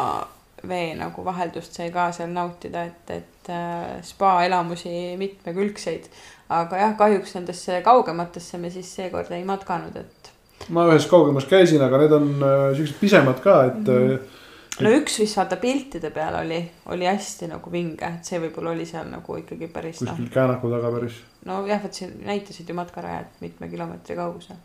vee 0.68 0.94
nagu 0.98 1.26
vaheldust 1.26 1.78
sai 1.78 1.92
ka 1.94 2.10
seal 2.16 2.32
nautida, 2.34 2.86
et, 2.90 3.12
et 3.12 3.52
äh, 3.54 4.02
spa 4.06 4.38
elamusi 4.46 5.16
mitmekülgseid. 5.18 6.10
Aga 6.50 6.78
jah, 6.78 6.94
kahjuks 6.98 7.36
nendesse 7.38 7.82
kaugematesse 7.86 8.60
me 8.62 8.70
siis 8.74 8.90
seekord 9.00 9.32
ei 9.34 9.46
matkanud, 9.48 9.96
et 9.98 10.32
ma 10.74 10.86
ühes 10.90 11.08
kaugemas 11.10 11.48
käisin, 11.50 11.84
aga 11.86 12.00
need 12.02 12.16
on 12.16 12.28
äh, 12.38 12.66
siuksed 12.78 13.00
pisemad 13.02 13.42
ka, 13.44 13.58
et 13.72 13.82
mm 13.82 14.10
-hmm. 14.10 14.84
no 14.86 14.92
üks 15.00 15.18
vist 15.20 15.38
vaata 15.38 15.58
piltide 15.62 16.12
peal 16.12 16.38
oli, 16.42 16.62
oli 16.86 17.10
hästi 17.10 17.50
nagu 17.50 17.72
vinge, 17.72 18.06
et 18.06 18.26
see 18.26 18.40
võib-olla 18.40 18.76
oli 18.76 18.86
seal 18.86 19.10
nagu 19.10 19.38
ikkagi 19.42 19.68
päris 19.68 20.00
kuskil 20.04 20.30
käänaku 20.34 20.70
taga 20.70 20.92
päris. 20.92 21.20
nojah, 21.46 21.84
vot 21.84 21.94
siin 21.94 22.14
näitasid 22.26 22.70
ju 22.70 22.76
matkarajad 22.76 23.42
mitme 23.42 23.68
kilomeetri 23.68 24.16
kaugusel. 24.16 24.56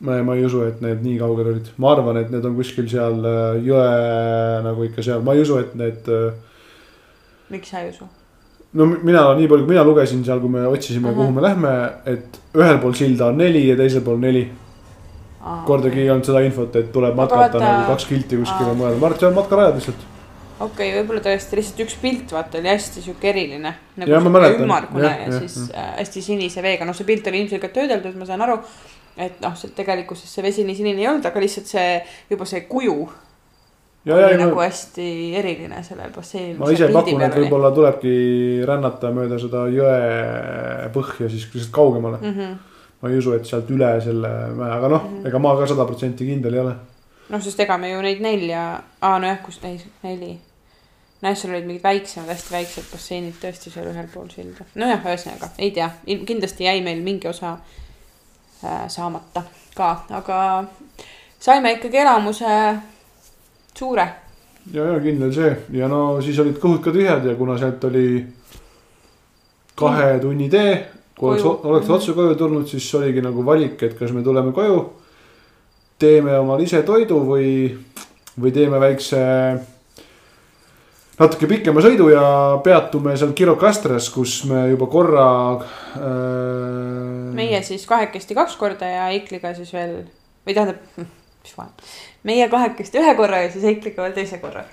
ma, 0.00 0.22
ma 0.22 0.34
ei 0.34 0.44
usu, 0.44 0.62
et 0.62 0.80
need 0.80 1.02
nii 1.02 1.18
kaugel 1.18 1.54
olid, 1.54 1.72
ma 1.76 1.92
arvan, 1.92 2.16
et 2.16 2.30
need 2.30 2.44
on 2.44 2.56
kuskil 2.56 2.88
seal 2.88 3.24
äh, 3.24 3.62
jõe 3.62 4.62
nagu 4.62 4.82
ikka 4.90 5.02
seal, 5.02 5.22
ma 5.22 5.34
ei 5.34 5.46
usu, 5.46 5.58
et 5.58 5.74
need. 5.74 6.14
miks 7.48 7.70
sa 7.70 7.80
ei 7.80 7.90
usu? 7.94 8.17
No 8.72 8.86
mi- 8.86 8.98
mina 9.02 9.22
nii 9.34 9.48
palju, 9.48 9.64
kui 9.64 9.74
mina 9.74 9.84
lugesin 9.84 10.24
seal, 10.24 10.40
kui 10.40 10.48
me 10.52 10.66
otsisime, 10.68 11.12
kuhu 11.14 11.22
Ahah. 11.28 11.34
me 11.34 11.42
lähme, 11.42 11.74
et 12.06 12.40
ühel 12.54 12.78
pool 12.82 12.92
silda 12.92 13.26
on 13.32 13.38
neli 13.38 13.68
ja 13.68 13.76
teisel 13.76 14.00
pool 14.04 14.18
neli. 14.20 14.48
kordagi 15.66 16.00
ei 16.02 16.10
olnud 16.10 16.26
seda 16.26 16.40
infot, 16.44 16.74
et 16.76 16.90
tuleb 16.92 17.12
Aga 17.14 17.22
matkata 17.22 17.58
vaata- 17.58 17.60
nagu 17.64 17.86
kaks 17.92 18.04
kilti 18.06 18.36
kuskile 18.36 18.68
Aa. 18.68 18.74
mujale, 18.74 18.96
ma 18.98 19.06
arvan, 19.06 19.14
et 19.14 19.20
see 19.20 19.28
on 19.28 19.34
matkarajad 19.34 19.74
lihtsalt. 19.78 20.02
okei 20.60 20.88
okay,, 20.90 20.98
võib-olla 20.98 21.20
tõesti 21.24 21.56
lihtsalt 21.56 21.80
üks 21.86 21.94
pilt 22.02 22.32
vaata 22.34 22.58
oli 22.58 22.68
hästi 22.68 23.02
sihuke 23.02 23.28
eriline. 23.30 23.74
nagu 23.96 24.10
sihuke 24.10 24.62
ümmargune 24.66 25.04
Jah, 25.04 25.16
ja, 25.20 25.28
jah, 25.32 25.38
siis 25.40 25.70
äh, 25.70 25.94
hästi 26.02 26.22
sinise 26.22 26.62
veega, 26.62 26.84
noh, 26.84 26.94
see 26.94 27.06
pilt 27.08 27.26
oli 27.30 27.40
ilmselgelt 27.44 27.72
töödeldud, 27.72 28.18
ma 28.18 28.26
saan 28.26 28.42
aru. 28.42 28.58
et 29.16 29.40
noh, 29.40 29.54
see 29.56 29.70
tegelikkuses 29.74 30.34
see 30.34 30.42
vesi 30.42 30.64
nii 30.64 30.74
sinine 30.76 31.00
ei 31.00 31.08
olnud, 31.08 31.24
aga 31.26 31.40
lihtsalt 31.40 31.66
see 31.66 32.02
juba 32.30 32.44
see 32.44 32.60
kuju 32.68 33.08
ja, 34.04 34.14
oli 34.14 34.22
ja, 34.22 34.38
nagu 34.38 34.60
ja 34.60 34.68
hästi 34.68 35.08
eriline 35.36 35.82
sellel 35.82 36.10
basseinil. 36.14 36.56
ma 36.58 36.70
ise 36.72 36.88
pakun, 36.92 37.22
et 37.22 37.34
võib-olla 37.36 37.70
tulebki 37.74 38.14
rännata 38.68 39.10
mööda 39.14 39.38
seda 39.42 39.66
jõe 39.72 40.90
põhja 40.94 41.28
siis 41.30 41.48
lihtsalt 41.54 41.72
kaugemale. 41.74 42.18
mm. 42.22 42.34
-hmm. 42.34 42.58
ma 43.02 43.08
ei 43.10 43.18
usu, 43.18 43.32
et 43.32 43.46
sealt 43.46 43.70
üle 43.70 43.90
selle 44.02 44.28
mäe, 44.58 44.70
aga 44.78 44.88
noh, 44.88 45.04
Mhm. 45.10 45.26
ega 45.26 45.38
ma 45.38 45.56
ka 45.56 45.66
sada 45.66 45.84
protsenti 45.84 46.26
kindel 46.26 46.54
ei 46.54 46.60
ole. 46.60 46.74
noh, 47.28 47.40
sest 47.42 47.60
ega 47.60 47.78
me 47.78 47.90
ju 47.92 48.02
neid 48.02 48.20
nelja, 48.20 48.82
aa 49.00 49.18
nojah, 49.18 49.42
kus 49.42 49.62
neid 49.62 49.80
neli. 50.02 50.38
noh, 51.22 51.34
seal 51.34 51.54
olid 51.54 51.66
mingid 51.66 51.82
väiksemad, 51.82 52.28
hästi 52.28 52.52
väiksed 52.54 52.92
basseinid 52.92 53.34
tõesti 53.42 53.70
seal 53.70 53.86
ühel 53.92 54.08
pool 54.14 54.28
silda. 54.28 54.64
nojah, 54.74 55.04
ühesõnaga 55.04 55.50
ei 55.58 55.70
tea, 55.70 55.90
kindlasti 56.26 56.64
jäi 56.64 56.80
meil 56.82 57.02
mingi 57.02 57.28
osa 57.28 57.56
äh, 58.64 58.86
saamata 58.88 59.42
ka, 59.74 60.04
aga 60.10 60.64
saime 61.38 61.72
ikkagi 61.72 61.98
elamuse 61.98 62.46
suure. 63.78 64.08
ja, 64.72 64.84
ja 64.84 64.98
kindel 65.00 65.32
see 65.32 65.52
ja 65.78 65.88
no 65.88 66.18
siis 66.24 66.38
olid 66.42 66.58
kõhud 66.60 66.82
ka 66.84 66.92
tühjad 66.94 67.24
ja 67.24 67.36
kuna 67.38 67.58
sealt 67.60 67.84
oli 67.88 68.08
kahe 69.78 70.18
tunni 70.22 70.48
tee. 70.50 70.76
kui 71.18 71.30
oleks 71.30 71.42
Koju., 71.42 71.60
oleks 71.70 71.90
otse 71.90 72.14
koju 72.14 72.36
tulnud, 72.38 72.66
siis 72.70 72.86
oligi 72.94 73.22
nagu 73.22 73.42
valik, 73.46 73.82
et 73.82 73.96
kas 73.98 74.12
me 74.14 74.22
tuleme 74.22 74.52
koju. 74.54 74.78
teeme 75.98 76.36
omale 76.38 76.62
ise 76.62 76.82
toidu 76.86 77.18
või, 77.26 77.50
või 78.38 78.52
teeme 78.54 78.78
väikse. 78.80 79.18
natuke 81.18 81.48
pikema 81.50 81.82
sõidu 81.82 82.10
ja 82.12 82.24
peatume 82.62 83.16
seal 83.18 83.32
Kirokastres, 83.34 84.10
kus 84.14 84.44
me 84.50 84.68
juba 84.70 84.86
korra 84.86 85.28
äh,. 85.58 87.34
meie 87.34 87.62
siis 87.62 87.86
kahekesti 87.86 88.34
kaks 88.34 88.56
korda 88.56 88.86
ja 88.86 89.08
Eikliga 89.14 89.54
siis 89.54 89.72
veel 89.74 90.04
või 90.46 90.54
tähendab, 90.54 91.08
mis 91.48 91.56
vahet. 91.58 91.84
meie 92.22 92.48
kahekesti 92.48 93.00
ühe 93.00 93.14
korra 93.16 93.42
ja 93.44 93.52
siis 93.52 93.64
Eikliga 93.64 94.02
veel 94.04 94.16
teise 94.16 94.38
korra. 94.42 94.64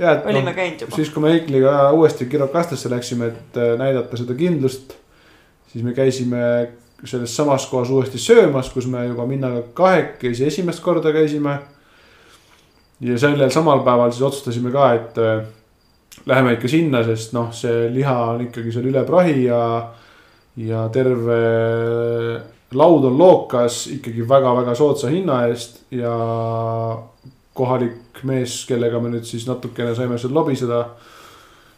olime 0.00 0.50
noh, 0.50 0.56
käinud 0.56 0.86
juba. 0.86 0.96
siis 0.96 1.10
kui 1.10 1.22
me 1.22 1.32
Heikliga 1.32 1.90
uuesti 1.92 2.26
Kirokastresse 2.26 2.90
läksime, 2.90 3.26
et 3.32 3.60
äh, 3.60 3.74
näidata 3.78 4.16
seda 4.16 4.34
kindlust. 4.34 4.96
siis 5.72 5.84
me 5.84 5.92
käisime 5.92 6.68
selles 7.04 7.36
samas 7.36 7.66
kohas 7.66 7.90
uuesti 7.90 8.18
söömas, 8.18 8.70
kus 8.70 8.86
me 8.86 9.06
juba 9.06 9.26
Minnaga 9.26 9.62
kahekesi 9.74 10.46
esimest 10.46 10.82
korda 10.82 11.12
käisime. 11.12 11.58
ja 13.00 13.18
sellel 13.18 13.50
samal 13.50 13.84
päeval 13.84 14.10
siis 14.10 14.22
otsustasime 14.22 14.72
ka, 14.72 14.92
et 14.94 15.18
äh, 15.18 15.44
läheme 16.26 16.52
ikka 16.56 16.68
sinna, 16.68 17.04
sest 17.04 17.32
noh, 17.32 17.52
see 17.52 17.88
liha 17.92 18.16
on 18.32 18.48
ikkagi 18.48 18.72
seal 18.72 18.88
üle 18.88 19.04
prahi 19.04 19.44
ja, 19.44 19.60
ja 20.56 20.88
terve 20.88 22.53
laud 22.72 23.04
on 23.04 23.18
lookas 23.18 23.86
ikkagi 23.86 24.28
väga-väga 24.28 24.74
soodsa 24.74 25.10
hinna 25.12 25.44
eest 25.48 25.82
ja 25.94 26.14
kohalik 27.54 28.22
mees, 28.26 28.62
kellega 28.68 29.00
me 29.00 29.12
nüüd 29.12 29.26
siis 29.28 29.46
natukene 29.46 29.94
saime 29.94 30.18
seal 30.18 30.34
lobiseda. 30.34 30.84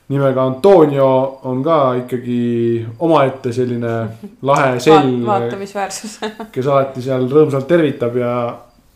nimega 0.09 0.43
Antonio 0.47 1.41
on 1.51 1.63
ka 1.65 1.95
ikkagi 1.99 2.87
omaette 2.99 3.53
selline 3.53 3.95
lahe 4.43 4.81
sell, 4.81 5.17
vaatamisväärsus. 5.27 6.19
kes 6.55 6.67
alati 6.67 7.03
seal 7.03 7.27
rõõmsalt 7.31 7.67
tervitab 7.67 8.17
ja 8.17 8.33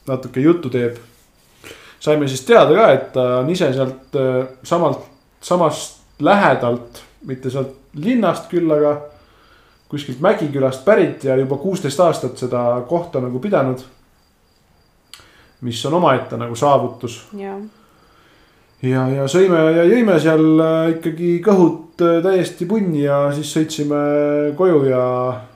natuke 0.07 0.41
juttu 0.41 0.71
teeb. 0.71 0.97
saime 2.01 2.29
siis 2.29 2.45
teada 2.47 2.75
ka, 2.75 2.93
et 2.93 3.13
ta 3.13 3.27
on 3.41 3.51
ise 3.51 3.73
sealt 3.75 4.17
äh, 4.17 4.47
samalt, 4.63 5.03
samast 5.41 5.99
lähedalt, 6.21 7.03
mitte 7.27 7.51
sealt 7.51 7.77
linnast 7.95 8.49
küll, 8.49 8.71
aga 8.71 8.97
kuskilt 9.91 10.21
Mägikülast 10.23 10.85
pärit 10.85 11.25
ja 11.25 11.37
juba 11.37 11.59
kuusteist 11.59 12.01
aastat 12.01 12.39
seda 12.39 12.83
kohta 12.89 13.21
nagu 13.21 13.39
pidanud. 13.39 13.83
mis 15.61 15.87
on 15.87 15.95
omaette 15.95 16.37
nagu 16.41 16.55
saavutus. 16.57 17.27
Ja, 17.37 17.59
ja, 18.83 19.03
ja 19.09 19.27
sõime 19.29 19.59
ja 19.77 19.83
jõime 19.85 20.15
seal 20.21 20.63
äh, 20.65 20.79
ikkagi 20.95 21.35
kõhud 21.45 22.01
äh, 22.01 22.23
täiesti 22.25 22.67
punni 22.67 23.03
ja 23.03 23.27
siis 23.37 23.53
sõitsime 23.57 24.01
koju 24.57 24.87
ja 24.89 25.03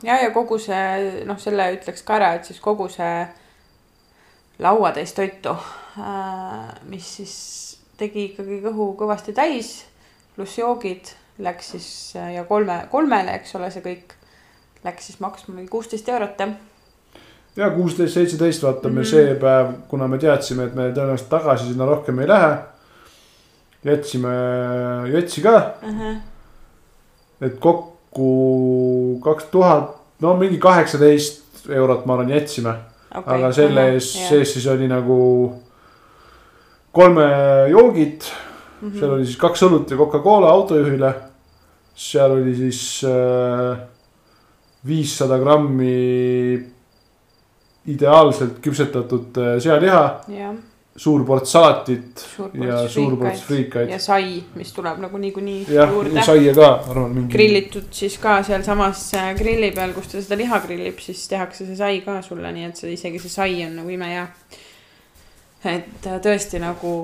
ja, 0.03 0.19
ja 0.27 0.31
kogu 0.35 0.59
see 0.61 1.25
noh, 1.25 1.41
selle 1.41 1.71
ütleks 1.79 2.05
ka 2.05 2.19
ära, 2.19 2.35
et 2.37 2.45
siis 2.45 2.61
kogu 2.61 2.91
see 2.93 3.25
lauatäis 4.59 5.11
toitu, 5.17 5.57
mis 6.87 7.09
siis 7.17 7.35
tegi 7.99 8.29
ikkagi 8.31 8.61
kõhu 8.63 8.93
kõvasti 8.99 9.35
täis, 9.35 9.73
pluss 10.37 10.59
joogid 10.59 11.11
läks 11.39 11.71
siis 11.75 11.89
äh, 12.17 12.35
ja 12.35 12.45
kolme, 12.45 12.85
kolmele, 12.91 13.35
eks 13.41 13.55
ole, 13.59 13.71
see 13.75 13.83
kõik 13.85 14.15
läks 14.85 15.07
siis 15.07 15.21
maksma 15.21 15.55
mingi 15.55 15.69
kuusteist 15.71 16.09
eurot 16.09 16.39
jah. 16.39 16.51
ja 17.57 17.71
kuusteist, 17.71 18.15
seitseteist 18.15 18.63
vaata 18.63 18.89
me 18.89 19.01
Mhm. 19.01 19.09
see 19.11 19.35
päev, 19.35 19.73
kuna 19.89 20.09
me 20.09 20.19
teadsime, 20.19 20.65
et 20.65 20.75
me 20.75 20.91
tõenäoliselt 20.93 21.29
tagasi 21.31 21.69
sinna 21.73 21.87
rohkem 21.87 22.19
ei 22.19 22.29
lähe. 22.29 22.57
jätsime 23.85 24.31
jotsi 25.13 25.43
ka, 25.43 25.75
et 27.41 27.59
kokku 27.61 29.21
kaks 29.25 29.45
tuhat, 29.53 29.91
no 30.21 30.37
mingi 30.41 30.59
kaheksateist 30.59 31.69
eurot, 31.69 32.07
ma 32.07 32.15
arvan, 32.15 32.31
jätsime 32.33 32.73
okay,. 33.15 33.37
aga 33.39 33.53
selle 33.53 33.85
ees, 33.93 34.09
sees 34.29 34.53
siis 34.55 34.67
oli 34.73 34.89
nagu 34.89 35.53
kolme 36.93 37.27
joogid, 37.71 38.23
Mhm. 38.83 38.99
seal 38.99 39.11
oli 39.19 39.25
siis 39.27 39.37
kaks 39.41 39.63
õlut 39.63 39.91
ja 39.91 39.97
Coca-Cola 39.97 40.49
autojuhile. 40.51 41.15
seal 41.95 42.31
oli 42.31 42.55
siis 42.57 43.05
äh, 43.05 43.79
viissada 44.87 45.39
grammi 45.41 45.95
ideaalselt 47.87 48.61
küpsetatud 48.65 49.37
äh, 49.41 49.57
sealiha, 49.61 50.05
jah, 50.33 50.55
suur 50.97 51.25
ports 51.27 51.53
salatit 51.53 52.21
suur 52.23 52.53
ja 52.57 52.85
suur 52.89 53.17
ports 53.21 53.43
friikaid 53.49 53.91
ja 53.91 53.99
sai, 54.01 54.39
mis 54.57 54.71
tuleb 54.73 55.01
nagu 55.03 55.19
niikuinii 55.21 55.65
juurde. 55.69 56.23
saia 56.25 56.55
ka, 56.57 56.69
arvan 56.93 57.17
mingi. 57.17 57.33
grillitud 57.35 57.89
siis 57.93 58.17
ka 58.23 58.39
sealsamas 58.47 59.07
äh, 59.19 59.33
grilli 59.39 59.73
peal, 59.77 59.93
kus 59.97 60.13
ta 60.13 60.23
seda 60.23 60.39
liha 60.41 60.61
grillib, 60.65 61.01
siis 61.03 61.27
tehakse 61.29 61.67
see 61.69 61.81
sai 61.81 62.01
ka 62.05 62.21
sulle, 62.25 62.53
nii 62.55 62.71
et 62.71 62.81
see 62.81 62.95
isegi 62.95 63.21
see 63.25 63.33
sai 63.33 63.59
on 63.67 63.81
nagu 63.81 63.97
imehea. 63.97 64.29
et 65.75 66.09
äh, 66.09 66.21
tõesti 66.25 66.63
nagu 66.63 66.95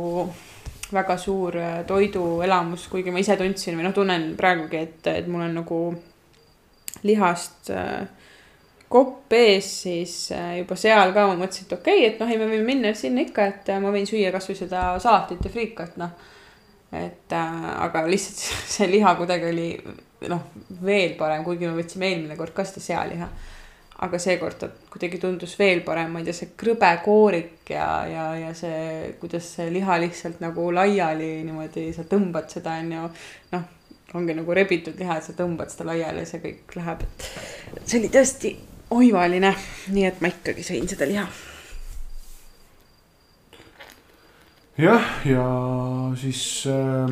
väga 0.90 1.14
suur 1.22 1.54
toiduelamus, 1.86 2.88
kuigi 2.90 3.12
ma 3.14 3.20
ise 3.22 3.36
tundsin 3.38 3.76
või 3.78 3.84
noh, 3.86 3.92
tunnen 3.94 4.32
praegugi, 4.38 4.80
et, 4.80 5.12
et 5.12 5.28
mul 5.30 5.44
on 5.44 5.60
nagu 5.60 5.82
lihast 7.06 7.70
äh, 7.74 8.08
kopp 8.90 9.32
ees, 9.32 9.68
siis 9.84 10.14
äh, 10.34 10.58
juba 10.58 10.74
seal 10.78 11.14
ka 11.14 11.28
ma 11.30 11.36
mõtlesin, 11.38 11.68
et 11.68 11.76
okei 11.76 12.00
okay,, 12.00 12.08
et 12.08 12.18
noh, 12.22 12.30
ei, 12.32 12.40
me 12.40 12.48
võime 12.50 12.66
minna 12.66 12.90
sinna 12.98 13.22
ikka, 13.22 13.46
et 13.52 13.70
äh, 13.70 13.78
ma 13.82 13.92
võin 13.94 14.08
süüa 14.08 14.32
kasvõi 14.34 14.58
seda 14.58 14.82
salatit 15.02 15.46
ja 15.46 15.52
friikat, 15.54 15.94
noh. 16.00 16.10
et 16.90 17.36
äh, 17.38 17.62
aga 17.86 18.02
lihtsalt 18.10 18.42
see 18.74 18.90
liha 18.90 19.14
kuidagi 19.20 19.46
oli 19.52 19.70
noh, 20.28 20.42
veel 20.82 21.14
parem, 21.20 21.46
kuigi 21.46 21.70
me 21.70 21.78
võtsime 21.78 22.10
eelmine 22.10 22.36
kord 22.38 22.54
ka 22.56 22.66
seda 22.66 22.82
sealiha. 22.88 23.30
aga 24.00 24.18
seekord 24.18 24.56
ta 24.56 24.68
kuidagi 24.90 25.18
tundus 25.20 25.58
veel 25.60 25.84
parem, 25.84 26.10
ma 26.10 26.22
ei 26.22 26.26
tea, 26.26 26.34
see 26.34 26.54
krõbe 26.58 26.90
koorik 27.04 27.70
ja, 27.70 27.88
ja, 28.08 28.30
ja 28.40 28.54
see, 28.56 29.12
kuidas 29.20 29.54
see 29.54 29.70
liha 29.70 30.00
lihtsalt 30.00 30.40
nagu 30.42 30.70
laiali 30.72 31.44
niimoodi, 31.44 31.92
sa 31.94 32.08
tõmbad 32.08 32.48
seda, 32.50 32.78
on 32.80 32.94
ju. 32.96 33.10
noh, 33.54 33.68
ongi 34.14 34.34
nagu 34.34 34.54
rebitud 34.54 34.98
liha, 34.98 35.18
et 35.18 35.26
sa 35.26 35.36
tõmbad 35.36 35.70
seda 35.70 35.90
laiali 35.90 36.24
ja 36.24 36.28
see 36.28 36.42
kõik 36.42 36.74
läheb, 36.78 37.04
et 37.76 37.84
see 37.84 38.00
oli 38.00 38.10
tõesti 38.12 38.56
oivaline, 38.90 39.54
nii 39.94 40.06
et 40.08 40.20
ma 40.22 40.32
ikkagi 40.32 40.66
sõin 40.66 40.88
seda 40.90 41.08
liha. 41.08 41.26
jah, 44.80 45.08
ja 45.28 45.46
siis 46.16 46.64
äh, 46.66 47.10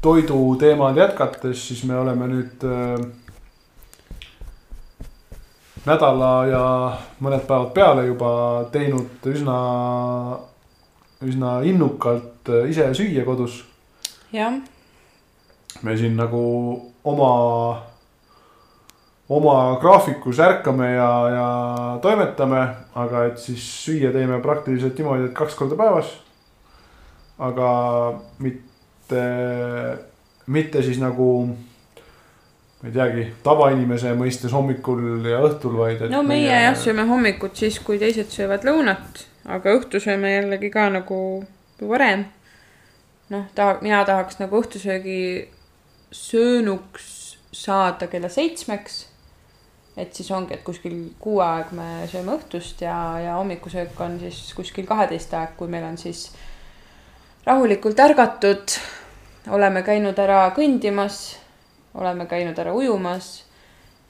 toiduteemad 0.00 0.96
jätkates, 0.96 1.68
siis 1.68 1.84
me 1.84 1.98
oleme 1.98 2.26
nüüd 2.30 2.64
äh, 2.64 3.02
nädala 5.86 6.30
ja 6.48 6.64
mõned 7.20 7.44
päevad 7.46 7.72
peale 7.76 8.06
juba 8.06 8.32
teinud 8.72 9.28
üsna, 9.28 9.58
üsna 11.22 11.58
innukalt 11.68 12.48
äh, 12.48 12.70
ise 12.72 12.88
süüa 12.96 13.26
kodus. 13.28 13.60
jah, 14.32 14.56
me 15.82 15.96
siin 15.96 16.16
nagu 16.16 16.42
oma, 17.04 17.30
oma 19.28 19.56
graafikus 19.80 20.40
ärkame 20.42 20.92
ja, 20.94 21.10
ja 21.34 21.46
toimetame, 22.02 22.62
aga 22.94 23.26
et 23.30 23.40
siis 23.42 23.64
süüa 23.84 24.12
teeme 24.14 24.40
praktiliselt 24.42 24.98
niimoodi, 24.98 25.30
et 25.30 25.36
kaks 25.36 25.58
korda 25.58 25.78
päevas. 25.78 26.12
aga 27.42 27.68
mitte, 28.38 29.22
mitte 30.46 30.82
siis 30.82 31.00
nagu, 31.02 31.28
ma 32.82 32.90
ei 32.90 32.94
teagi, 32.94 33.24
tavainimese 33.42 34.12
mõistes 34.18 34.52
hommikul 34.54 35.24
ja 35.26 35.40
õhtul, 35.48 35.74
vaid. 35.80 36.04
no 36.12 36.22
meie 36.26 36.62
jah, 36.68 36.76
sööme 36.78 37.08
hommikut 37.08 37.58
siis, 37.58 37.80
kui 37.82 37.98
teised 37.98 38.30
söövad 38.30 38.68
lõunat, 38.68 39.24
aga 39.50 39.74
õhtu 39.74 39.98
sööme 40.02 40.36
jällegi 40.36 40.70
ka 40.70 40.86
nagu 40.92 41.18
varem. 41.82 42.28
noh, 43.32 43.48
taha, 43.56 43.80
mina 43.82 44.04
tahaks 44.06 44.38
nagu 44.38 44.60
õhtusöögi 44.60 45.48
söönuks 46.12 47.08
saada 47.52 48.06
kella 48.06 48.28
seitsmeks. 48.28 49.06
et 49.96 50.14
siis 50.14 50.30
ongi, 50.30 50.54
et 50.54 50.62
kuskil 50.64 50.94
kuu 51.20 51.40
aeg 51.44 51.72
me 51.76 52.06
sööme 52.08 52.32
õhtust 52.38 52.80
ja, 52.80 52.96
ja 53.20 53.36
hommikusöök 53.36 54.00
on 54.00 54.18
siis 54.20 54.54
kuskil 54.56 54.86
kaheteist 54.88 55.34
aeg, 55.36 55.52
kui 55.56 55.68
meil 55.68 55.84
on 55.84 55.98
siis 55.98 56.30
rahulikult 57.44 58.00
ärgatud. 58.00 58.78
oleme 59.50 59.82
käinud 59.82 60.18
ära 60.18 60.46
kõndimas, 60.56 61.36
oleme 61.94 62.26
käinud 62.26 62.58
ära 62.58 62.72
ujumas 62.72 63.42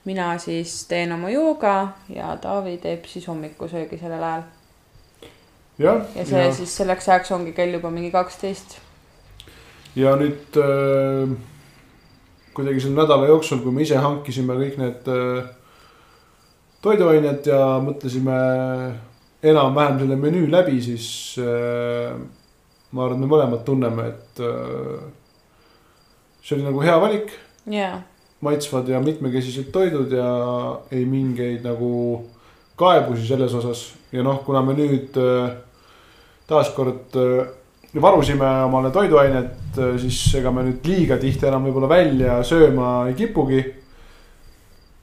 mina 0.05 0.38
siis 0.38 0.84
teen 0.88 1.12
oma 1.12 1.30
jooga 1.30 1.92
ja 2.11 2.34
Taavi 2.40 2.76
teeb 2.82 3.07
siis 3.07 3.26
hommikusöögi 3.28 3.98
sellel 4.00 4.22
ajal. 4.22 4.42
ja 5.78 6.26
see 6.26 6.42
ja. 6.44 6.55
siis 6.55 6.76
selleks 6.76 7.09
ajaks 7.09 7.30
ongi 7.32 7.53
kell 7.53 7.74
juba 7.78 7.90
mingi 7.90 8.11
kaksteist. 8.11 8.78
ja 9.96 10.16
nüüd 10.18 10.59
äh, 10.59 11.36
kuidagi 12.55 12.82
selle 12.82 13.00
nädala 13.00 13.28
jooksul, 13.30 13.62
kui 13.64 13.72
me 13.74 13.84
ise 13.84 13.98
hankisime 14.00 14.57
kõik 14.59 14.78
need 14.80 15.09
äh, 15.12 15.48
toiduained 16.84 17.48
ja 17.48 17.61
mõtlesime 17.84 18.36
enam-vähem 19.42 20.03
selle 20.03 20.18
menüü 20.20 20.46
läbi, 20.53 20.78
siis 20.84 21.07
äh, 21.42 22.12
ma 22.92 23.07
arvan, 23.07 23.22
me 23.22 23.30
mõlemad 23.30 23.64
tunneme, 23.66 24.11
et 24.12 24.42
äh, 24.44 25.00
see 26.42 26.59
oli 26.59 26.68
nagu 26.68 26.84
hea 26.84 26.98
valik, 27.03 27.34
jaa, 27.72 27.96
maitsvad 28.42 28.90
ja 28.90 29.00
mitmekesised 29.03 29.70
toidud 29.74 30.12
ja 30.16 30.28
ei 30.92 31.05
mingeid 31.07 31.64
nagu 31.66 31.90
kaebusi 32.78 33.28
selles 33.28 33.53
osas. 33.55 33.92
Ja 34.12 34.24
noh, 34.26 34.40
kuna 34.44 34.64
me 34.66 34.74
nüüd 34.76 35.14
taaskord 36.50 37.14
varusime 38.01 38.49
omale 38.64 38.90
toiduainet, 38.90 39.76
siis 40.01 40.20
ega 40.38 40.53
me 40.55 40.64
nüüd 40.64 40.86
liiga 40.88 41.18
tihti 41.20 41.49
enam 41.49 41.66
võib-olla 41.68 41.90
välja 41.90 42.38
sööma 42.47 43.09
ei 43.11 43.16
kipugi. 43.18 43.62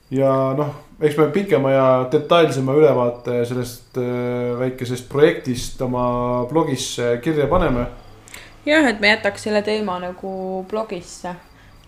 ja 0.09 0.29
noh, 0.57 0.71
eks 1.01 1.17
me 1.19 1.27
pikema 1.33 1.71
ja 1.71 1.85
detailsema 2.11 2.73
ülevaate 2.73 3.43
sellest 3.45 3.99
äh, 4.01 4.55
väikesest 4.59 5.09
projektist 5.09 5.81
oma 5.85 6.45
blogisse 6.49 7.19
kirja 7.23 7.45
paneme. 7.47 7.85
jah, 8.65 8.89
et 8.89 8.99
me 8.99 9.13
jätaks 9.13 9.45
selle 9.45 9.61
teema 9.61 9.99
nagu 10.01 10.65
blogisse. 10.69 11.35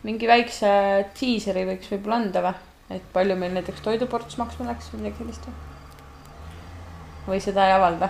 mingi 0.04 0.30
väikse 0.30 0.70
diiseri 1.18 1.66
võiks 1.74 1.90
võib-olla 1.96 2.22
anda 2.22 2.46
või, 2.46 2.56
et 2.94 3.12
palju 3.14 3.42
meil 3.42 3.58
näiteks 3.58 3.82
toiduports 3.82 4.38
maksma 4.38 4.70
läks 4.70 4.94
või 4.94 5.02
midagi 5.02 5.24
sellist 5.24 5.50
või? 5.50 5.71
Või 7.28 7.40
seda 7.44 7.68
ei 7.70 7.76
avalda 7.76 8.10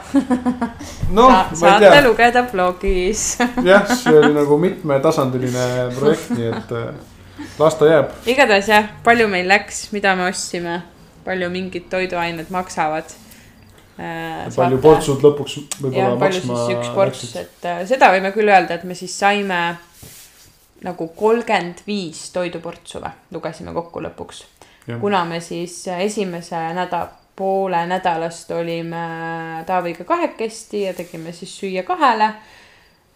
noh, 1.18 1.32
Sa, 1.32 1.55
saate 1.55 1.89
tea, 1.89 2.01
lugeda 2.05 2.43
blogis. 2.51 3.26
jah, 3.66 3.88
see 3.89 4.14
oli 4.18 4.32
nagu 4.36 4.57
mitmetasandiline 4.62 5.66
projekt, 5.97 6.32
nii 6.38 6.51
et 6.51 6.76
äh, 6.78 6.93
las 7.59 7.78
ta 7.80 7.89
jääb. 7.89 8.14
igatahes 8.32 8.72
jah, 8.72 8.88
palju 9.05 9.28
meil 9.32 9.49
läks, 9.51 9.89
mida 9.95 10.16
me 10.20 10.30
ostsime, 10.30 10.80
palju 11.26 11.51
mingid 11.53 11.89
toiduained 11.91 12.49
maksavad. 12.53 13.12
palju 14.55 14.82
portsud 14.82 15.22
lõpuks 15.22 15.59
võib-olla, 15.82 16.16
maksma 16.22 16.64
üks 16.74 16.91
ports, 16.95 17.36
et 17.38 17.70
äh, 17.70 17.84
seda 17.89 18.14
võime 18.16 18.32
küll 18.36 18.49
öelda, 18.49 18.80
et 18.80 18.88
me 18.88 18.97
siis 18.97 19.14
saime 19.20 19.62
nagu 20.82 21.12
kolmkümmend 21.14 21.84
viis 21.86 22.30
toiduportsu 22.34 23.03
või, 23.03 23.12
lugesime 23.36 23.74
kokku 23.76 24.01
lõpuks. 24.01 24.45
Kuna 24.99 25.22
me 25.30 25.38
siis 25.43 25.84
äh, 25.88 26.01
esimese 26.07 26.57
nädala, 26.74 27.21
poole 27.42 27.86
nädalast 27.89 28.52
olime 28.54 29.06
Taaviga 29.66 30.06
kahekesti 30.06 30.84
ja 30.84 30.94
tegime 30.94 31.34
siis 31.34 31.56
süüa 31.58 31.82
kahele. 31.88 32.28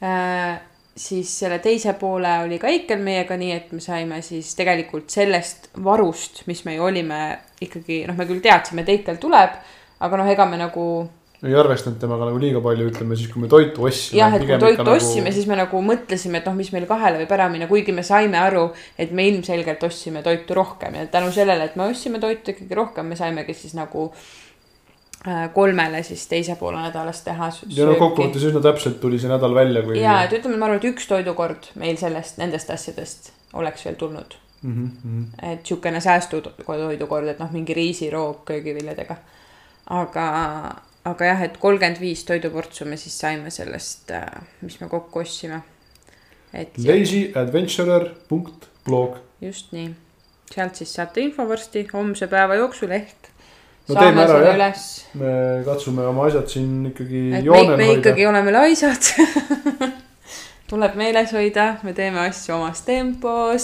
Äh, 0.01 0.55
siis 0.97 1.39
selle 1.39 1.59
teise 1.59 1.93
poole 1.99 2.31
oli 2.45 2.57
ka 2.59 2.71
Eikel 2.71 3.03
meiega, 3.03 3.37
nii 3.37 3.51
et 3.53 3.71
me 3.75 3.83
saime 3.83 4.21
siis 4.25 4.53
tegelikult 4.57 5.13
sellest 5.13 5.69
varust, 5.83 6.45
mis 6.49 6.63
me 6.65 6.77
ju 6.77 6.87
olime 6.87 7.19
ikkagi 7.61 8.01
noh, 8.07 8.17
me 8.17 8.25
küll 8.29 8.41
teadsime, 8.43 8.81
et 8.81 8.93
Eikel 8.95 9.19
tuleb, 9.21 9.59
aga 10.07 10.19
noh, 10.21 10.31
ega 10.31 10.47
me 10.49 10.59
nagu 10.61 10.87
ei 11.43 11.55
arvestanud 11.59 11.99
temaga 11.99 12.29
nagu 12.29 12.39
liiga 12.41 12.61
palju, 12.63 12.87
ütleme 12.91 13.17
siis, 13.19 13.31
kui 13.33 13.43
me 13.43 13.49
toitu 13.51 13.83
ostsime. 13.89 14.19
jah, 14.21 14.37
et 14.37 14.45
kui 14.47 14.59
toitu 14.61 14.87
ostsime, 14.93 15.33
siis 15.35 15.49
me 15.49 15.57
nagu 15.59 15.81
mõtlesime, 15.83 16.39
et 16.39 16.47
noh, 16.49 16.55
mis 16.57 16.71
meil 16.75 16.87
kahele 16.89 17.19
võib 17.23 17.35
ära 17.35 17.49
minna, 17.51 17.67
kuigi 17.71 17.95
me 17.95 18.05
saime 18.07 18.39
aru, 18.39 18.69
et 18.97 19.11
me 19.11 19.27
ilmselgelt 19.31 19.83
ostsime 19.83 20.23
toitu 20.25 20.57
rohkem 20.57 20.95
ja 20.99 21.05
tänu 21.11 21.33
sellele, 21.35 21.67
et 21.69 21.75
me 21.79 21.89
ostsime 21.91 22.21
toitu 22.23 22.55
ikkagi 22.55 22.79
rohkem, 22.79 23.11
me 23.11 23.19
saimegi 23.19 23.57
siis 23.57 23.75
nagu 23.77 24.07
äh, 25.27 25.45
kolmele 25.53 26.03
siis 26.07 26.25
teise 26.31 26.55
poole 26.59 26.79
nädalast 26.85 27.27
teha. 27.27 27.51
ja 27.75 27.89
no 27.89 27.99
kokkuvõttes 27.99 28.47
üsna 28.49 28.63
täpselt 28.63 29.01
tuli 29.03 29.19
see 29.19 29.31
nädal 29.31 29.55
välja, 29.57 29.83
kui. 29.85 29.99
ja, 30.01 30.21
et 30.25 30.39
ütleme, 30.39 30.57
ma 30.61 30.69
arvan, 30.69 30.81
et 30.81 30.89
üks 30.93 31.09
toidukord 31.11 31.71
meil 31.81 31.99
sellest, 32.01 32.39
nendest 32.41 32.71
asjadest 32.73 33.31
oleks 33.53 33.85
veel 33.85 33.95
tulnud. 33.99 34.35
mm. 34.61 34.91
-hmm. 34.91 35.23
et 35.51 35.63
niisugune 35.63 36.01
säästutoidukord, 36.01 37.27
et 37.27 37.39
noh, 37.39 37.51
mingi 37.51 37.73
riisiroog 37.73 38.45
köögiviljadega. 38.45 39.15
aga, 39.89 40.27
aga 41.05 41.25
jah, 41.29 41.41
et 41.45 41.57
kolmkümmend 41.61 41.99
viis 42.01 42.23
toiduportsu 42.27 42.85
me 42.89 42.97
siis 42.97 43.13
saime 43.19 43.51
sellest, 43.53 44.11
mis 44.65 44.79
me 44.81 44.87
kokku 44.89 45.19
ostsime. 45.21 45.59
et 46.53 46.77
lazyadventurer.blog. 46.77 49.17
just 49.41 49.71
nii, 49.75 49.89
sealt 50.53 50.75
siis 50.75 50.93
saate 50.97 51.21
info 51.21 51.47
varsti 51.49 51.87
homse 51.93 52.27
päeva 52.31 52.55
jooksul 52.61 52.91
ehk 52.95 53.15
No 53.85 53.93
teeme 53.99 54.21
ära, 54.23 54.33
selle 54.33 54.49
jah. 54.49 54.55
üles, 54.57 54.83
me 55.21 55.31
katsume 55.65 56.03
oma 56.09 56.23
asjad 56.25 56.47
siin 56.49 56.71
ikkagi 56.89 57.19
me, 57.35 57.39
joonel 57.45 57.77
me 57.77 57.85
hoida 57.91 57.99
ikkagi. 57.99 58.23
oleme 58.25 58.51
laisad. 58.55 59.03
tuleb 60.71 60.93
meeles 60.97 61.29
hoida, 61.37 61.65
me 61.85 61.91
teeme 61.93 62.19
asju 62.23 62.51
omas 62.55 62.81
tempos. 62.87 63.63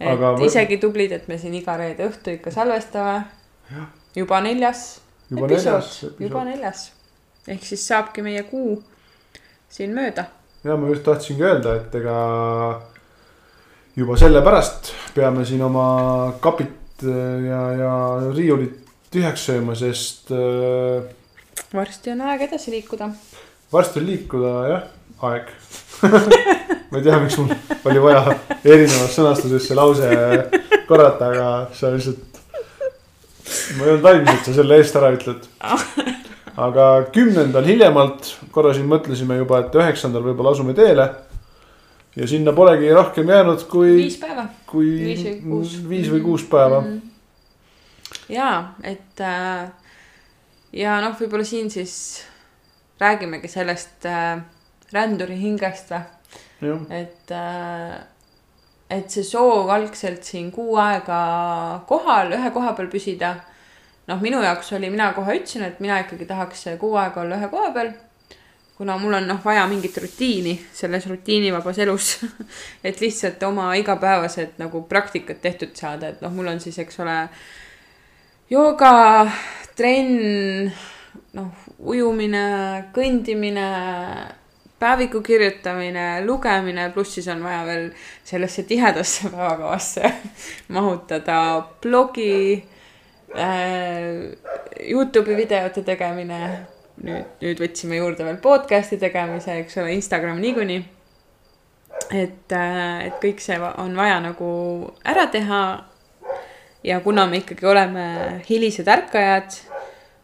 et 0.00 0.08
Aga 0.14 0.28
isegi 0.46 0.76
tublid, 0.80 1.12
et 1.12 1.28
me 1.28 1.36
siin 1.38 1.54
iga 1.60 1.76
reede 1.76 2.02
õhtu 2.08 2.28
ikka 2.38 2.50
salvestame. 2.54 3.16
juba 4.16 4.40
neljas 4.40 5.03
juba 5.30 5.48
neljas, 5.50 6.04
juba 6.20 6.44
neljas. 6.44 6.86
ehk 7.48 7.64
siis 7.64 7.86
saabki 7.88 8.24
meie 8.24 8.42
kuu 8.48 8.78
siin 9.68 9.94
mööda. 9.96 10.26
ja 10.64 10.76
ma 10.76 10.88
just 10.92 11.04
tahtsingi 11.06 11.44
öelda, 11.44 11.76
et 11.80 11.94
ega 12.00 12.16
juba 13.96 14.16
sellepärast 14.18 14.92
peame 15.14 15.44
siin 15.46 15.62
oma 15.62 15.86
kapit 16.40 17.04
ja, 17.04 17.60
ja 17.78 17.92
riiulit 18.34 18.80
tühjaks 19.14 19.46
sööma, 19.46 19.76
sest 19.78 20.32
äh, 20.34 21.04
varsti 21.74 22.12
on 22.14 22.24
aeg 22.26 22.46
edasi 22.48 22.74
liikuda. 22.74 23.08
varsti 23.72 24.00
on 24.00 24.06
liikuda 24.08 24.52
jah, 24.70 24.84
aeg. 25.30 25.50
ma 26.90 26.98
ei 26.98 27.04
tea, 27.06 27.18
miks 27.22 27.38
mul 27.38 27.54
oli 27.90 28.02
vaja 28.02 28.36
erinevas 28.64 29.14
sõnastuses 29.14 29.68
see 29.68 29.78
lause 29.78 30.10
korrata, 30.88 31.30
aga 31.30 31.48
sa 31.76 31.92
lihtsalt. 31.94 32.33
Ma 33.76 33.84
ei 33.84 33.90
olnud 33.92 34.04
valmis, 34.04 34.38
et 34.38 34.48
sa 34.48 34.56
selle 34.56 34.78
eest 34.80 34.96
ära 34.98 35.12
ütled. 35.14 35.46
aga 36.64 36.88
kümnendal 37.14 37.66
hiljemalt 37.66 38.30
korra 38.54 38.74
siin 38.76 38.86
mõtlesime 38.90 39.40
juba, 39.40 39.64
et 39.64 39.78
üheksandal 39.78 40.24
võib-olla 40.24 40.54
asume 40.54 40.74
teele. 40.76 41.08
ja 42.14 42.28
sinna 42.30 42.52
polegi 42.54 42.92
rohkem 42.94 43.28
jäänud 43.28 43.66
kui, 43.70 43.96
viis 44.04 44.18
päeva. 44.22 44.46
kui 44.70 44.90
viis 45.00 45.24
või 45.24 45.40
kuus. 45.48 45.74
viis 45.88 46.10
või 46.12 46.22
kuus 46.22 46.46
päeva. 46.50 46.82
ja, 48.28 48.50
et 48.82 49.20
äh, 49.20 49.68
ja 50.72 51.00
noh, 51.04 51.18
võib-olla 51.18 51.46
siin 51.46 51.70
siis 51.74 52.24
räägimegi 53.02 53.50
sellest 53.50 54.06
äh, 54.08 54.38
ränduri 54.94 55.36
hingest 55.40 55.90
või, 56.62 56.78
et 56.94 57.34
äh, 57.34 57.98
et 58.94 59.10
see 59.10 59.24
soov 59.26 59.70
algselt 59.74 60.24
siin 60.26 60.50
kuu 60.54 60.76
aega 60.80 61.18
kohal, 61.88 62.32
ühe 62.36 62.50
koha 62.54 62.72
peal 62.76 62.90
püsida. 62.92 63.34
noh, 64.08 64.20
minu 64.20 64.42
jaoks 64.44 64.72
oli, 64.76 64.90
mina 64.92 65.12
kohe 65.16 65.38
ütlesin, 65.38 65.64
et 65.64 65.78
mina 65.80 66.02
ikkagi 66.02 66.26
tahaks 66.28 66.66
kuu 66.80 66.96
aega 67.00 67.22
olla 67.22 67.38
ühe 67.40 67.48
koha 67.52 67.70
peal. 67.72 67.92
kuna 68.74 68.96
mul 68.98 69.14
on 69.14 69.28
noh 69.30 69.40
vaja 69.44 69.66
mingit 69.70 69.96
rutiini 70.02 70.54
selles 70.72 71.06
rutiinivabas 71.06 71.78
elus, 71.78 72.08
et 72.86 73.00
lihtsalt 73.00 73.42
oma 73.42 73.72
igapäevased 73.78 74.58
nagu 74.58 74.82
praktikad 74.88 75.38
tehtud 75.42 75.76
saada, 75.78 76.08
et 76.08 76.24
noh, 76.24 76.32
mul 76.34 76.50
on 76.54 76.60
siis, 76.60 76.78
eks 76.82 76.98
ole, 77.00 77.18
jooga, 78.50 78.94
trenn, 79.76 80.72
noh, 81.38 81.66
ujumine, 81.78 82.46
kõndimine 82.94 83.68
päeviku 84.84 85.22
kirjutamine, 85.24 86.26
lugemine, 86.26 86.90
pluss 86.92 87.16
siis 87.16 87.28
on 87.32 87.42
vaja 87.44 87.62
veel 87.66 87.88
sellesse 88.24 88.66
tihedasse 88.68 89.30
päevakavasse 89.32 90.12
mahutada 90.76 91.38
blogi 91.82 92.64
äh,, 93.38 94.34
Youtube'i 94.90 95.36
videote 95.36 95.82
tegemine. 95.82 96.40
nüüd, 97.04 97.30
nüüd 97.42 97.58
võtsime 97.58 97.96
juurde 97.98 98.22
veel 98.22 98.36
podcast'i 98.38 99.00
tegemise, 99.02 99.56
eks 99.64 99.80
ole, 99.82 99.96
Instagram 99.96 100.38
niikuinii. 100.38 100.84
et, 102.14 102.52
et 102.54 103.16
kõik 103.22 103.42
see 103.42 103.56
on 103.58 103.96
vaja 103.96 104.20
nagu 104.22 104.50
ära 105.04 105.26
teha. 105.32 105.62
ja 106.84 107.00
kuna 107.00 107.26
me 107.26 107.40
ikkagi 107.40 107.66
oleme 107.66 108.04
hilised 108.48 108.88
ärkajad, 108.88 109.56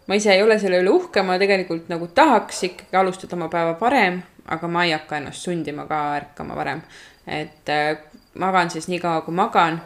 ma 0.07 0.19
ise 0.21 0.35
ei 0.35 0.43
ole 0.43 0.59
selle 0.59 0.83
üle 0.83 0.93
uhke, 0.93 1.23
ma 1.23 1.39
tegelikult 1.39 1.89
nagu 1.89 2.07
tahaks 2.15 2.63
ikkagi 2.69 3.01
alustada 3.01 3.39
oma 3.39 3.49
päeva 3.49 3.75
varem, 3.81 4.21
aga 4.51 4.69
ma 4.69 4.85
ei 4.85 4.93
hakka 4.93 5.17
ennast 5.17 5.43
sundima 5.47 5.87
ka 5.87 6.01
ärkama 6.17 6.57
varem. 6.57 6.83
et 7.27 7.69
äh, 7.69 7.97
magan 8.35 8.71
siis 8.71 8.89
nii 8.89 9.01
kaua, 9.01 9.21
kui 9.21 9.35
magan. 9.35 9.81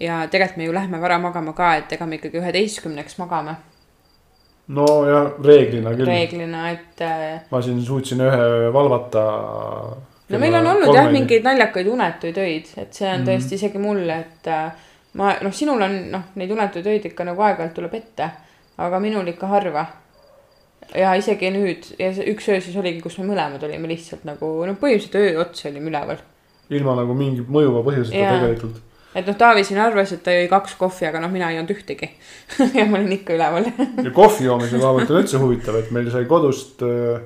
ja 0.00 0.26
tegelikult 0.30 0.56
me 0.56 0.64
ju 0.64 0.72
lähme 0.72 1.00
vara 1.00 1.18
magama 1.18 1.52
ka, 1.52 1.74
et 1.76 1.92
ega 1.92 2.06
me 2.06 2.16
ikkagi 2.16 2.38
üheteistkümneks 2.38 3.18
magame 3.18 3.56
no 4.68 4.86
ja 5.08 5.24
reeglina 5.44 5.94
küll. 5.96 6.06
reeglina, 6.06 6.70
et 6.70 7.00
äh, 7.04 7.40
ma 7.50 7.62
siin 7.62 7.82
suutsin 7.84 8.20
ühe 8.26 8.44
öö 8.50 8.72
valvata. 8.72 9.24
no 10.28 10.38
meil 10.38 10.54
on 10.54 10.66
olnud 10.66 10.94
jah. 10.94 11.10
mingeid 11.12 11.44
naljakaid 11.44 11.86
unetuid 11.86 12.38
öid, 12.38 12.70
et 12.76 12.94
see 12.94 13.08
on 13.08 13.20
Mhm. 13.20 13.28
tõesti 13.28 13.58
isegi 13.58 13.78
mulle, 13.78 14.18
et 14.20 14.46
äh, 14.46 14.70
ma 15.14 15.34
noh, 15.42 15.52
sinul 15.52 15.82
on 15.82 15.96
noh, 16.12 16.22
neid 16.34 16.50
unetuid 16.50 16.86
öid 16.86 17.10
ikka 17.10 17.24
nagu 17.24 17.42
aeg-ajalt 17.42 17.74
tuleb 17.74 17.94
ette, 17.94 18.30
aga 18.78 19.00
minul 19.00 19.26
ikka 19.26 19.46
harva. 19.46 19.86
Ja 20.96 21.14
isegi 21.18 21.50
nüüd 21.54 21.88
ja 22.00 22.10
see 22.14 22.28
üks 22.32 22.48
öö 22.50 22.60
siis 22.62 22.76
oligi, 22.80 23.02
kus 23.04 23.18
me 23.20 23.28
mõlemad 23.30 23.62
olime 23.66 23.90
lihtsalt 23.90 24.26
nagu 24.28 24.52
noh, 24.66 24.78
põhimõtteliselt 24.80 25.18
öö 25.20 25.40
otsa 25.44 25.68
olime 25.70 25.90
üleval. 25.92 26.22
ilma 26.70 26.96
nagu 26.98 27.16
mingi 27.18 27.44
mõjuva 27.46 27.82
põhjuseta 27.86 28.14
tegelikult. 28.36 28.80
et 29.14 29.26
noh, 29.26 29.38
Taavi 29.38 29.64
siin 29.66 29.80
arvas, 29.82 30.14
et 30.16 30.24
ta 30.26 30.34
jõi 30.34 30.48
kaks 30.50 30.76
kohvi, 30.80 31.08
aga 31.10 31.22
noh, 31.22 31.32
mina 31.32 31.50
ei 31.50 31.58
joonud 31.58 31.74
ühtegi. 31.74 32.10
ja 32.78 32.86
ma 32.86 32.98
olin 32.98 33.16
ikka 33.18 33.36
üleval. 33.38 33.70
ja 34.06 34.14
kohvi 34.14 34.48
joomise 34.48 34.78
koha 34.78 34.96
pealt 34.98 35.14
on 35.14 35.22
üldse 35.22 35.42
huvitav, 35.42 35.78
et 35.80 35.94
meil 35.94 36.10
sai 36.14 36.26
kodust 36.30 36.84
äh, 36.86 37.22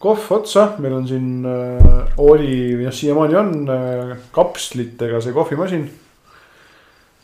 kohv 0.00 0.28
otsa, 0.40 0.70
meil 0.80 0.96
on 0.96 1.08
siin 1.08 1.30
äh, 1.44 2.20
oli, 2.24 2.52
jah 2.86 2.94
siiamaani 2.96 3.40
on 3.40 3.54
äh, 3.68 4.14
kapslitega 4.32 5.20
see 5.24 5.36
kohvimasin. 5.36 5.88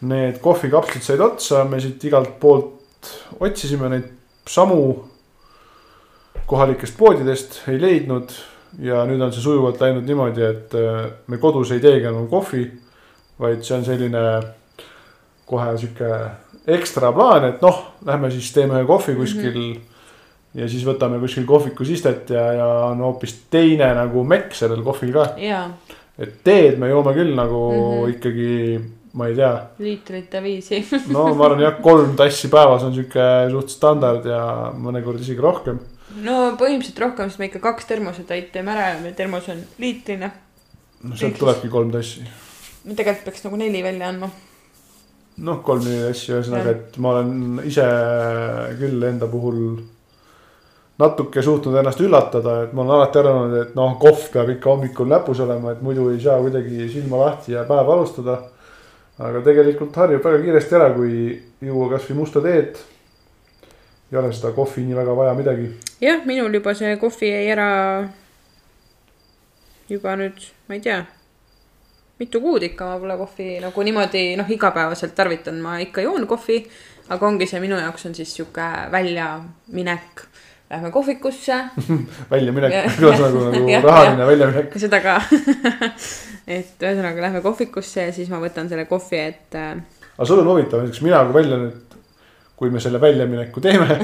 Need 0.07 0.43
kohvikapslid 0.45 1.05
said 1.05 1.23
otsa, 1.25 1.65
me 1.65 1.81
siit 1.81 2.03
igalt 2.05 2.35
poolt 2.41 2.75
otsisime 3.41 3.89
neid 3.89 4.11
samu 4.49 4.81
kohalikest 6.47 6.97
poodidest, 6.99 7.63
ei 7.69 7.81
leidnud. 7.81 8.31
ja 8.83 9.05
nüüd 9.09 9.23
on 9.25 9.33
see 9.33 9.41
sujuvalt 9.41 9.81
läinud 9.81 10.05
niimoodi, 10.05 10.43
et 10.45 10.75
äh, 10.77 11.07
me 11.33 11.39
kodus 11.41 11.71
ei 11.73 11.81
teegi 11.81 12.11
enam 12.11 12.27
kohvi, 12.29 12.67
vaid 13.41 13.63
see 13.65 13.77
on 13.79 13.85
selline 13.87 14.25
kohe 15.49 15.71
sihuke 15.79 16.11
ekstra 16.77 17.13
plaan, 17.15 17.47
et 17.49 17.63
noh, 17.63 17.79
lähme 18.05 18.31
siis 18.35 18.51
teeme 18.53 18.75
ühe 18.77 18.87
kohvi 18.89 19.15
kuskil 19.17 19.53
mm. 19.55 19.73
-hmm. 19.73 20.61
ja 20.61 20.69
siis 20.69 20.85
võtame 20.85 21.21
kuskil 21.23 21.47
kohvikus 21.47 21.89
istet 21.95 22.31
ja, 22.31 22.53
ja 22.53 22.67
on 22.91 23.01
hoopis 23.07 23.39
teine 23.51 23.95
nagu 23.95 24.25
mekk 24.25 24.55
sellel 24.55 24.83
kohvil 24.83 25.13
ka. 25.15 25.29
jaa, 25.41 25.71
et 26.19 26.43
teed 26.45 26.79
me 26.79 26.91
joome 26.91 27.15
küll 27.15 27.35
nagu 27.35 27.73
mm 27.73 27.77
Mhm. 27.77 28.05
-hmm. 28.05 28.15
ikkagi, 28.17 28.81
ma 29.13 29.27
ei 29.27 29.35
tea, 29.35 29.67
liitrite 29.79 30.43
viisi. 30.43 30.85
no 31.15 31.35
ma 31.35 31.45
arvan 31.45 31.61
jah, 31.61 31.81
kolm 31.83 32.17
tassi 32.17 32.49
päevas 32.49 32.83
on 32.83 32.95
sihuke 32.95 33.51
suht 33.51 33.69
standard 33.69 34.27
ja 34.27 34.73
mõnikord 34.77 35.21
isegi 35.21 35.41
rohkem. 35.41 35.79
No 36.25 36.37
põhimõtteliselt 36.61 37.03
rohkem, 37.03 37.31
sest 37.31 37.43
me 37.43 37.51
ikka 37.51 37.63
kaks 37.65 37.89
termosetäit 37.89 38.51
teeme 38.55 38.73
ära 38.75 38.93
ja 38.95 39.01
meil 39.03 39.17
termos 39.19 39.49
on 39.53 39.63
liitrine. 39.83 40.31
no 41.03 41.17
sealt 41.17 41.39
tulebki 41.41 41.69
kolm 41.73 41.93
tassi. 41.95 42.25
tegelikult 42.87 43.27
peaks 43.31 43.45
nagu 43.45 43.61
neli 43.61 43.83
välja 43.85 44.09
andma. 44.13 44.31
noh, 45.37 45.61
kolm-neli 45.67 46.09
tassi, 46.09 46.33
ühesõnaga, 46.33 46.77
et 46.77 46.97
ma 47.03 47.17
olen 47.17 47.61
ise 47.69 47.85
küll 48.81 49.11
enda 49.11 49.29
puhul 49.31 49.61
natuke 50.99 51.43
suutnud 51.45 51.77
ennast 51.77 52.01
üllatada, 52.01 52.63
et 52.65 52.73
ma 52.73 52.83
olen 52.83 52.95
alati 52.97 53.21
arvanud, 53.21 53.57
et 53.61 53.75
noh, 53.77 53.97
kohv 54.01 54.31
peab 54.33 54.53
ikka 54.55 54.71
hommikul 54.73 55.11
näpus 55.11 55.43
olema, 55.45 55.75
et 55.75 55.83
muidu 55.85 56.09
ei 56.13 56.21
saa 56.23 56.39
kuidagi 56.41 56.89
silma 56.93 57.21
lahti 57.27 57.53
ja 57.53 57.67
päeva 57.69 57.99
alustada. 57.99 58.43
aga 59.17 59.41
tegelikult 59.41 59.95
harjub 59.97 60.25
väga 60.25 60.43
kiiresti 60.43 60.75
ära, 60.77 60.91
kui 60.93 61.13
juua 61.65 61.87
kasvõi 61.95 62.17
musta 62.17 62.41
teed. 62.45 62.77
ei 64.13 64.19
ole 64.19 64.33
seda 64.33 64.53
kohvi 64.53 64.85
nii 64.85 64.97
väga 64.97 65.17
vaja 65.17 65.35
midagi. 65.35 65.69
jah, 66.01 66.23
minul 66.25 66.55
juba 66.55 66.75
see 66.77 66.97
kohvi 67.01 67.31
jäi 67.33 67.51
ära 67.55 67.69
juba 69.89 70.17
nüüd, 70.19 70.41
ma 70.69 70.77
ei 70.77 70.83
tea, 70.83 70.99
mitu 72.21 72.41
kuud 72.43 72.65
ikka 72.67 72.89
ma 72.89 72.99
pole 73.01 73.17
kohvi 73.21 73.49
nagu 73.63 73.87
niimoodi 73.87 74.25
noh, 74.41 74.49
igapäevaselt 74.51 75.15
tarvitan, 75.17 75.61
ma 75.63 75.79
ikka 75.85 76.05
joon 76.05 76.27
kohvi, 76.29 76.63
aga 77.13 77.29
ongi 77.29 77.49
see 77.49 77.63
minu 77.63 77.79
jaoks 77.81 78.09
on 78.09 78.17
siis 78.17 78.35
sihuke 78.37 78.67
väljaminek. 78.93 80.27
Lähme 80.67 80.89
kohvikusse, 80.91 81.61
väljaminek 82.33 82.73
kõlas 82.99 83.21
nagu, 83.23 83.43
nagu 83.53 83.69
Jah, 83.71 83.85
rahaline 83.87 84.25
väljaminek. 84.27 84.73
seda 84.83 84.99
ka. 85.05 85.21
et 86.43 86.83
ühesõnaga 86.83 87.23
lähme 87.29 87.43
kohvikusse 87.45 88.09
ja 88.09 88.17
siis 88.17 88.33
ma 88.33 88.41
võtan 88.43 88.67
selle 88.73 88.89
kohvi, 88.91 89.21
et 89.31 89.55
äh, 89.55 89.77
aga 90.17 90.27
sul 90.27 90.43
on 90.43 90.51
huvitav, 90.51 90.83
näiteks 90.83 91.05
mina, 91.07 91.23
kui 91.29 91.39
välja 91.39 91.61
nüüd, 91.61 91.95
kui 92.59 92.75
me 92.75 92.83
selle 92.83 92.99
väljamineku 92.99 93.63
teeme. 93.63 94.01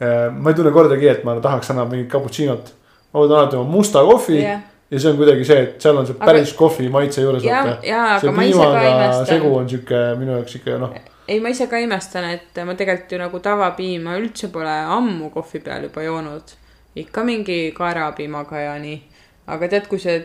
Ma 0.00 0.50
ei 0.50 0.56
tunne 0.56 0.72
kordagi, 0.74 1.08
et 1.08 1.24
ma 1.24 1.36
tahaks 1.40 1.70
enam 1.72 1.90
mingit 1.92 2.10
cappuccino't. 2.12 2.72
ma 3.12 3.20
võtan 3.22 3.38
alati 3.42 3.56
oma 3.56 3.70
musta 3.70 4.02
kohvi 4.04 4.40
jah, 4.42 4.60
ja 4.90 5.00
see 5.00 5.10
on 5.10 5.16
kuidagi 5.16 5.44
see, 5.48 5.62
et 5.62 5.82
seal 5.82 5.96
on 5.96 6.06
see 6.06 6.16
Aga- 6.18 6.30
päris 6.30 6.52
kohvi 6.54 6.88
maitse 6.92 7.22
juures. 7.24 7.44
ja, 7.44 7.64
ja 7.82 8.02
see 8.20 8.30
aga 8.30 8.40
piimaga 8.40 9.24
segu 9.24 9.52
on 9.56 9.68
sihuke 9.68 10.02
minu 10.20 10.36
jaoks 10.36 10.58
ikka 10.60 10.78
noh, 10.82 10.94
ei, 11.28 11.40
ma 11.40 11.50
ise 11.50 11.66
ka 11.66 11.78
imestan, 11.82 12.28
et 12.36 12.62
ma 12.66 12.74
tegelikult 12.78 13.12
ju 13.12 13.18
nagu 13.20 13.40
tavapiima 13.42 14.14
üldse 14.20 14.50
pole 14.52 14.76
ammu 14.98 15.30
kohvi 15.34 15.60
peal 15.64 15.88
juba 15.88 16.04
joonud. 16.04 16.54
ikka 16.96 17.24
mingi 17.24 17.72
kaerapiimaga 17.76 18.60
ja 18.60 18.78
nii. 18.78 19.00
aga 19.46 19.68
tead, 19.68 19.88
kui 19.90 19.98
see 19.98 20.22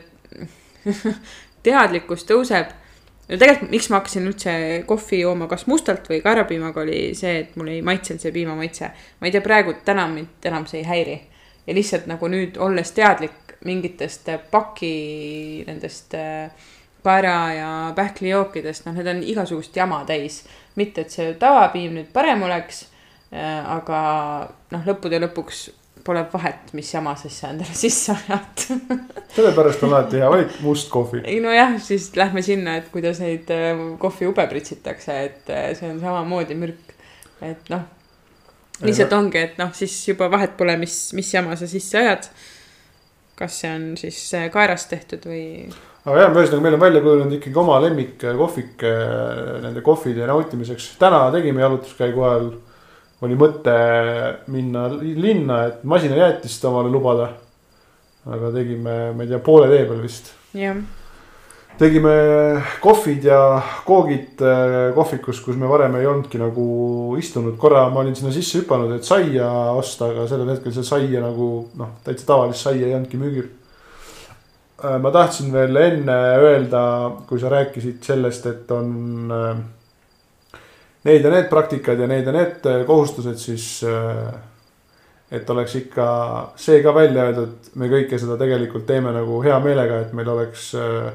teadlikkus 1.66 2.26
tõuseb. 2.30 2.78
No 3.30 3.38
tegelikult, 3.38 3.72
miks 3.72 3.90
ma 3.90 4.00
hakkasin 4.00 4.28
üldse 4.30 4.56
kohvi 4.90 5.22
jooma, 5.22 5.48
kas 5.52 5.68
mustalt 5.72 6.10
või 6.12 6.22
kaerapiimaga, 6.24 6.82
oli 6.84 7.12
see, 7.18 7.38
et 7.46 7.56
mulle 7.60 7.78
ei 7.78 7.86
maitsenud 7.86 8.24
see 8.24 8.34
piimamaitse. 8.36 8.92
ma 9.20 9.28
ei 9.30 9.36
tea, 9.36 9.46
praegu 9.46 9.76
täna 9.86 10.08
mind 10.12 10.50
enam 10.52 10.68
see 10.70 10.82
ei 10.82 10.90
häiri. 10.90 11.22
ja 11.68 11.78
lihtsalt 11.78 12.08
nagu 12.10 12.28
nüüd 12.28 12.58
olles 12.58 12.92
teadlik 12.92 13.58
mingitest 13.66 14.30
paki 14.52 14.94
nendest 15.68 16.16
äh, 16.18 16.50
kaera 17.04 17.54
ja 17.54 17.94
pähklijookidest, 17.96 18.86
noh, 18.86 18.96
need 18.98 19.08
on 19.10 19.22
igasugust 19.24 19.76
jama 19.76 20.04
täis. 20.06 20.44
mitte, 20.76 21.02
et 21.02 21.12
see 21.12 21.34
tavapiim 21.40 21.98
nüüd 21.98 22.12
parem 22.14 22.44
oleks, 22.48 22.86
aga 23.32 24.02
noh, 24.72 24.84
lõppude 24.88 25.20
lõpuks 25.20 25.70
pole 26.04 26.24
vahet, 26.34 26.74
mis 26.78 26.94
jama 26.94 27.16
sa 27.16 27.30
siis 27.30 27.44
endale 27.50 27.78
sisse 27.78 28.16
ajad. 28.16 28.66
sellepärast 29.36 29.84
on 29.86 29.94
alati 29.94 30.22
hea 30.22 30.30
valik 30.32 30.58
must 30.66 30.90
kohvi. 30.94 31.24
ei 31.24 31.40
nojah, 31.44 31.78
siis 31.84 32.12
lähme 32.16 32.44
sinna, 32.46 32.78
et 32.82 32.90
kuidas 32.94 33.22
neid 33.24 33.52
äh, 33.54 33.84
kohviube 34.02 34.48
pritsitakse, 34.50 35.18
et 35.26 35.52
äh, 35.54 35.70
see 35.78 35.92
on 35.92 36.00
samamoodi 36.02 36.58
mürk. 36.60 36.96
et 37.42 37.70
noh, 37.74 37.86
lihtsalt 38.86 39.14
ongi, 39.18 39.46
et 39.50 39.62
noh, 39.62 39.74
siis 39.78 39.94
juba 40.08 40.30
vahet 40.32 40.58
pole, 40.58 40.76
mis, 40.82 40.98
mis 41.18 41.34
jama 41.34 41.56
sa 41.60 41.70
sisse 41.70 42.02
ajad. 42.02 42.28
kas 43.42 43.62
see 43.64 43.72
on 43.74 43.88
siis 43.98 44.20
äh, 44.38 44.50
kaerast 44.54 44.92
tehtud 44.92 45.26
või 45.30 45.46
aga 46.06 46.18
jah, 46.24 46.34
ühesõnaga 46.34 46.66
meil 46.66 46.76
on 46.78 46.82
välja 46.82 47.02
kujunenud 47.06 47.38
ikkagi 47.38 47.60
oma 47.62 47.78
lemmikkohvik 47.84 48.86
äh, 48.90 49.62
nende 49.66 49.84
kohvide 49.86 50.26
nautimiseks. 50.30 50.96
täna 51.02 51.24
tegime 51.34 51.62
jalutuskäigu 51.62 52.26
ajal, 52.26 52.52
oli 53.22 53.38
mõte 53.38 53.76
minna 54.52 54.88
li- 54.96 55.18
linna, 55.20 55.66
et 55.70 55.84
masinajäätist 55.84 56.66
omale 56.66 56.90
lubada. 56.90 57.30
aga 58.26 58.52
tegime, 58.54 58.96
ma 59.18 59.24
ei 59.24 59.30
tea, 59.30 59.40
poole 59.42 59.70
tee 59.70 59.86
peal 59.90 60.02
vist 60.02 60.28
jah, 60.54 60.76
tegime 61.78 62.12
kohvid 62.84 63.24
ja 63.26 63.40
koogid 63.86 64.44
äh, 64.46 64.92
kohvikus, 64.94 65.40
kus 65.42 65.58
me 65.58 65.70
varem 65.70 65.96
ei 65.98 66.06
olnudki 66.06 66.38
nagu 66.38 67.16
istunud, 67.18 67.56
korra 67.58 67.88
ma 67.90 68.04
olin 68.04 68.16
sinna 68.16 68.34
sisse 68.34 68.62
hüpanud, 68.62 68.94
et 68.94 69.08
saia 69.08 69.48
osta, 69.74 70.12
aga 70.12 70.28
sellel 70.30 70.54
hetkel 70.54 70.76
see 70.76 70.86
saia 70.86 71.24
nagu 71.24 71.50
noh, 71.80 71.98
täitsa 72.06 72.30
tavalist 72.30 72.62
saia 72.62 72.86
ei 72.86 72.94
olnudki 72.94 73.18
müügil. 73.22 73.50
ma 75.02 75.12
tahtsin 75.14 75.52
veel 75.54 75.76
enne 75.78 76.16
öelda, 76.42 76.84
kui 77.30 77.40
sa 77.40 77.50
rääkisid 77.54 78.02
sellest, 78.06 78.46
et 78.50 78.72
on 78.72 79.34
äh, 79.34 79.58
need 81.04 81.26
ja 81.26 81.34
need 81.34 81.50
praktikad 81.50 82.00
ja 82.00 82.08
need 82.08 82.28
ja 82.28 82.36
need 82.36 82.70
äh, 82.70 82.86
kohustused, 82.86 83.40
siis 83.42 83.84
äh, 83.84 84.30
et 85.32 85.50
oleks 85.50 85.76
ikka 85.80 86.08
see 86.60 86.82
ka 86.84 86.94
välja 86.96 87.26
öeldud, 87.30 87.74
me 87.80 87.90
kõike 87.90 88.20
seda 88.20 88.38
tegelikult 88.40 88.86
teeme 88.90 89.14
nagu 89.16 89.42
hea 89.44 89.58
meelega, 89.64 90.02
et 90.04 90.16
meil 90.18 90.30
oleks 90.30 90.72
äh, 90.78 91.12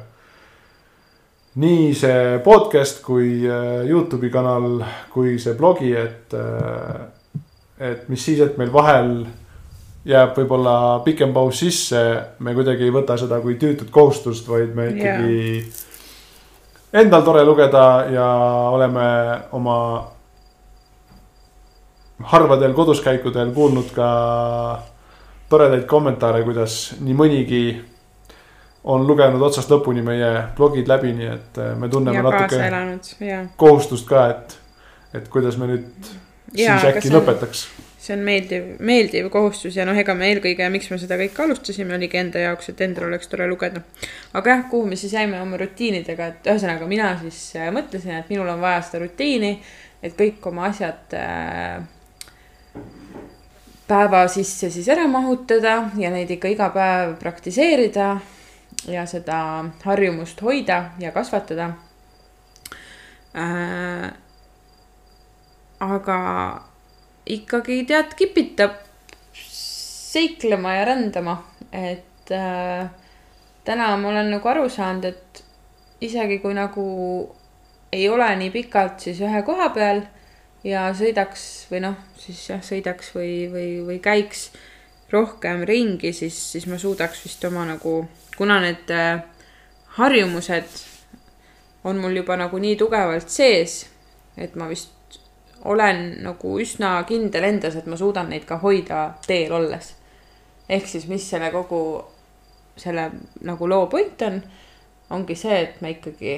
nii 1.62 1.90
see 1.96 2.36
podcast 2.44 3.02
kui 3.04 3.40
Youtube'i 3.88 4.30
kanal 4.32 4.82
kui 5.12 5.38
see 5.40 5.54
blogi, 5.56 5.94
et, 5.96 6.34
et 7.80 8.08
mis 8.12 8.20
siis, 8.20 8.42
et 8.44 8.58
meil 8.60 8.68
vahel 8.74 9.22
jääb 10.06 10.36
võib-olla 10.36 10.74
pikem 11.06 11.32
paus 11.32 11.62
sisse, 11.64 12.02
me 12.44 12.52
kuidagi 12.54 12.84
ei 12.84 12.92
võta 12.92 13.16
seda 13.16 13.40
kui 13.40 13.56
tüütut 13.56 13.88
kohustust, 13.94 14.44
vaid 14.52 14.76
me 14.76 14.90
ikkagi 14.92 15.32
yeah. 15.32 15.86
Endal 16.92 17.22
tore 17.22 17.44
lugeda 17.44 18.06
ja 18.10 18.26
oleme 18.72 19.06
oma 19.52 19.78
harvadel 22.32 22.72
koduskäikudel 22.74 23.50
kuulnud 23.52 23.90
ka 23.94 24.08
toredaid 25.48 25.84
kommentaare, 25.86 26.42
kuidas 26.46 26.94
nii 27.00 27.14
mõnigi 27.14 27.62
on 28.86 29.06
lugenud 29.06 29.42
otsast 29.42 29.70
lõpuni 29.70 30.02
meie 30.06 30.30
blogid 30.56 30.88
läbi, 30.90 31.12
nii 31.16 31.28
et 31.30 31.58
äh, 31.62 31.74
me 31.78 31.88
tunneme 31.90 32.20
ja 32.20 32.22
natuke 32.26 32.60
elanud 32.68 33.10
kohustust 33.58 34.06
ka, 34.08 34.28
et, 34.30 34.56
et 35.14 35.28
kuidas 35.32 35.58
me 35.58 35.70
nüüd 35.72 35.88
siis 36.06 36.62
ja, 36.62 36.78
aga 36.78 36.94
äkki 36.94 37.12
lõpetaks. 37.12 37.66
See 38.06 38.14
on 38.14 38.22
meeldiv, 38.26 38.68
meeldiv 38.86 39.28
kohustus 39.34 39.76
ja 39.78 39.86
noh, 39.88 39.96
ega 39.98 40.14
me 40.14 40.28
eelkõige, 40.30 40.68
miks 40.72 40.88
me 40.92 40.98
seda 41.02 41.18
kõike 41.20 41.42
alustasime, 41.46 41.96
oligi 41.96 42.20
enda 42.20 42.42
jaoks, 42.44 42.70
et 42.70 42.82
endal 42.86 43.08
oleks 43.08 43.30
tore 43.32 43.48
lugeda. 43.50 43.82
aga 44.36 44.52
jah, 44.52 44.62
kuhu 44.70 44.86
me 44.90 44.98
siis 44.98 45.16
jäime 45.16 45.40
oma 45.42 45.58
rutiinidega, 45.60 46.30
et 46.30 46.48
ühesõnaga 46.52 46.86
mina 46.90 47.10
siis 47.22 47.40
äh, 47.58 47.72
mõtlesin, 47.74 48.14
et 48.20 48.30
minul 48.30 48.48
on 48.52 48.62
vaja 48.62 48.84
seda 48.86 49.02
rutiini, 49.02 49.56
et 50.06 50.14
kõik 50.18 50.46
oma 50.46 50.68
asjad 50.70 51.16
äh, 51.18 51.82
päeva 53.86 54.26
sisse 54.30 54.70
siis 54.70 54.88
ära 54.92 55.06
mahutada 55.10 55.76
ja 55.98 56.10
neid 56.14 56.30
ikka 56.36 56.50
iga 56.50 56.70
päev 56.74 57.16
praktiseerida 57.20 58.16
ja 58.90 59.06
seda 59.10 59.40
harjumust 59.84 60.40
hoida 60.42 60.92
ja 61.02 61.12
kasvatada 61.14 61.72
äh,. 63.34 64.08
aga 65.80 66.16
ikkagi 67.26 67.82
tead, 67.88 68.14
kipitab 68.18 68.78
seiklema 69.36 70.74
ja 70.74 70.84
rändama, 70.84 71.36
et 71.72 72.30
äh, 72.30 72.86
täna 73.64 73.96
ma 73.96 74.08
olen 74.08 74.30
nagu 74.36 74.48
aru 74.48 74.68
saanud, 74.70 75.04
et 75.04 75.42
isegi 76.00 76.38
kui 76.38 76.54
nagu 76.54 76.86
ei 77.92 78.08
ole 78.08 78.28
nii 78.36 78.52
pikalt 78.54 79.00
siis 79.06 79.20
ühe 79.24 79.42
koha 79.46 79.68
peal 79.74 80.02
ja 80.66 80.88
sõidaks 80.96 81.66
või 81.70 81.82
noh, 81.86 81.98
siis 82.20 82.40
jah, 82.50 82.62
sõidaks 82.64 83.12
või, 83.16 83.46
või, 83.52 83.68
või 83.86 84.00
käiks 84.02 84.50
rohkem 85.12 85.62
ringi, 85.68 86.12
siis, 86.12 86.38
siis 86.52 86.66
ma 86.70 86.78
suudaks 86.78 87.22
vist 87.24 87.44
oma 87.46 87.66
nagu, 87.68 88.00
kuna 88.36 88.58
need 88.64 88.90
äh, 88.94 89.22
harjumused 89.98 90.82
on 91.86 92.00
mul 92.02 92.18
juba 92.18 92.36
nagu 92.38 92.58
nii 92.58 92.74
tugevalt 92.78 93.30
sees, 93.30 93.84
et 94.36 94.56
ma 94.58 94.66
vist 94.70 94.95
olen 95.66 96.02
nagu 96.24 96.56
üsna 96.62 96.96
kindel 97.08 97.44
endas, 97.48 97.76
et 97.76 97.86
ma 97.86 97.96
suudan 97.96 98.30
neid 98.30 98.44
ka 98.48 98.60
hoida 98.62 99.06
teel 99.26 99.52
olles. 99.52 99.94
ehk 100.68 100.86
siis, 100.86 101.06
mis 101.06 101.30
selle 101.30 101.50
kogu 101.54 101.80
selle 102.76 103.10
nagu 103.46 103.68
loo 103.68 103.86
point 103.86 104.22
on, 104.22 104.42
ongi 105.10 105.34
see, 105.38 105.58
et 105.62 105.80
me 105.80 105.94
ikkagi 105.96 106.36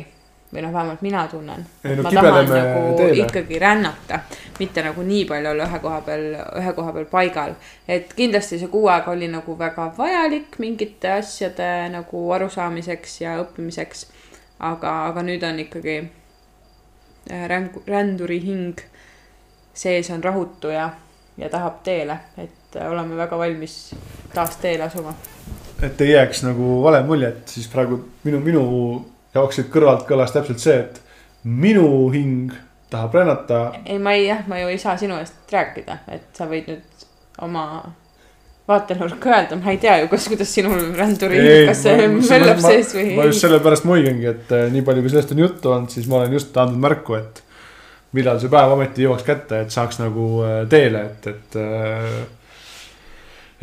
või 0.52 0.62
noh, 0.64 0.72
vähemalt 0.72 1.02
mina 1.04 1.26
tunnen. 1.28 1.64
No 1.84 2.02
ma 2.02 2.12
tahan 2.12 2.46
nagu 2.48 2.96
teele. 2.96 3.24
ikkagi 3.24 3.58
rännata, 3.60 4.20
mitte 4.58 4.82
nagu 4.82 5.02
nii 5.04 5.24
palju 5.28 5.50
olla 5.50 5.66
ühe 5.68 5.80
koha 5.82 6.00
peal, 6.06 6.26
ühe 6.60 6.72
koha 6.76 6.92
peal 6.92 7.08
paigal. 7.10 7.54
et 7.88 8.14
kindlasti 8.16 8.58
see 8.58 8.68
kuu 8.72 8.88
aega 8.88 9.12
oli 9.12 9.28
nagu 9.28 9.58
väga 9.58 9.90
vajalik 9.98 10.58
mingite 10.58 11.12
asjade 11.18 11.88
nagu 11.92 12.22
arusaamiseks 12.32 13.20
ja 13.20 13.36
õppimiseks. 13.42 14.06
aga, 14.58 14.94
aga 15.10 15.22
nüüd 15.22 15.44
on 15.44 15.60
ikkagi 15.60 15.98
äh, 17.30 17.48
rängu, 17.48 17.82
ränduri 17.86 18.40
hing 18.40 18.80
sees 19.78 20.10
on 20.10 20.24
rahutu 20.24 20.72
ja, 20.74 20.90
ja 21.38 21.50
tahab 21.52 21.82
teele, 21.86 22.18
et 22.38 22.76
äh, 22.76 22.90
oleme 22.90 23.16
väga 23.16 23.38
valmis 23.38 23.76
taas 24.34 24.56
teele 24.62 24.88
asuma. 24.88 25.14
et 25.82 26.00
ei 26.00 26.10
jääks 26.12 26.42
nagu 26.46 26.80
vale 26.82 27.02
mulje, 27.06 27.28
et 27.28 27.54
siis 27.56 27.68
praegu 27.70 28.00
minu, 28.24 28.40
minu 28.42 28.64
jaoks 29.34 29.60
siit 29.60 29.70
kõrvalt 29.72 30.08
kõlas 30.08 30.34
täpselt 30.34 30.62
see, 30.62 30.80
et 30.82 31.00
minu 31.44 31.86
hing 32.14 32.52
tahab 32.90 33.14
rännata. 33.14 33.62
ei, 33.84 33.98
ma 34.02 34.16
ei 34.18 34.26
jah, 34.26 34.44
ma 34.50 34.58
ju 34.58 34.74
ei 34.74 34.82
saa 34.82 34.96
sinu 34.98 35.18
eest 35.22 35.54
rääkida, 35.54 36.02
et 36.12 36.28
sa 36.36 36.48
võid 36.50 36.70
nüüd 36.72 37.08
oma 37.46 37.64
vaatenurka 38.68 39.30
öelda, 39.32 39.56
ma 39.62 39.72
ei 39.72 39.78
tea 39.80 40.00
ju, 40.02 40.08
kas, 40.12 40.26
kuidas 40.28 40.50
sinul 40.52 40.90
ränduri, 40.96 41.40
kas 41.70 41.84
see 41.86 42.08
möllab 42.18 42.60
sees 42.64 42.94
või 42.96 43.12
ma 43.16 43.28
just 43.30 43.46
sellepärast 43.46 43.86
muigangi, 43.88 44.32
et 44.34 44.56
äh, 44.56 44.66
nii 44.74 44.84
palju, 44.84 45.04
kui 45.04 45.14
sellest 45.14 45.36
on 45.36 45.44
juttu 45.46 45.72
olnud, 45.72 45.94
siis 45.94 46.08
ma 46.10 46.18
olen 46.18 46.34
just 46.36 46.56
andnud 46.58 46.82
märku, 46.82 47.16
et 47.20 47.44
millal 48.16 48.40
see 48.40 48.52
päev 48.52 48.72
ometi 48.72 49.04
jõuaks 49.04 49.26
kätte, 49.26 49.64
et 49.64 49.74
saaks 49.74 50.00
nagu 50.00 50.30
äh, 50.46 50.62
teele, 50.70 51.04
et, 51.10 51.26
et. 51.32 51.58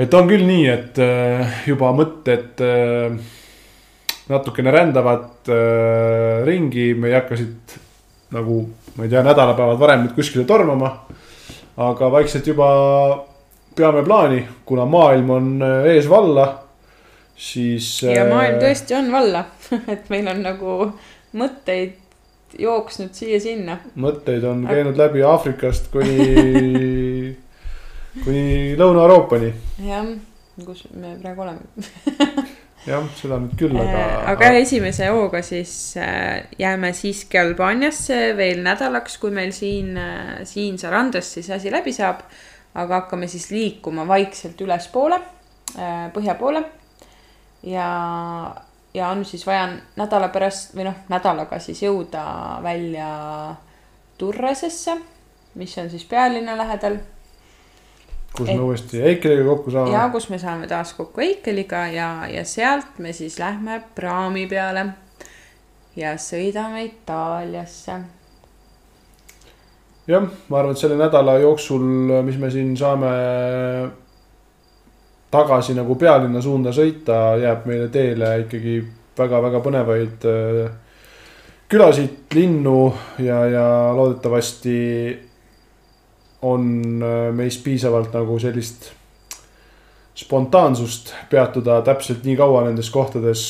et 0.05 0.13
on 0.13 0.27
küll 0.29 0.45
nii, 0.45 0.67
et 0.69 1.01
äh, 1.01 1.63
juba 1.69 1.93
mõtted 1.95 2.61
äh, 2.65 3.17
natukene 4.29 4.71
rändavad 4.71 5.49
äh, 5.49 6.45
ringi, 6.45 6.93
me 6.97 7.11
ei 7.11 7.17
hakka 7.19 7.37
siit 7.39 7.77
nagu, 8.35 8.61
ma 8.95 9.05
ei 9.05 9.11
tea, 9.11 9.23
nädalapäevad 9.25 9.79
varem 9.79 10.05
nüüd 10.05 10.15
kuskile 10.17 10.45
tormama. 10.49 10.91
aga 11.75 12.07
vaikselt 12.11 12.47
juba 12.47 12.67
peame 13.75 14.03
plaani, 14.03 14.45
kuna 14.65 14.85
maailm 14.85 15.29
on 15.29 15.49
äh, 15.61 15.89
ees 15.93 16.09
valla, 16.09 16.47
siis. 17.35 18.03
ja 18.03 18.25
maailm 18.29 18.61
tõesti 18.63 18.97
on 18.97 19.11
valla, 19.11 19.45
et 19.93 20.09
meil 20.09 20.27
on 20.31 20.41
nagu 20.45 20.79
mõtteid 21.35 22.04
jooksnud 22.59 23.15
siia-sinna. 23.15 23.77
mõtteid 23.99 24.45
on 24.47 24.65
käinud 24.67 24.97
läbi 24.99 25.23
Aafrikast 25.25 25.89
kuni, 25.93 26.27
kuni 28.23 28.75
Lõuna-Euroopani. 28.79 29.51
jah, 29.85 30.11
kus 30.65 30.85
me 30.93 31.15
praegu 31.21 31.45
oleme. 31.45 31.87
jah, 32.89 33.07
seda 33.19 33.39
nüüd 33.43 33.55
küll, 33.59 33.77
aga. 33.81 34.03
aga 34.33 34.51
esimese 34.61 35.09
hooga 35.13 35.41
siis 35.45 35.73
äh, 35.99 36.45
jääme 36.59 36.93
siiski 36.95 37.39
Albaaniasse 37.41 38.19
veel 38.37 38.63
nädalaks, 38.65 39.17
kui 39.21 39.33
meil 39.35 39.53
siin, 39.55 39.97
siin 40.47 40.79
Sarandos 40.81 41.33
siis 41.37 41.49
asi 41.51 41.73
läbi 41.73 41.93
saab. 41.95 42.25
aga 42.75 43.01
hakkame 43.01 43.27
siis 43.31 43.51
liikuma 43.55 44.03
vaikselt 44.07 44.59
ülespoole, 44.61 45.19
põhja 46.13 46.33
poole. 46.35 46.63
ja, 47.63 47.85
ja 48.95 49.09
on 49.11 49.25
siis 49.25 49.43
vaja 49.47 49.67
nädala 49.99 50.29
pärast 50.31 50.75
või 50.75 50.87
noh, 50.87 51.03
nädalaga 51.11 51.59
siis 51.59 51.83
jõuda 51.83 52.23
välja 52.63 53.09
Turresesse, 54.17 54.95
mis 55.59 55.75
on 55.81 55.89
siis 55.91 56.05
pealinna 56.07 56.55
lähedal 56.57 56.97
kus 58.35 58.47
me 58.51 58.59
uuesti 58.59 59.01
Eikeliga 59.01 59.43
kokku 59.49 59.71
ja 59.71 59.85
saame. 59.85 60.11
kus 60.11 60.29
me 60.29 60.39
saame 60.39 60.67
taas 60.67 60.93
kokku 60.93 61.21
Eikeliga 61.21 61.87
ja, 61.91 62.09
ja 62.31 62.43
sealt 62.45 62.99
me 62.99 63.13
siis 63.13 63.39
lähme 63.39 63.81
praami 63.95 64.45
peale 64.47 64.85
ja 65.95 66.15
sõidame 66.19 66.85
Itaaliasse. 66.89 67.99
jah, 70.07 70.31
ma 70.49 70.59
arvan, 70.59 70.75
et 70.75 70.83
selle 70.83 70.97
nädala 70.99 71.37
jooksul, 71.43 71.85
mis 72.27 72.39
me 72.39 72.51
siin 72.51 72.75
saame 72.77 73.11
tagasi 75.31 75.75
nagu 75.75 75.95
pealinna 75.99 76.41
suunda 76.41 76.73
sõita, 76.75 77.35
jääb 77.41 77.65
meile 77.69 77.87
teele 77.93 78.31
ikkagi 78.45 78.79
väga-väga 79.17 79.61
põnevaid 79.63 80.27
äh, 80.29 80.73
külasid, 81.71 82.27
linnu 82.35 82.93
ja, 83.23 83.39
ja 83.49 83.65
loodetavasti 83.95 84.77
on 86.45 87.01
äh, 87.03 87.33
meis 87.33 87.57
piisavalt 87.63 88.13
nagu 88.13 88.39
sellist 88.39 88.91
spontaansust 90.15 91.13
peatuda 91.29 91.81
täpselt 91.83 92.23
nii 92.23 92.37
kaua 92.39 92.63
nendes 92.67 92.89
kohtades, 92.89 93.41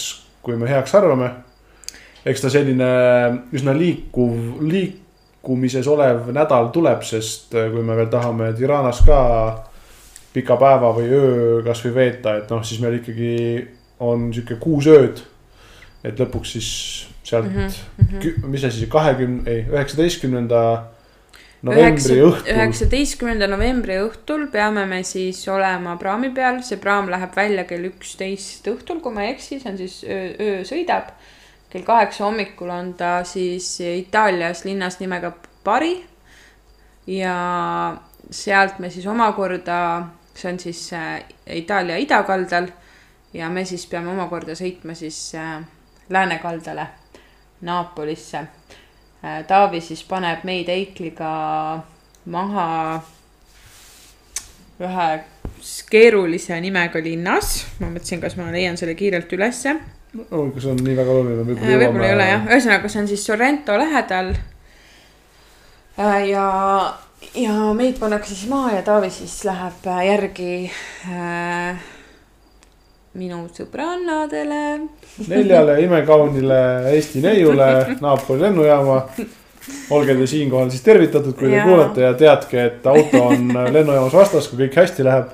kui 0.41 0.57
me 0.57 0.69
heaks 0.69 0.95
arvame. 0.95 1.29
eks 2.25 2.41
ta 2.41 2.49
selline 2.49 2.87
üsna 3.53 3.75
liikuv, 3.77 4.61
liikumises 4.65 5.87
olev 5.87 6.31
nädal 6.33 6.71
tuleb, 6.73 7.03
sest 7.05 7.53
äh, 7.53 7.69
kui 7.71 7.83
me 7.83 7.97
veel 7.97 8.09
tahame 8.09 8.53
Tiranas 8.57 9.03
ka 9.05 9.19
pika 10.35 10.57
päeva 10.59 10.91
või 10.95 11.07
öö 11.15 11.61
kasvõi 11.65 11.93
veeta, 11.95 12.35
et 12.41 12.51
noh, 12.51 12.63
siis 12.67 12.81
meil 12.83 12.99
ikkagi 12.99 13.35
on 14.03 14.29
sihuke 14.35 14.59
kuus 14.59 14.89
ööd. 14.91 15.23
et 16.05 16.19
lõpuks 16.21 16.51
siis 16.53 16.67
sealt 17.25 17.47
mm, 17.49 17.69
-hmm. 17.97 18.45
mis 18.45 18.61
see 18.61 18.71
siis 18.71 18.89
kahekümne, 18.91 19.41
ei 19.49 19.63
üheksateistkümnenda 19.71 20.61
novembri 21.65 22.19
õhtul. 22.21 22.51
üheksateistkümnenda 22.53 23.47
novembri 23.49 23.97
õhtul 24.03 24.47
peame 24.53 24.85
me 24.89 25.01
siis 25.03 25.39
olema 25.49 25.95
praami 26.01 26.29
peal, 26.35 26.61
see 26.63 26.77
praam 26.81 27.09
läheb 27.09 27.35
välja 27.35 27.65
kell 27.69 27.87
üksteist 27.89 28.67
õhtul, 28.69 29.01
kui 29.01 29.15
ma 29.15 29.25
ei 29.25 29.33
eksi, 29.33 29.59
see 29.59 29.71
on 29.71 29.79
siis 29.79 30.03
öö, 30.03 30.33
öö 30.39 30.59
sõidab. 30.67 31.15
kell 31.69 31.83
kaheksa 31.83 32.23
hommikul 32.23 32.69
on 32.69 32.93
ta 32.93 33.23
siis 33.23 33.79
Itaalias 33.81 34.63
linnas 34.65 34.99
nimega 34.99 35.33
Bari. 35.63 36.03
ja 37.07 37.97
sealt 38.29 38.79
me 38.79 38.89
siis 38.89 39.05
omakorda, 39.05 40.07
see 40.35 40.51
on 40.51 40.59
siis 40.59 40.87
äh, 40.93 41.23
Itaalia 41.47 41.97
idakaldal 41.97 42.67
ja 43.33 43.49
me 43.49 43.65
siis 43.65 43.85
peame 43.87 44.11
omakorda 44.11 44.55
sõitma 44.55 44.95
siis 44.95 45.35
äh, 45.35 45.61
läänekaldale, 46.09 46.87
Naapolisse 47.61 48.47
Äh, 49.25 49.43
Taavi 49.47 49.79
siis 49.81 50.03
paneb 50.05 50.43
meid 50.45 50.67
Eikliga 50.69 51.29
maha 52.29 52.65
ühe 54.85 55.07
keerulise 55.89 56.59
nimega 56.61 57.01
linnas. 57.01 57.63
ma 57.79 57.89
mõtlesin, 57.93 58.21
kas 58.21 58.35
ma 58.37 58.51
leian 58.53 58.77
selle 58.77 58.93
kiirelt 58.99 59.31
ülesse. 59.33 59.73
oh,. 60.29 60.51
kui 60.51 60.61
see 60.61 60.73
on 60.75 60.83
nii 60.83 60.97
väga 60.99 61.15
oluline, 61.15 61.47
võib-olla 61.47 61.71
Äh, 61.71 61.79
võib-olla 61.81 62.09
ei 62.11 62.17
ole 62.17 62.27
jah, 62.29 62.45
ühesõnaga, 62.51 62.91
see 62.91 63.01
on 63.01 63.09
siis 63.13 63.25
Sorrento 63.25 63.79
lähedal. 63.81 64.33
ja, 66.29 66.45
ja 67.33 67.73
meid 67.73 67.99
pannakse 67.99 68.35
siis 68.35 68.49
maha 68.49 68.75
ja 68.77 68.81
Taavi 68.85 69.09
siis 69.13 69.37
läheb 69.47 69.87
äh, 69.87 70.01
järgi 70.07 70.49
äh, 71.09 71.83
minu 73.15 73.45
sõbrannadele. 73.55 74.61
neljale 75.27 75.79
imekaunile 75.85 76.59
Eesti 76.91 77.23
neiule 77.23 77.97
Napoli 78.01 78.41
lennujaama. 78.41 79.01
olge 79.89 80.13
te 80.15 80.27
siinkohal 80.27 80.69
siis 80.69 80.83
tervitatud, 80.85 81.33
kui 81.33 81.49
te 81.49 81.55
Jaa. 81.55 81.65
kuulate 81.65 82.01
ja 82.01 82.13
teadke, 82.13 82.65
et 82.65 82.85
auto 82.87 83.23
on 83.31 83.47
lennujaamas 83.75 84.13
vastas, 84.13 84.47
kui 84.47 84.65
kõik 84.65 84.77
hästi 84.81 85.05
läheb. 85.07 85.33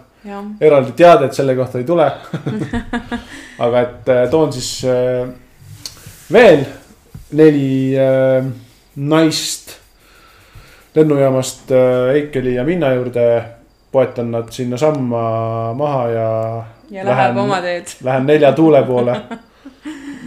eraldi 0.61 0.93
teadet 0.95 1.33
selle 1.33 1.55
kohta 1.57 1.81
ei 1.81 1.83
tule. 1.83 2.05
aga 3.65 3.81
et 3.81 4.09
äh, 4.09 4.23
toon 4.29 4.53
siis 4.53 4.85
äh, 4.85 5.27
veel 6.31 6.65
neli 7.31 7.97
äh, 7.97 8.45
naist 8.95 9.80
lennujaamast 10.95 11.71
äh, 11.71 12.15
Eikeli 12.15 12.55
ja 12.55 12.63
Minna 12.63 12.93
juurde. 12.93 13.43
poetan 13.91 14.31
nad 14.31 14.47
sinnasamma 14.49 15.73
maha 15.73 16.07
ja. 16.07 16.63
ja 16.89 17.05
läheb 17.05 17.37
oma 17.37 17.61
teed. 17.61 17.85
Lähen 18.07 18.25
nelja 18.25 18.51
tuule 18.51 18.83
poole 18.83 19.21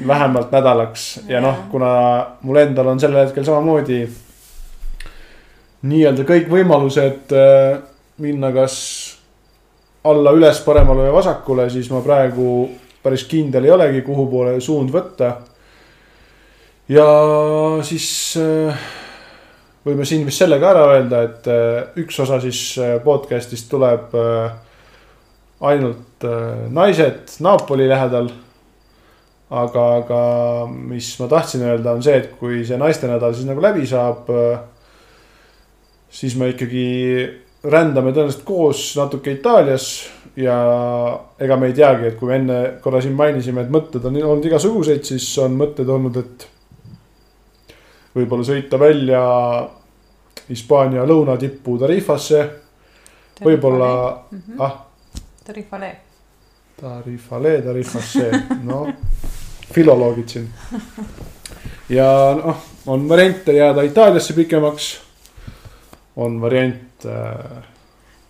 vähemalt 0.07 0.53
nädalaks 0.53 1.21
ja 1.29 1.41
noh, 1.41 1.65
kuna 1.71 2.27
mul 2.43 2.57
endal 2.57 2.87
on 2.93 3.01
sellel 3.01 3.27
hetkel 3.27 3.45
samamoodi 3.45 4.03
nii-öelda 5.89 6.27
kõik 6.29 6.49
võimalused 6.53 7.33
äh, 7.37 7.79
minna 8.21 8.51
kas 8.53 8.77
alla, 10.05 10.35
üles, 10.37 10.61
paremale 10.65 11.07
või 11.07 11.17
vasakule, 11.17 11.69
siis 11.73 11.89
ma 11.93 12.03
praegu 12.05 12.69
päris 13.05 13.25
kindel 13.29 13.65
ei 13.65 13.73
olegi, 13.73 14.03
kuhu 14.05 14.27
poole 14.29 14.59
suund 14.61 14.93
võtta. 14.93 15.31
ja 16.89 17.09
siis 17.83 18.09
äh, 18.41 18.85
võime 19.85 20.07
siin 20.09 20.25
vist 20.27 20.43
selle 20.43 20.59
ka 20.63 20.71
ära 20.73 20.85
öelda, 20.95 21.23
et 21.29 21.51
äh, 21.53 22.01
üks 22.03 22.19
osa 22.25 22.41
siis 22.43 22.61
äh, 22.81 22.97
podcast'ist 23.05 23.69
tuleb 23.73 24.17
ainult 25.65 26.25
naised 26.75 27.37
Napoli 27.45 27.87
lähedal. 27.89 28.27
aga, 29.55 29.83
aga 30.01 30.21
mis 30.73 31.13
ma 31.21 31.29
tahtsin 31.31 31.63
öelda, 31.63 31.93
on 31.93 32.03
see, 32.03 32.17
et 32.17 32.33
kui 32.41 32.65
see 32.67 32.79
naistenädal 32.81 33.35
siis 33.37 33.47
nagu 33.47 33.63
läbi 33.63 33.87
saab, 33.87 34.29
siis 36.11 36.35
me 36.41 36.49
ikkagi 36.53 36.87
rändame 37.71 38.13
tõenäoliselt 38.13 38.45
koos 38.49 38.83
natuke 38.99 39.37
Itaalias 39.37 39.87
ja 40.37 40.57
ega 41.41 41.57
me 41.61 41.71
ei 41.71 41.77
teagi, 41.77 42.09
et 42.11 42.19
kui 42.19 42.29
me 42.29 42.39
enne 42.41 42.59
korra 42.83 43.01
siin 43.03 43.15
mainisime, 43.19 43.65
et 43.65 43.73
mõtted 43.73 44.05
on 44.09 44.19
olnud 44.19 44.49
igasuguseid, 44.49 45.05
siis 45.07 45.27
on 45.43 45.55
mõtted 45.59 45.89
olnud, 45.91 46.19
et 46.21 46.49
võib-olla 48.15 48.45
sõita 48.45 48.79
välja 48.79 49.23
Hispaania 50.49 51.05
lõunatippu 51.07 51.79
Tarifasse. 51.79 52.51
võib-olla, 53.45 54.25
Mhm. 54.31 54.61
ah, 54.61 54.75
Tarifale. 55.45 55.97
Tarifale, 56.81 57.63
Tarifasse, 57.63 58.31
no 58.63 58.87
filoloogid 59.75 60.29
siin. 60.29 60.49
ja 61.89 62.35
noh, 62.45 62.57
on 62.87 63.09
variante 63.09 63.53
jääda 63.53 63.83
Itaaliasse 63.83 64.35
pikemaks. 64.35 65.01
on 66.17 66.41
variant 66.41 67.05
äh, 67.07 67.65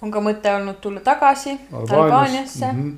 on 0.03 0.11
ka 0.11 0.21
mõte 0.21 0.53
olnud 0.57 0.79
tulla 0.81 1.01
tagasi 1.01 1.51
Albaanias 1.73 1.93
Albaaniasse 1.93 2.73
mm. 2.73 2.79
-hmm. 2.83 2.97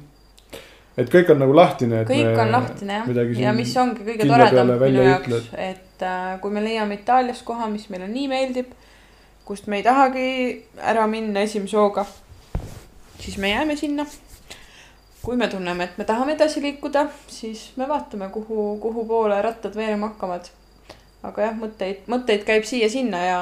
Et 0.97 1.12
kõik 1.12 1.30
on 1.32 1.40
nagu 1.44 1.55
lahtine. 1.57 2.03
kõik 2.09 2.40
on 2.40 2.53
lahtine 2.55 3.01
jah, 3.01 3.32
ja 3.40 3.53
mis 3.57 3.72
ongi 3.80 4.05
kõige 4.07 4.28
toredam 4.28 4.72
minu 4.80 5.05
jaoks, 5.05 5.51
et 5.53 6.05
äh, 6.05 6.36
kui 6.40 6.55
me 6.55 6.64
leiame 6.64 7.01
Itaalias 7.01 7.42
koha, 7.47 7.68
mis 7.72 7.88
meile 7.92 8.09
nii 8.11 8.28
meeldib, 8.32 8.72
kust 9.47 9.68
me 9.70 9.80
ei 9.80 9.86
tahagi 9.86 10.28
ära 10.80 11.07
minna 11.11 11.44
esimese 11.47 11.78
hooga, 11.78 12.07
siis 13.20 13.36
me 13.42 13.53
jääme 13.53 13.76
sinna. 13.76 14.07
kui 15.26 15.34
me 15.36 15.49
tunneme, 15.51 15.84
et 15.84 15.97
me 15.99 16.05
tahame 16.07 16.36
edasi 16.36 16.61
liikuda, 16.62 17.09
siis 17.26 17.72
me 17.76 17.88
vaatame, 17.88 18.28
kuhu, 18.30 18.76
kuhu 18.78 19.03
poole 19.09 19.40
rattad 19.42 19.74
veerema 19.74 20.12
hakkavad. 20.12 20.51
aga 21.26 21.49
jah, 21.49 21.57
mõtteid, 21.59 22.05
mõtteid 22.07 22.44
käib 22.47 22.64
siia-sinna 22.64 23.22
ja, 23.24 23.40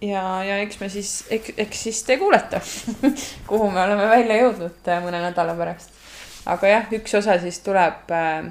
ja, 0.00 0.22
ja 0.46 0.58
eks 0.62 0.78
me 0.80 0.88
siis, 0.88 1.12
eks 1.30 1.82
siis 1.88 2.02
te 2.06 2.16
kuulete, 2.20 2.62
kuhu 3.50 3.70
me 3.70 3.82
oleme 3.82 4.06
välja 4.08 4.40
jõudnud 4.44 4.92
mõne 5.04 5.24
nädala 5.26 5.58
pärast. 5.58 5.97
Aga 6.48 6.72
jah, 6.72 6.88
üks 6.98 7.14
osa 7.18 7.38
siis 7.42 7.60
tuleb 7.64 8.12
äh, 8.14 8.48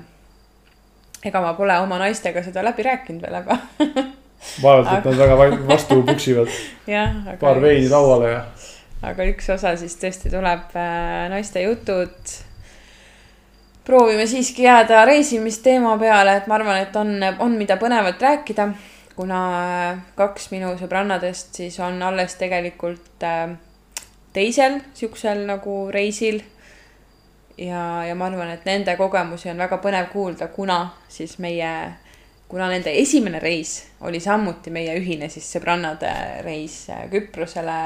ega 1.26 1.42
ma 1.42 1.54
pole 1.58 1.80
oma 1.82 2.00
naistega 2.02 2.44
seda 2.46 2.64
läbi 2.66 2.86
rääkinud 2.88 3.26
veel, 3.26 3.42
aga 3.42 3.58
vaevalt, 4.64 4.92
et 5.00 5.06
nad 5.10 5.22
väga 5.26 5.38
va- 5.40 5.62
vastu 5.74 6.02
puksivad, 6.06 6.52
paar 7.42 7.62
veini. 7.62 7.90
lauale 7.90 8.32
ja 8.32 8.42
aga 9.06 9.28
üks 9.30 9.50
osa 9.54 9.76
siis 9.78 9.96
tõesti 10.02 10.32
tuleb 10.34 10.76
äh, 10.78 11.28
naiste 11.32 11.62
jutud. 11.62 12.36
proovime 13.88 14.26
siiski 14.28 14.64
jääda 14.66 15.06
reisimisteema 15.06 15.98
peale, 15.98 16.38
et 16.38 16.48
ma 16.48 16.56
arvan, 16.58 16.82
et 16.82 16.96
on, 16.96 17.14
on, 17.40 17.54
mida 17.56 17.78
põnevat 17.80 18.22
rääkida, 18.22 18.68
kuna 19.16 19.40
äh, 19.62 20.02
kaks 20.16 20.52
minu 20.52 20.74
sõbrannadest 20.80 21.62
siis 21.62 21.80
on 21.80 22.02
alles 22.04 22.36
tegelikult 22.36 23.24
äh, 23.24 23.56
teisel 24.34 24.82
siuksel 24.94 25.46
nagu 25.48 25.88
reisil. 25.94 26.42
ja, 27.58 28.06
ja 28.06 28.16
ma 28.16 28.28
arvan, 28.30 28.52
et 28.54 28.66
nende 28.66 28.96
kogemusi 28.98 29.50
on 29.52 29.58
väga 29.58 29.80
põnev 29.84 30.10
kuulda, 30.12 30.48
kuna 30.54 30.80
siis 31.10 31.38
meie, 31.44 31.72
kuna 32.48 32.70
nende 32.72 32.94
esimene 33.02 33.40
reis 33.44 33.80
oli 34.02 34.20
samuti 34.24 34.72
meie 34.74 34.96
ühine 35.00 35.30
siis 35.30 35.50
sõbrannade 35.58 36.12
reis 36.46 36.86
äh, 36.94 37.08
Küprosele 37.12 37.80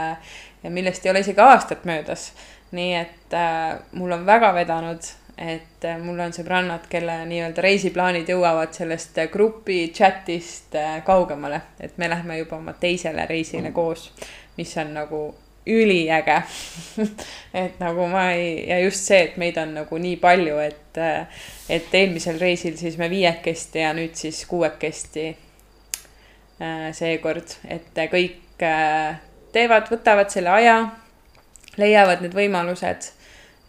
ja 0.63 0.69
millest 0.69 1.05
ei 1.05 1.11
ole 1.13 1.23
isegi 1.25 1.41
aastat 1.41 1.85
möödas. 1.85 2.31
nii 2.71 2.93
et 2.95 3.33
äh, 3.35 3.79
mul 3.91 4.11
on 4.15 4.25
väga 4.25 4.53
vedanud, 4.55 5.03
et 5.37 5.85
äh, 5.85 5.97
mul 5.99 6.19
on 6.21 6.33
sõbrannad, 6.35 6.85
kelle 6.89 7.15
nii-öelda 7.25 7.63
reisiplaanid 7.65 8.29
jõuavad 8.29 8.75
sellest 8.77 9.17
äh, 9.17 9.29
grupi 9.31 9.87
chat'ist 9.95 10.75
äh, 10.77 10.99
kaugemale, 11.05 11.61
et 11.79 11.97
me 11.97 12.09
lähme 12.11 12.37
juba 12.37 12.59
oma 12.59 12.75
teisele 12.79 13.25
reisile 13.29 13.71
koos, 13.73 14.11
mis 14.57 14.75
on 14.77 14.93
nagu 14.99 15.21
üliäge. 15.67 16.41
et 17.53 17.79
nagu 17.79 18.07
ma 18.09 18.31
ei, 18.31 18.67
ja 18.69 18.79
just 18.79 19.05
see, 19.05 19.21
et 19.27 19.37
meid 19.41 19.57
on 19.61 19.75
nagu 19.81 20.01
nii 20.01 20.17
palju, 20.21 20.57
et, 20.63 21.01
et 21.69 21.95
eelmisel 22.01 22.39
reisil 22.41 22.77
siis 22.79 22.97
me 22.97 23.09
viiekesti 23.11 23.83
ja 23.83 23.93
nüüd 23.97 24.15
siis 24.17 24.43
kuuekesti 24.49 25.27
äh, 26.61 26.87
seekord, 26.97 27.57
et 27.69 28.03
kõik 28.11 28.65
äh, 28.65 29.19
teevad, 29.53 29.89
võtavad 29.91 30.31
selle 30.33 30.53
aja, 30.55 30.77
leiavad 31.81 32.23
need 32.23 32.35
võimalused. 32.35 33.11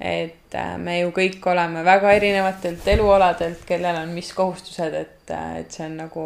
et 0.02 0.54
äh, 0.58 0.76
me 0.78 0.98
ju 0.98 1.12
kõik 1.14 1.44
oleme 1.46 1.84
väga 1.86 2.12
erinevatelt 2.16 2.88
elualadelt, 2.88 3.60
kellel 3.68 4.00
on 4.02 4.14
mis 4.16 4.32
kohustused, 4.34 4.94
et, 4.94 5.34
et 5.60 5.70
see 5.70 5.86
on 5.86 6.00
nagu, 6.00 6.24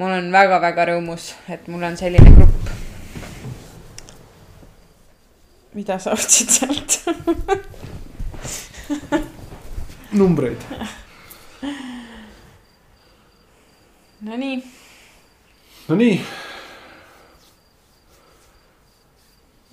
mul 0.00 0.16
on 0.16 0.32
väga-väga 0.32 0.90
rõõmus, 0.90 1.34
et 1.48 1.68
mul 1.68 1.86
on 1.86 2.00
selline 2.00 2.34
grupp. 2.34 2.83
Mida 5.74 5.98
sa 5.98 6.12
otsid 6.14 6.50
sealt? 6.50 7.00
numbreid. 10.14 10.60
Nonii, 14.24 14.62
Nonii, 15.88 16.20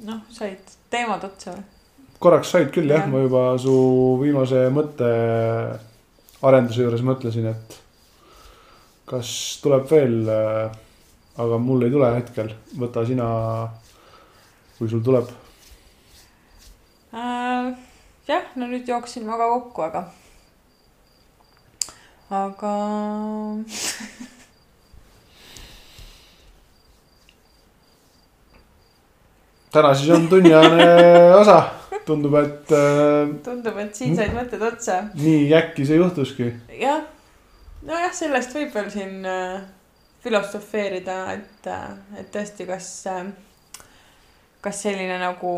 noh, 0.07 0.25
said 0.33 0.73
teemad 0.91 1.23
otsa 1.23 1.53
või? 1.55 1.63
korraks 2.21 2.51
said 2.53 2.69
küll 2.73 2.91
jah 2.91 3.05
ja., 3.05 3.09
ma 3.09 3.21
juba 3.23 3.43
su 3.61 3.73
viimase 4.21 4.67
mõtte 4.73 5.07
arenduse 6.45 6.83
juures 6.83 7.03
mõtlesin, 7.05 7.47
et 7.49 7.77
kas 9.09 9.31
tuleb 9.63 9.87
veel. 9.89 10.17
aga 11.41 11.57
mul 11.57 11.85
ei 11.85 11.93
tule 11.93 12.09
hetkel, 12.13 12.51
võta 12.77 13.05
sina, 13.07 13.25
kui 14.77 14.89
sul 14.91 15.01
tuleb. 15.05 15.29
äh,. 17.13 17.73
jah, 18.27 18.43
no 18.55 18.67
nüüd 18.67 18.87
jooksin 18.87 19.25
ka 19.27 19.37
kokku, 19.37 19.81
aga, 19.87 20.01
aga 22.29 22.75
täna 29.71 29.93
siis 29.95 30.09
on 30.09 30.27
tunniajane 30.29 30.87
osa, 31.35 31.59
tundub, 32.05 32.35
et 32.39 32.71
äh, 32.75 33.35
tundub, 33.43 33.77
et 33.83 33.95
siin 33.95 34.15
said 34.17 34.33
mõtted 34.35 34.63
otsa. 34.67 35.01
nii 35.15 35.51
äkki 35.55 35.85
see 35.87 35.99
juhtuski. 35.99 36.49
jah, 36.79 37.05
nojah, 37.87 38.11
sellest 38.15 38.55
võib 38.57 38.73
veel 38.75 38.89
siin 38.93 39.25
äh, 39.27 39.61
filosofeerida, 40.23 41.21
et 41.37 41.71
äh,, 41.71 41.87
et 42.19 42.31
tõesti, 42.33 42.67
kas 42.69 42.89
äh,, 43.11 43.23
kas 44.61 44.83
selline 44.83 45.17
nagu 45.21 45.55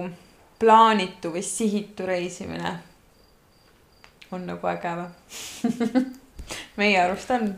plaanitu 0.63 1.35
või 1.35 1.43
sihitu 1.45 2.07
reisimine 2.07 2.73
on 4.31 4.47
nagu 4.47 4.71
äge 4.71 4.97
või? 4.97 6.03
meie 6.79 6.99
arust 7.03 7.31
on 7.35 7.49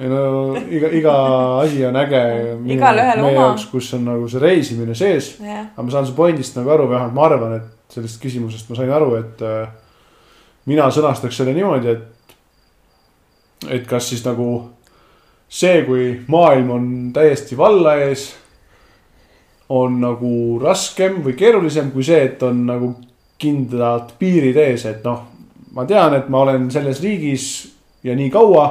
ei 0.00 0.08
no 0.10 0.54
iga, 0.58 0.90
iga 0.90 1.14
asi 1.62 1.84
on 1.86 1.96
äge. 1.96 2.20
Igalühel 2.74 3.20
meie 3.20 3.36
oma. 3.36 3.46
jaoks, 3.48 3.66
kus 3.70 3.92
on 3.94 4.06
nagu 4.08 4.28
see 4.30 4.42
reisimine 4.42 4.96
sees 4.98 5.34
jah, 5.38 5.68
aga 5.70 5.86
ma 5.86 5.94
saan 5.94 6.08
su 6.08 6.16
pointist 6.16 6.56
nagu 6.58 6.72
aru, 6.74 6.88
vähemalt 6.90 7.14
ma 7.14 7.26
arvan, 7.28 7.56
et 7.60 7.94
sellest 7.94 8.20
küsimusest 8.22 8.70
ma 8.70 8.78
sain 8.78 8.92
aru, 8.94 9.12
et 9.20 9.44
äh, 9.46 9.68
mina 10.70 10.88
sõnastaks 10.94 11.38
selle 11.38 11.54
niimoodi, 11.56 11.94
et, 11.94 12.38
et 13.78 13.86
kas 13.88 14.08
siis 14.10 14.24
nagu 14.26 14.48
see, 15.48 15.84
kui 15.86 16.08
maailm 16.32 16.72
on 16.74 16.88
täiesti 17.14 17.58
valla 17.58 17.98
ees, 18.02 18.32
on 19.68 20.00
nagu 20.00 20.58
raskem 20.62 21.20
või 21.24 21.36
keerulisem 21.38 21.90
kui 21.94 22.04
see, 22.04 22.20
et 22.28 22.42
on 22.44 22.64
nagu 22.68 22.90
kindlad 23.40 24.14
piirid 24.18 24.58
ees, 24.60 24.84
et 24.88 25.04
noh, 25.06 25.24
ma 25.74 25.86
tean, 25.88 26.14
et 26.16 26.28
ma 26.32 26.44
olen 26.44 26.68
selles 26.72 27.00
riigis 27.02 27.46
ja 28.04 28.14
nii 28.16 28.30
kaua, 28.32 28.66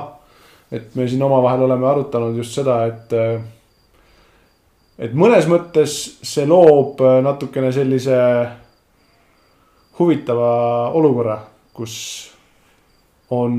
et 0.71 0.93
me 0.95 1.07
siin 1.09 1.23
omavahel 1.25 1.65
oleme 1.65 1.89
arutanud 1.89 2.37
just 2.37 2.55
seda, 2.57 2.83
et 2.89 3.17
et 5.03 5.15
mõnes 5.17 5.47
mõttes 5.49 5.95
see 6.21 6.45
loob 6.47 7.01
natukene 7.25 7.73
sellise 7.73 8.19
huvitava 9.99 10.53
olukorra, 10.93 11.39
kus 11.73 11.95
on 13.33 13.53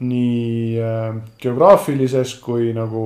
nii 0.00 0.80
äh, 0.80 1.16
geograafilises 1.40 2.34
kui 2.40 2.72
nagu 2.76 3.02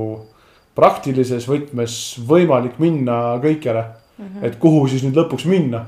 praktilises 0.74 1.46
võtmes 1.48 2.18
võimalik 2.26 2.78
minna 2.78 3.38
kõikjale. 3.42 3.84
Mhm. 4.18 4.44
et 4.44 4.56
kuhu 4.62 4.86
siis 4.88 5.02
nüüd 5.02 5.16
lõpuks 5.18 5.44
minna. 5.50 5.86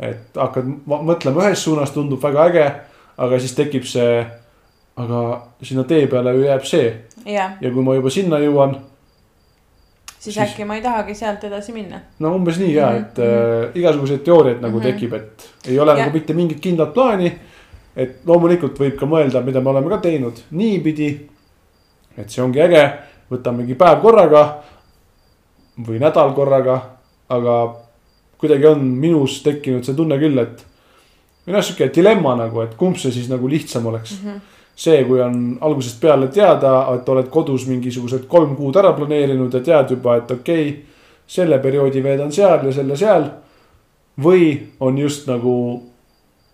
et 0.00 0.34
hakkad 0.34 0.66
ma- 0.86 0.98
mõtlema 1.02 1.44
ühes 1.46 1.60
suunas, 1.62 1.90
tundub 1.94 2.18
väga 2.22 2.44
äge, 2.50 2.64
aga 3.18 3.38
siis 3.38 3.52
tekib 3.54 3.84
see, 3.86 4.26
aga 4.96 5.42
sinna 5.62 5.84
tee 5.84 6.06
peale 6.10 6.32
ju 6.34 6.42
jääb 6.42 6.64
see 6.66 6.88
jah, 7.26 7.52
ja 7.60 7.70
kui 7.70 7.82
ma 7.84 7.94
juba 7.94 8.10
sinna 8.10 8.38
jõuan, 8.42 8.74
siis 10.18 10.38
äkki 10.42 10.64
ma 10.66 10.74
ei 10.78 10.82
tahagi 10.82 11.14
sealt 11.14 11.44
edasi 11.44 11.72
minna. 11.72 12.00
no 12.18 12.34
umbes 12.34 12.58
nii 12.58 12.72
ja, 12.74 12.90
et 12.96 13.18
Mhm, 13.18 13.28
äh, 13.28 13.78
igasuguseid 13.78 14.24
teooriaid 14.24 14.60
nagu 14.60 14.78
Mhm. 14.80 14.82
tekib, 14.86 15.12
et 15.14 15.48
ei 15.68 15.78
ole 15.78 15.92
Ja- 15.98 15.98
nagu 16.06 16.10
mitte 16.18 16.34
mingit 16.34 16.60
kindlat 16.60 16.94
plaani. 16.94 17.32
et 17.96 18.24
loomulikult 18.26 18.78
võib 18.78 18.96
ka 18.98 19.06
mõelda, 19.06 19.44
mida 19.44 19.60
me 19.60 19.70
oleme 19.70 19.88
ka 19.90 19.98
teinud 19.98 20.40
niipidi, 20.50 21.28
et 22.18 22.30
see 22.30 22.42
ongi 22.42 22.58
äge, 22.60 22.92
võtamegi 23.32 23.74
päev 23.78 24.00
korraga 24.02 24.42
või 25.86 25.98
nädal 26.02 26.34
korraga, 26.36 26.76
aga 27.32 27.56
kuidagi 28.38 28.66
on 28.66 28.84
minus 28.84 29.40
tekkinud 29.42 29.84
see 29.86 29.96
tunne 29.96 30.18
küll, 30.20 30.38
et 30.42 30.64
minu 31.46 31.58
arust 31.58 31.72
sihuke 31.72 31.90
dilemma 31.94 32.34
nagu, 32.38 32.60
et 32.62 32.74
kumb 32.78 32.98
see 33.00 33.12
siis 33.14 33.28
nagu 33.30 33.48
lihtsam 33.48 33.86
oleks 33.86 34.18
Mhm. 34.22 34.40
see, 34.76 35.04
kui 35.04 35.20
on 35.20 35.58
algusest 35.60 36.00
peale 36.00 36.28
teada, 36.28 36.94
et 36.94 37.08
oled 37.08 37.28
kodus 37.30 37.66
mingisugused 37.66 38.26
kolm 38.28 38.56
kuud 38.56 38.76
ära 38.76 38.92
planeerinud 38.92 39.52
ja 39.54 39.60
tead 39.60 39.90
juba, 39.90 40.16
et 40.16 40.30
okei 40.30 40.68
okay,, 40.68 40.84
selle 41.26 41.58
perioodi 41.58 42.02
veedan 42.02 42.32
seal 42.32 42.66
ja 42.66 42.72
selle 42.72 42.96
seal. 42.96 43.30
või 44.20 44.58
on 44.80 44.98
just 44.98 45.26
nagu 45.26 45.82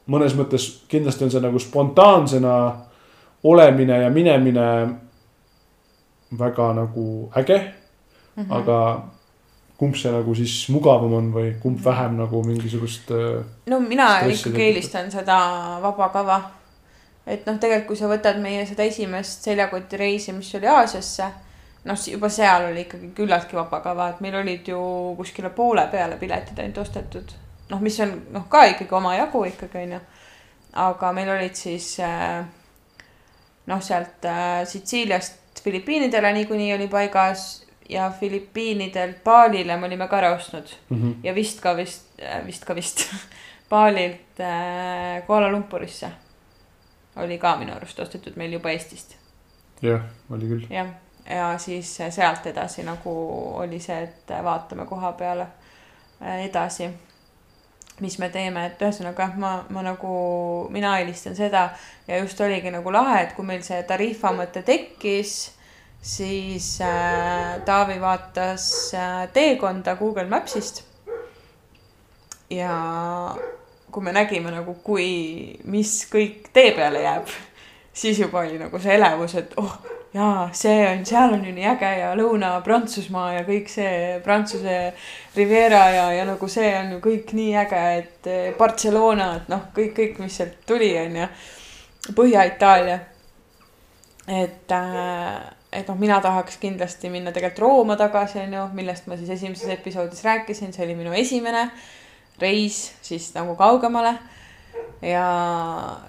mõnes 0.09 0.35
mõttes 0.39 0.85
kindlasti 0.89 1.25
on 1.25 1.31
see 1.31 1.41
nagu 1.41 1.59
spontaansena 1.59 2.53
olemine 3.45 4.03
ja 4.03 4.11
minemine 4.11 4.69
väga 6.39 6.73
nagu 6.75 7.31
äge, 7.37 7.61
Mhm. 8.37 8.53
aga 8.53 9.03
kumb 9.79 9.97
see 9.97 10.11
nagu 10.13 10.35
siis 10.35 10.69
mugavam 10.71 11.13
on 11.15 11.33
või 11.33 11.53
kumb 11.63 11.81
vähem 11.85 12.17
nagu 12.19 12.43
mingisugust 12.47 13.11
äh, 13.11 13.45
no 13.67 13.81
mina 13.81 14.21
ikkagi 14.21 14.63
eelistan 14.63 15.11
seda 15.11 15.39
vaba 15.83 16.09
kava. 16.09 16.51
et 17.27 17.47
noh, 17.47 17.59
tegelikult 17.59 17.87
kui 17.89 17.97
sa 17.97 18.07
võtad 18.09 18.39
meie 18.41 18.67
seda 18.67 18.83
esimest 18.83 19.43
seljakotireisi, 19.43 20.33
mis 20.33 20.55
oli 20.55 20.67
Aasiasse, 20.67 21.27
noh, 21.85 21.97
juba 22.13 22.29
seal 22.29 22.71
oli 22.71 22.81
ikkagi 22.87 23.11
küllaltki 23.17 23.57
vaba 23.57 23.81
kava, 23.81 24.09
et 24.09 24.21
meil 24.21 24.35
olid 24.35 24.69
ju 24.69 24.79
kuskile 25.17 25.51
poole 25.51 25.87
peale 25.91 26.17
piletid 26.17 26.59
ainult 26.59 26.79
ostetud. 26.79 27.33
noh, 27.71 27.81
mis 27.81 28.01
on 28.01 28.23
noh, 28.33 28.47
ka 28.49 28.65
ikkagi 28.65 28.95
omajagu 28.95 29.45
ikkagi 29.45 29.79
onju. 29.83 30.01
aga 30.73 31.13
meil 31.13 31.29
olid 31.29 31.55
siis 31.55 31.99
äh, 32.01 32.45
noh, 33.67 33.81
sealt 33.83 34.25
äh, 34.25 34.65
Sitsiiliast 34.67 35.35
Filipiinidele 35.69 36.33
niikuinii 36.33 36.75
oli 36.75 36.89
paigas 36.89 37.67
ja 37.89 38.11
Filipiinidelt 38.21 39.25
Balile 39.25 39.77
me 39.77 39.87
olime 39.87 40.09
ka 40.09 40.19
ära 40.19 40.33
ostnud 40.37 40.73
mm. 40.89 41.03
-hmm. 41.03 41.15
ja 41.23 41.35
vist 41.35 41.61
ka 41.61 41.77
vist, 41.77 42.09
vist 42.47 42.65
ka 42.65 42.75
vist 42.75 43.05
Balilt 43.71 44.41
äh, 44.41 45.27
Kuala 45.27 45.53
Lumpurisse 45.53 46.11
oli 47.17 47.39
ka 47.39 47.57
minu 47.57 47.75
arust 47.75 48.01
ostetud 48.01 48.37
meil 48.37 48.53
juba 48.53 48.71
Eestist, 48.71 49.17
jah, 49.83 50.01
oli 50.31 50.49
küll. 50.49 50.67
jah. 50.71 50.89
ja 51.31 51.59
siis 51.59 51.97
sealt 52.11 52.47
edasi 52.47 52.83
nagu 52.83 53.13
oli 53.59 53.81
see, 53.81 54.03
et 54.03 54.33
vaatame 54.45 54.87
koha 54.87 55.13
peale 55.13 55.47
äh, 56.23 56.45
edasi, 56.47 56.89
mis 58.01 58.19
me 58.19 58.29
teeme, 58.29 58.67
et 58.67 58.83
ühesõnaga 58.83 59.33
ma, 59.37 59.53
ma 59.69 59.83
nagu, 59.83 60.15
mina 60.71 60.99
eelistan 60.99 61.37
seda 61.37 61.69
ja 62.09 62.19
just 62.23 62.41
oligi 62.41 62.71
nagu 62.71 62.93
lahe, 62.93 63.23
et 63.23 63.37
kui 63.37 63.47
meil 63.47 63.63
see 63.67 63.83
Tarifa 63.83 64.33
mõte 64.33 64.63
tekkis, 64.63 65.58
siis 66.03 66.81
äh, 66.81 67.61
Taavi 67.65 68.01
vaatas 68.01 68.95
äh, 68.95 69.29
teekonda 69.33 69.97
Google 69.97 70.27
Mapsist. 70.27 70.85
ja 72.51 73.37
kui 73.91 74.03
me 74.03 74.13
nägime 74.13 74.51
nagu, 74.51 74.75
kui, 74.85 75.59
mis 75.65 76.01
kõik 76.13 76.49
tee 76.53 76.73
peale 76.77 77.03
jääb, 77.05 77.29
siis 77.93 78.19
juba 78.21 78.45
oli 78.45 78.59
nagu 78.61 78.81
see 78.81 78.95
elevus, 78.97 79.35
et 79.41 79.55
oh 79.61 79.79
jaa, 80.15 80.49
see 80.53 80.87
on, 80.89 81.05
seal 81.07 81.35
on 81.37 81.45
ju 81.45 81.53
nii 81.53 81.67
äge 81.69 81.91
ja 82.01 82.13
Lõuna-Prantsusmaa 82.17 83.33
ja 83.37 83.45
kõik 83.47 83.69
see 83.73 84.17
Prantsuse 84.25 84.79
Riviera 85.37 85.83
ja, 85.93 86.07
ja 86.17 86.25
nagu 86.29 86.49
see 86.51 86.71
on 86.79 86.95
ju 86.97 87.03
kõik 87.05 87.35
nii 87.37 87.55
äge, 87.65 87.85
et 88.01 88.31
eh, 88.31 88.49
Barcelona, 88.59 89.35
et 89.41 89.53
noh, 89.53 89.69
kõik, 89.77 89.95
kõik, 89.99 90.19
mis 90.25 90.41
sealt 90.41 90.59
tuli, 90.69 90.93
on 91.01 91.23
ju. 91.23 91.29
Põhja-Itaalia. 92.17 92.99
et 94.29 94.73
äh,, 94.73 95.58
et 95.79 95.89
noh, 95.89 95.99
mina 95.99 96.19
tahaks 96.25 96.59
kindlasti 96.59 97.11
minna 97.13 97.33
tegelikult 97.35 97.63
Rooma 97.63 97.97
tagasi, 97.99 98.41
on 98.43 98.57
ju, 98.57 98.65
millest 98.75 99.07
ma 99.07 99.17
siis 99.19 99.31
esimeses 99.37 99.71
episoodis 99.79 100.25
rääkisin, 100.27 100.73
see 100.75 100.85
oli 100.87 100.97
minu 100.99 101.15
esimene 101.15 101.69
reis 102.41 102.93
siis 103.03 103.31
nagu 103.35 103.57
kaugemale. 103.57 104.15
ja, 105.03 105.27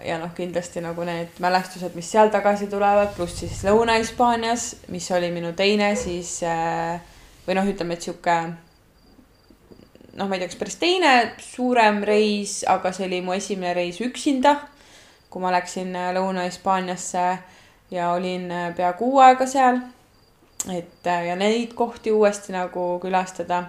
ja 0.06 0.18
noh, 0.18 0.32
kindlasti 0.36 0.82
nagu 0.82 1.04
need 1.06 1.38
mälestused, 1.40 1.94
mis 1.96 2.10
seal 2.12 2.32
tagasi 2.34 2.68
tulevad, 2.70 3.14
pluss 3.16 3.44
siis 3.44 3.62
Lõuna-Hispaanias, 3.68 4.72
mis 4.90 5.12
oli 5.12 5.30
minu 5.32 5.54
teine 5.54 5.94
siis 5.96 6.40
äh, 6.44 6.98
või 7.46 7.58
noh, 7.58 7.70
ütleme, 7.70 7.98
et 7.98 8.08
sihuke 8.08 8.40
noh, 10.18 10.26
ma 10.26 10.36
ei 10.36 10.42
tea, 10.42 10.50
kas 10.50 10.60
päris 10.60 10.80
teine 10.82 11.14
suurem 11.44 12.02
reis, 12.08 12.64
aga 12.68 12.92
see 12.96 13.06
oli 13.08 13.22
mu 13.26 13.38
esimene 13.38 13.76
reis 13.78 14.02
üksinda. 14.02 14.58
kui 15.30 15.42
ma 15.42 15.52
läksin 15.54 15.94
äh, 15.94 16.10
Lõuna-Hispaaniasse 16.18 17.26
ja 17.92 18.12
olin 18.12 18.52
äh, 18.52 18.76
pea 18.76 18.94
kuu 18.94 19.20
aega 19.20 19.46
seal. 19.46 19.82
et 20.72 21.08
äh, 21.08 21.26
ja 21.28 21.36
neid 21.36 21.74
kohti 21.74 22.12
uuesti 22.12 22.54
nagu 22.54 23.00
külastada 23.00 23.64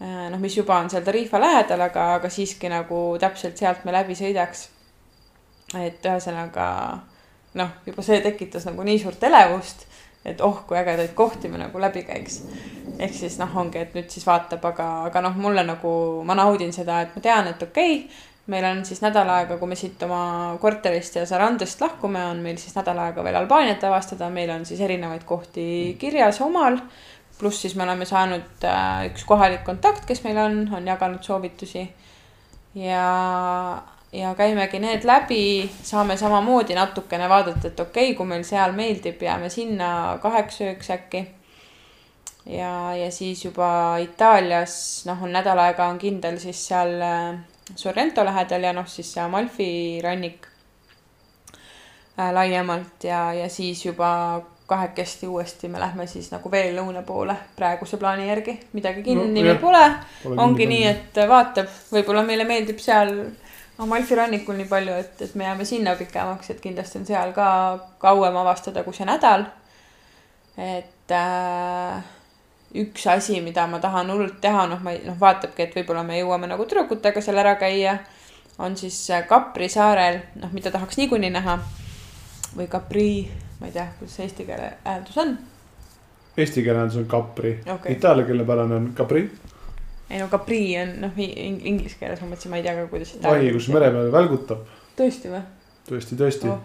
Äh, 0.00 0.30
noh, 0.30 0.40
mis 0.40 0.56
juba 0.56 0.78
on 0.82 0.90
seal 0.90 1.04
Tarifa 1.06 1.38
lähedal, 1.40 1.80
aga, 1.86 2.08
aga 2.18 2.28
siiski 2.30 2.68
nagu 2.68 3.14
täpselt 3.20 3.60
sealt 3.60 3.84
me 3.86 3.92
läbi 3.94 4.16
sõidaks. 4.18 4.68
et 5.74 6.04
ühesõnaga 6.06 6.64
noh, 7.58 7.70
juba 7.86 8.02
see 8.02 8.20
tekitas 8.22 8.66
nagu 8.68 8.82
nii 8.86 8.98
suurt 9.00 9.22
elevust, 9.26 9.86
et 10.26 10.42
oh, 10.44 10.60
kui 10.66 10.76
ägedaid 10.78 11.14
kohti 11.14 11.48
me 11.48 11.58
nagu 11.62 11.80
läbi 11.80 12.02
käiks. 12.02 12.42
ehk 12.98 13.14
siis 13.14 13.38
noh, 13.38 13.54
ongi, 13.56 13.78
et 13.78 13.94
nüüd 13.94 14.10
siis 14.10 14.26
vaatab, 14.26 14.66
aga, 14.66 14.88
aga 15.08 15.22
noh, 15.24 15.38
mulle 15.46 15.62
nagu, 15.64 15.94
ma 16.26 16.34
naudin 16.34 16.74
seda, 16.74 17.00
et 17.06 17.14
ma 17.14 17.22
tean, 17.22 17.48
et 17.54 17.62
okei 17.62 17.96
okay,, 18.02 18.20
meil 18.46 18.64
on 18.68 18.84
siis 18.84 19.00
nädal 19.00 19.28
aega, 19.32 19.56
kui 19.56 19.68
me 19.68 19.76
siit 19.78 20.02
oma 20.04 20.56
korterist 20.60 21.16
ja 21.16 21.24
Sarandest 21.26 21.80
lahkume, 21.80 22.20
on 22.28 22.42
meil 22.44 22.58
siis 22.60 22.76
nädal 22.76 22.98
aega 23.06 23.24
veel 23.24 23.38
Albaaniat 23.40 23.84
avastada, 23.88 24.28
meil 24.30 24.50
on 24.52 24.66
siis 24.68 24.80
erinevaid 24.84 25.24
kohti 25.28 25.96
kirjas 26.00 26.42
omal 26.44 26.80
pluss 27.38 27.62
siis 27.62 27.74
me 27.74 27.82
oleme 27.82 28.06
saanud 28.06 28.64
äh, 28.64 29.06
üks 29.10 29.24
kohalik 29.26 29.64
kontakt, 29.66 30.04
kes 30.06 30.22
meil 30.24 30.38
on, 30.38 30.60
on 30.74 30.86
jaganud 30.86 31.22
soovitusi. 31.22 31.88
ja, 32.74 33.06
ja 34.12 34.34
käimegi 34.34 34.78
need 34.82 35.06
läbi, 35.06 35.70
saame 35.82 36.16
samamoodi 36.16 36.74
natukene 36.78 37.28
vaadata, 37.28 37.68
et 37.68 37.80
okei 37.80 38.10
okay,, 38.10 38.18
kui 38.18 38.26
meil 38.26 38.44
seal 38.46 38.74
meeldib, 38.76 39.22
jääme 39.22 39.50
sinna 39.50 40.18
kaheks 40.22 40.60
ööks 40.68 40.90
äkki. 40.94 41.24
ja, 42.46 42.94
ja 42.94 43.10
siis 43.10 43.44
juba 43.44 43.98
Itaalias, 44.02 44.76
noh, 45.08 45.22
on 45.22 45.34
nädal 45.34 45.58
aega 45.58 45.88
on 45.90 45.98
kindel 45.98 46.38
siis 46.42 46.66
seal 46.68 47.00
äh, 47.02 47.34
Sorrento 47.76 48.24
lähedal 48.24 48.62
ja 48.62 48.72
noh, 48.76 48.86
siis 48.86 49.12
see 49.14 49.22
Amalfi 49.22 49.68
rannik 50.04 50.46
äh, 52.18 52.32
laiemalt 52.32 53.04
ja, 53.04 53.32
ja 53.32 53.48
siis 53.48 53.84
juba 53.86 54.42
kahekesti 54.66 55.26
uuesti 55.28 55.68
me 55.68 55.80
lähme 55.80 56.06
siis 56.08 56.30
nagu 56.32 56.50
veel 56.50 56.76
lõuna 56.78 57.02
poole 57.04 57.34
praeguse 57.56 57.96
plaani 58.00 58.28
järgi, 58.28 58.54
midagi 58.72 59.02
kinni 59.02 59.42
No, 59.42 59.48
jah. 59.48 59.58
pole. 59.60 59.82
ongi 60.40 60.66
nii, 60.66 60.84
et 60.88 61.18
vaatab, 61.28 61.68
võib-olla 61.92 62.22
meile 62.24 62.44
meeldib 62.48 62.78
seal 62.80 63.12
Amalfi 63.78 64.14
rannikul 64.14 64.54
nii 64.54 64.68
palju, 64.70 64.92
et, 65.02 65.22
et 65.26 65.34
me 65.34 65.44
jääme 65.44 65.64
sinna 65.66 65.96
pikemaks, 65.98 66.50
et 66.50 66.60
kindlasti 66.62 67.00
on 67.00 67.06
seal 67.08 67.32
ka 67.34 67.46
kauem 67.98 68.36
avastada 68.36 68.84
kui 68.86 68.94
see 68.94 69.04
nädal. 69.08 69.44
et 70.56 71.10
äh, 71.10 72.04
üks 72.74 73.06
asi, 73.06 73.38
mida 73.40 73.66
ma 73.70 73.78
tahan 73.82 74.10
hullult 74.10 74.40
teha, 74.42 74.66
noh, 74.70 74.82
ma 74.82 74.94
ei, 74.94 75.00
noh, 75.06 75.16
vaatabki, 75.20 75.68
et 75.68 75.76
võib-olla 75.78 76.02
me 76.06 76.18
jõuame 76.18 76.48
nagu 76.50 76.66
tüdrukutega 76.66 77.22
seal 77.22 77.38
ära 77.38 77.54
käia, 77.60 77.98
on 78.58 78.76
siis 78.78 78.98
äh, 79.14 79.24
Kapri 79.30 79.68
saarel, 79.70 80.20
noh, 80.42 80.52
mida 80.54 80.72
tahaks 80.74 80.98
niikuinii 80.98 81.30
näha 81.34 81.58
või 82.58 82.66
Capri, 82.70 83.08
ma 83.60 83.70
ei 83.70 83.74
tea, 83.76 83.86
kuidas 83.98 84.18
see 84.18 84.26
eesti 84.26 84.46
keele 84.48 84.72
hääldus 84.84 85.18
on. 85.22 85.36
Eesti 86.34 86.64
keeles 86.66 86.98
on 86.98 87.06
Capri 87.10 87.56
okay., 87.62 87.94
itaalia 87.94 88.26
keele 88.26 88.46
pärane 88.46 88.78
on 88.80 88.90
Capri, 88.98 89.28
ei 90.10 90.18
no 90.18 90.28
Capri 90.32 90.60
on 90.82 90.96
noh, 91.06 91.18
inglise 91.18 91.98
keeles 92.00 92.22
ma 92.22 92.32
mõtlesin, 92.32 92.50
ma 92.50 92.58
ei 92.58 92.66
tea 92.66 92.74
ka, 92.80 92.88
kuidas. 92.90 93.14
vahi, 93.22 93.54
kus 93.54 93.70
mere 93.74 93.92
peal 93.94 94.10
välgutab, 94.14 94.66
tõesti 94.98 95.30
või? 95.30 95.44
tõesti, 95.90 96.18
tõesti 96.18 96.50
Oh. 96.50 96.60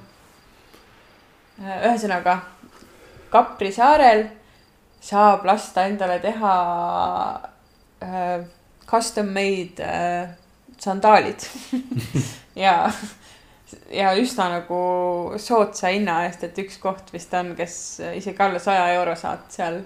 ühesõnaga, 1.59 2.39
Kapri 3.29 3.69
saarel 3.75 4.25
saab 5.01 5.45
lasta 5.45 5.85
endale 5.87 6.19
teha 6.23 6.53
äh, 8.03 8.41
custom 8.89 9.31
made 9.33 9.83
äh, 9.83 10.29
sandaalid 10.79 11.45
ja, 12.55 12.91
ja 13.91 14.11
üsna 14.17 14.49
nagu 14.57 14.81
soodsa 15.37 15.93
hinna 15.93 16.23
eest, 16.27 16.43
et 16.43 16.59
üks 16.63 16.79
koht 16.81 17.13
vist 17.13 17.33
on, 17.33 17.55
kes 17.57 17.77
isegi 18.15 18.43
alla 18.43 18.59
saja 18.63 18.91
euro 18.95 19.15
saad 19.19 19.47
seal 19.53 19.81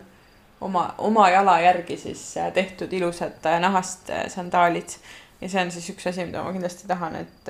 oma, 0.63 0.95
oma 0.97 1.29
jala 1.29 1.59
järgi 1.61 1.97
siis 1.97 2.37
äh, 2.37 2.51
tehtud 2.53 2.93
ilusad 2.93 3.45
äh, 3.45 3.59
nahast 3.59 4.09
äh, 4.09 4.27
sandaalid. 4.27 4.97
ja 5.41 5.49
see 5.49 5.61
on 5.61 5.71
siis 5.71 5.89
üks 5.91 6.07
asi, 6.07 6.23
mida 6.25 6.43
ma 6.43 6.53
kindlasti 6.55 6.87
tahan, 6.87 7.17
et, 7.19 7.49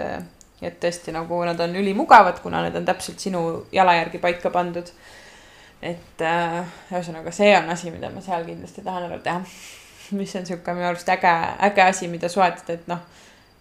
et 0.65 0.79
tõesti 0.81 1.13
nagu 1.13 1.43
nad 1.45 1.59
on 1.61 1.75
ülimugavad, 1.77 2.39
kuna 2.41 2.63
need 2.65 2.79
on 2.79 2.87
täpselt 2.87 3.21
sinu 3.21 3.41
jala 3.71 3.93
järgi 3.99 4.17
paika 4.17 4.49
pandud. 4.49 4.89
Et 5.83 6.21
äh, 6.23 6.59
ühesõnaga, 6.91 7.31
see 7.35 7.51
on 7.57 7.69
asi, 7.73 7.91
mida 7.91 8.09
ma 8.13 8.21
seal 8.23 8.45
kindlasti 8.47 8.83
tahan 8.85 9.09
ära 9.09 9.19
teha. 9.23 9.43
mis 10.19 10.35
on 10.35 10.45
sihuke 10.45 10.75
minu 10.75 10.87
arust 10.89 11.09
äge, 11.09 11.33
äge 11.67 11.83
asi, 11.83 12.07
mida 12.11 12.29
soetada, 12.31 12.77
et 12.77 12.87
noh 12.91 13.03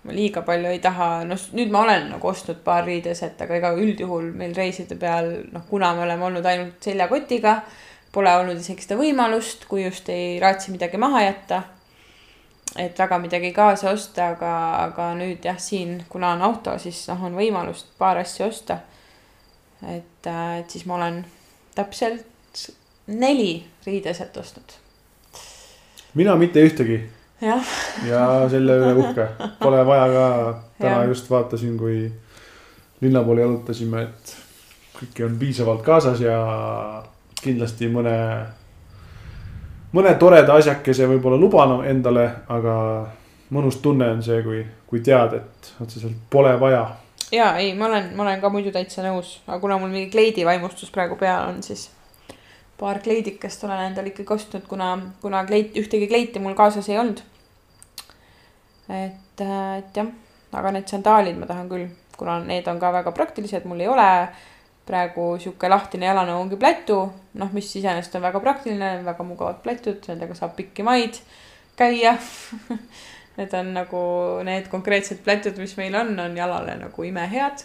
ma 0.03 0.15
liiga 0.15 0.43
palju 0.43 0.71
ei 0.73 0.81
taha, 0.83 1.09
noh 1.27 1.43
nüüd 1.55 1.71
ma 1.71 1.85
olen 1.85 2.09
nagu 2.11 2.29
ostnud 2.29 2.63
paar 2.65 2.83
riideset, 2.87 3.39
aga 3.45 3.59
ega 3.59 3.71
üldjuhul 3.79 4.33
meil 4.39 4.55
reiside 4.57 4.97
peal, 4.99 5.31
noh, 5.55 5.63
kuna 5.69 5.93
me 5.95 6.03
oleme 6.07 6.27
olnud 6.27 6.47
ainult 6.51 6.83
seljakotiga, 6.83 7.61
pole 8.13 8.33
olnud 8.41 8.59
isegi 8.59 8.85
seda 8.85 8.99
võimalust, 8.99 9.69
kui 9.71 9.85
just 9.85 10.11
ei 10.13 10.41
raatsi 10.43 10.75
midagi 10.75 11.01
maha 11.01 11.23
jätta. 11.29 11.63
et 12.73 12.99
väga 12.99 13.19
midagi 13.21 13.51
kaasa 13.53 13.91
osta, 13.93 14.31
aga, 14.33 14.53
aga 14.87 15.11
nüüd 15.15 15.45
jah, 15.45 15.59
siin, 15.61 15.99
kuna 16.09 16.31
on 16.33 16.43
auto, 16.43 16.79
siis 16.81 17.05
noh, 17.11 17.23
on 17.29 17.37
võimalust 17.37 17.93
paar 17.99 18.19
asja 18.19 18.47
osta. 18.47 18.79
et, 19.87 20.27
et 20.27 20.71
siis 20.71 20.87
ma 20.87 20.95
olen 20.99 21.23
täpselt 21.75 22.69
neli 23.07 23.65
riideset 23.87 24.37
ostnud. 24.37 24.79
mina 26.15 26.37
mitte 26.37 26.63
ühtegi 26.63 27.01
ja 28.07 28.49
selle 28.51 28.77
üle 28.79 28.95
uhke, 28.95 29.27
pole 29.59 29.83
vaja 29.87 30.07
ka, 30.13 30.27
täna 30.79 31.03
ja. 31.03 31.09
just 31.11 31.31
vaatasin, 31.31 31.77
kui 31.79 32.13
linna 33.01 33.23
poole 33.27 33.43
jalutasime, 33.43 34.03
et 34.03 34.37
kõike 34.99 35.27
on 35.27 35.39
piisavalt 35.41 35.83
kaasas 35.83 36.23
ja 36.23 36.37
kindlasti 37.43 37.89
mõne, 37.91 38.15
mõne 39.93 40.15
toreda 40.21 40.55
asjakese 40.61 41.09
võib-olla 41.11 41.41
luban 41.41 41.81
endale, 41.91 42.29
aga 42.49 42.77
mõnus 43.53 43.81
tunne 43.83 44.09
on 44.15 44.23
see, 44.23 44.43
kui, 44.47 44.63
kui 44.87 45.03
tead, 45.05 45.35
et 45.41 45.73
otseselt 45.83 46.29
pole 46.31 46.55
vaja. 46.61 46.85
Ja 47.33 47.57
ei, 47.57 47.75
ma 47.75 47.87
olen, 47.87 48.13
ma 48.17 48.27
olen 48.27 48.41
ka 48.41 48.51
muidu 48.53 48.73
täitsa 48.75 49.05
nõus, 49.07 49.39
aga 49.47 49.59
kuna 49.63 49.79
mul 49.81 49.93
mingi 49.93 50.11
kleidivaimustus 50.13 50.93
praegu 50.95 51.17
peal 51.21 51.49
on, 51.49 51.63
siis 51.65 51.89
paar 52.81 53.01
kleidikest 53.03 53.65
olen 53.65 53.87
endale 53.89 54.13
ikkagi 54.13 54.35
ostnud, 54.35 54.67
kuna, 54.69 54.95
kuna 55.23 55.45
kleit, 55.49 55.77
ühtegi 55.79 56.09
kleiti 56.11 56.43
mul 56.43 56.57
kaasas 56.59 56.89
ei 56.91 56.99
olnud. 56.99 57.23
Et, 58.93 59.41
äh, 59.41 59.77
et 59.79 60.01
jah, 60.01 60.09
aga 60.53 60.73
need 60.75 60.91
sandaalid 60.91 61.39
ma 61.39 61.49
tahan 61.49 61.71
küll, 61.71 61.87
kuna 62.19 62.41
need 62.45 62.67
on 62.69 62.81
ka 62.83 62.91
väga 62.93 63.13
praktilised, 63.17 63.69
mul 63.71 63.81
ei 63.81 63.89
ole 63.89 64.09
praegu 64.87 65.37
sihuke 65.39 65.71
lahtine 65.71 66.09
jalanõu 66.09 66.41
ongi 66.43 66.59
plätu, 66.59 66.99
noh, 67.39 67.53
mis 67.55 67.71
iseenesest 67.71 68.19
on 68.19 68.27
väga 68.27 68.43
praktiline, 68.43 68.91
väga 69.07 69.25
mugavad 69.25 69.63
plätud, 69.63 70.03
nendega 70.11 70.35
saab 70.37 70.57
pikki 70.59 70.85
maid 70.87 71.21
käia 71.79 72.17
Need 73.37 73.55
on 73.57 73.71
nagu 73.73 74.01
need 74.45 74.67
konkreetsed 74.69 75.23
plätud, 75.25 75.57
mis 75.57 75.73
meil 75.79 75.95
on, 75.97 76.11
on 76.21 76.35
jalale 76.37 76.75
nagu 76.81 77.07
imehead. 77.09 77.65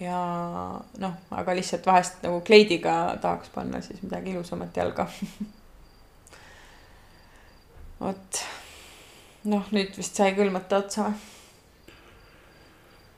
ja 0.00 0.20
noh, 0.98 1.12
aga 1.30 1.54
lihtsalt 1.54 1.84
vahest 1.86 2.24
nagu 2.24 2.40
kleidiga 2.46 2.94
tahaks 3.22 3.52
panna 3.54 3.80
siis 3.80 4.00
midagi 4.02 4.32
ilusamat 4.32 4.76
jalga 4.76 5.06
vot 8.02 8.40
noh, 9.52 9.70
nüüd 9.70 9.94
vist 9.94 10.18
sai 10.18 10.34
küll 10.34 10.50
mõte 10.50 10.80
otsa 10.80 11.06
või? 11.06 11.14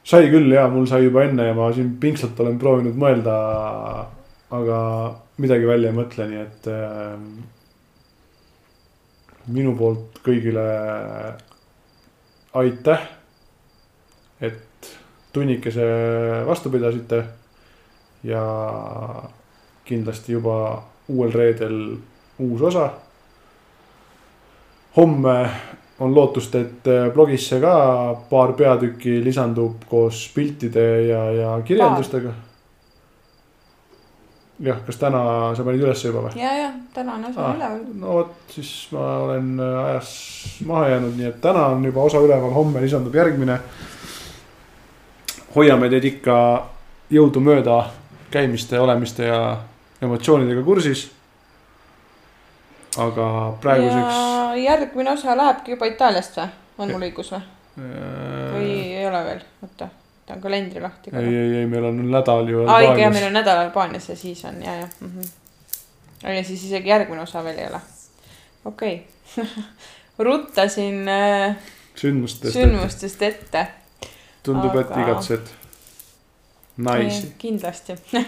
sai 0.07 0.29
küll 0.31 0.53
ja 0.55 0.69
mul 0.71 0.87
sai 0.87 1.03
juba 1.05 1.25
enne 1.27 1.49
ja 1.49 1.55
ma 1.57 1.73
siin 1.75 1.97
pingsalt 2.03 2.39
olen 2.43 2.59
proovinud 2.63 2.97
mõelda. 3.01 3.35
aga 4.57 4.79
midagi 5.43 5.67
välja 5.67 5.91
ei 5.91 5.97
mõtle, 5.97 6.27
nii 6.31 6.43
et 6.45 6.69
äh, 6.71 7.17
minu 9.51 9.73
poolt 9.79 10.16
kõigile 10.27 10.67
aitäh. 12.57 13.09
et 14.41 14.91
tunnikese 15.33 15.87
vastu 16.47 16.71
pidasite 16.71 17.23
ja 18.25 18.43
kindlasti 19.85 20.33
juba 20.33 20.83
uuel 21.09 21.33
reedel 21.33 21.97
uus 22.39 22.63
osa. 22.63 22.91
homme 24.97 25.51
on 25.99 26.15
lootust, 26.15 26.55
et 26.55 26.89
blogisse 27.15 27.61
ka 27.61 27.77
paar 28.31 28.53
peatükki 28.53 29.25
lisandub 29.25 29.87
koos 29.89 30.27
piltide 30.35 30.85
ja, 31.07 31.23
ja 31.33 31.55
kirjeldustega. 31.65 32.33
Jah, 34.61 34.79
kas 34.87 35.01
täna 35.01 35.23
sa 35.57 35.65
panid 35.67 35.83
üles 35.85 36.05
juba 36.05 36.27
või? 36.27 36.41
ja, 36.41 36.53
ja 36.57 36.71
täna 36.95 37.19
on 37.19 37.27
osa 37.31 37.45
ah, 37.45 37.57
üleval. 37.57 37.83
no 38.01 38.15
vot, 38.21 38.33
siis 38.53 38.71
ma 38.95 39.09
olen 39.27 39.51
äh, 39.61 39.77
ajas 39.91 40.13
maha 40.69 40.89
jäänud, 40.95 41.19
nii 41.19 41.29
et 41.33 41.41
täna 41.45 41.67
on 41.75 41.85
juba 41.85 42.07
osa 42.09 42.23
üleval, 42.25 42.55
homme 42.55 42.83
lisandub 42.85 43.15
järgmine. 43.15 43.59
hoiame 45.57 45.91
teid 45.93 46.09
ikka 46.13 46.39
jõudumööda 47.11 47.83
käimiste, 48.31 48.81
olemiste 48.81 49.29
ja 49.29 49.41
emotsioonidega 50.03 50.65
kursis 50.65 51.07
aga 52.99 53.27
praeguseks. 53.61 54.17
järgmine 54.63 55.11
osa 55.11 55.37
lähebki 55.37 55.77
juba 55.77 55.87
Itaaliast 55.91 56.41
või, 56.41 56.49
on 56.79 56.93
mul 56.95 57.07
õigus 57.09 57.33
või? 57.35 57.43
või 57.77 58.71
ei 58.97 59.07
ole 59.07 59.23
veel, 59.25 59.43
oota, 59.63 59.89
ta 60.27 60.35
on 60.35 60.41
kalendri 60.41 60.81
lahti. 60.83 61.11
ei, 61.15 61.35
ei, 61.35 61.57
ei, 61.61 61.67
meil 61.71 61.85
on 61.91 62.01
nädal 62.11 62.49
ju. 62.51 62.65
aa, 62.67 62.81
õige, 62.83 63.11
meil 63.15 63.29
on 63.29 63.37
nädal 63.39 63.59
Albaanias 63.65 64.09
ja 64.11 64.17
siis 64.19 64.45
on 64.49 64.63
ja, 64.63 64.75
ja 64.83 64.89
mm. 65.01 65.13
-hmm. 65.13 65.27
ja 66.35 66.45
siis 66.45 66.65
isegi 66.65 66.89
järgmine 66.89 67.23
osa 67.23 67.45
veel 67.45 67.59
ei 67.59 67.69
ole. 67.69 67.81
okei 68.65 69.07
okay. 69.37 69.47
ruttasin 70.29 71.09
äh, 71.09 71.57
sündmustest, 71.95 72.53
sündmustest 72.53 73.23
ette, 73.23 73.61
ette.. 73.61 74.11
tundub 74.43 74.71
aga..., 74.71 74.81
et 74.81 74.97
igatsed 75.05 75.47
naisi. 76.77 77.35
kindlasti 77.39 77.95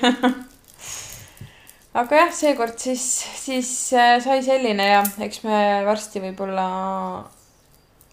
aga 2.01 2.23
jah, 2.23 2.33
seekord 2.33 2.79
siis, 2.79 3.03
siis 3.43 3.93
äh, 3.93 4.21
sai 4.25 4.43
selline 4.45 4.87
ja 4.87 5.03
eks 5.27 5.43
me 5.45 5.59
varsti 5.89 6.23
võib-olla 6.23 6.69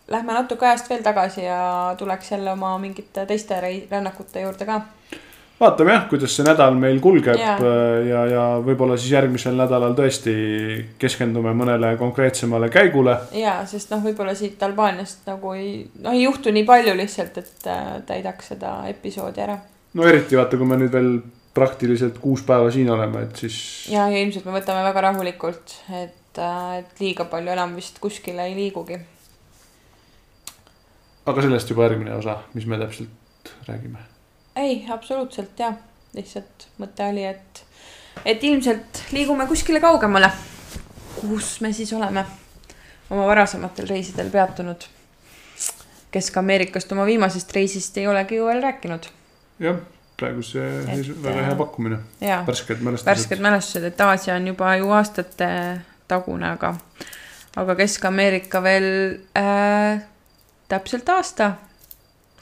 lähme 0.08 0.34
natuke 0.34 0.68
ajast 0.68 0.90
veel 0.90 1.04
tagasi 1.04 1.46
ja 1.46 1.96
tuleks 1.98 2.32
jälle 2.32 2.52
oma 2.52 2.78
mingite 2.78 3.26
teiste 3.26 3.62
rännakute 3.92 4.42
juurde 4.42 4.66
ka. 4.66 4.82
vaatame 5.60 5.94
jah, 5.94 6.08
kuidas 6.10 6.36
see 6.36 6.46
nädal 6.46 6.76
meil 6.80 7.00
kulgeb 7.02 7.40
ja, 7.40 7.56
ja, 8.10 8.26
ja 8.30 8.44
võib-olla 8.66 8.98
siis 9.00 9.14
järgmisel 9.16 9.56
nädalal 9.58 9.96
tõesti 9.98 10.34
keskendume 11.02 11.54
mõnele 11.58 11.96
konkreetsemale 11.98 12.70
käigule. 12.70 13.18
ja, 13.40 13.58
sest 13.70 13.94
noh, 13.94 14.04
võib-olla 14.04 14.36
siit 14.36 14.62
Albaaniast 14.64 15.26
nagu 15.32 15.56
ei, 15.56 15.88
noh, 16.04 16.12
ei 16.12 16.26
juhtu 16.26 16.54
nii 16.54 16.68
palju 16.68 16.98
lihtsalt, 16.98 17.40
et 17.42 17.72
äh, 17.72 17.96
täidaks 18.06 18.54
seda 18.54 18.78
episoodi 18.92 19.42
ära. 19.48 19.58
no 19.94 20.06
eriti 20.06 20.38
vaata, 20.38 20.60
kui 20.60 20.70
me 20.70 20.78
nüüd 20.84 20.94
veel 20.94 21.18
praktiliselt 21.56 22.20
kuus 22.20 22.44
päeva 22.44 22.70
siin 22.72 22.92
oleme, 22.92 23.26
et 23.26 23.44
siis. 23.46 23.58
ja, 23.90 24.06
ja 24.12 24.22
ilmselt 24.22 24.46
me 24.46 24.60
võtame 24.60 24.84
väga 24.86 25.08
rahulikult, 25.10 25.80
et, 26.04 26.38
äh, 26.38 26.72
et 26.84 27.02
liiga 27.02 27.26
palju 27.32 27.56
enam 27.56 27.78
vist 27.80 28.02
kuskile 28.04 28.46
ei 28.52 28.58
liigugi. 28.60 29.00
Aga 31.26 31.46
sellest 31.46 31.70
juba 31.70 31.88
järgmine 31.88 32.16
osa, 32.16 32.40
mis 32.54 32.66
me 32.66 32.80
täpselt 32.82 33.54
räägime? 33.68 34.00
ei, 34.56 34.86
absoluutselt 34.90 35.60
jah, 35.60 35.76
lihtsalt 36.16 36.68
mõte 36.82 37.08
oli, 37.10 37.26
et, 37.28 37.64
et 38.26 38.44
ilmselt 38.44 39.04
liigume 39.12 39.48
kuskile 39.48 39.82
kaugemale. 39.84 40.32
kus 41.16 41.60
me 41.62 41.74
siis 41.74 41.94
oleme 41.94 42.26
oma 43.10 43.26
varasematel 43.28 43.88
reisidel 43.88 44.30
peatunud. 44.30 44.88
Kesk-Ameerikast 46.12 46.92
oma 46.92 47.06
viimasest 47.06 47.52
reisist 47.56 47.98
ei 47.98 48.08
olegi 48.08 48.40
ju 48.40 48.48
veel 48.48 48.64
rääkinud. 48.64 49.12
jah 49.60 49.84
praegu 50.16 50.44
see 50.46 50.64
et, 50.88 51.10
väga 51.24 51.44
hea 51.50 51.56
pakkumine. 51.60 52.00
värsked 52.22 52.82
mälestused. 52.82 53.10
värsked 53.12 53.44
mälestused, 53.44 53.84
et 53.84 54.02
Aasia 54.02 54.36
on 54.36 54.48
juba 54.48 54.76
ju 54.80 54.90
aastate 54.96 55.50
tagune, 56.08 56.52
aga, 56.56 56.76
aga 57.56 57.76
Kesk-Ameerika 57.76 58.62
veel 58.64 58.88
äh, 59.38 60.04
täpselt 60.68 61.10
aasta. 61.10 61.52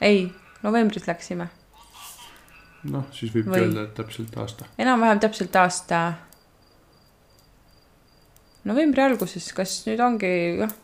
ei, 0.00 0.32
novembris 0.62 1.06
läksime. 1.08 1.48
noh, 2.90 3.08
siis 3.12 3.32
võibki 3.32 3.52
Või... 3.52 3.64
öelda, 3.66 3.88
et 3.88 3.94
täpselt 3.98 4.36
aasta. 4.38 4.68
enam-vähem 4.78 5.20
täpselt 5.24 5.56
aasta. 5.56 6.04
novembri 8.64 9.04
alguses, 9.04 9.52
kas 9.56 9.82
nüüd 9.88 10.00
ongi, 10.04 10.32
jah 10.62 10.80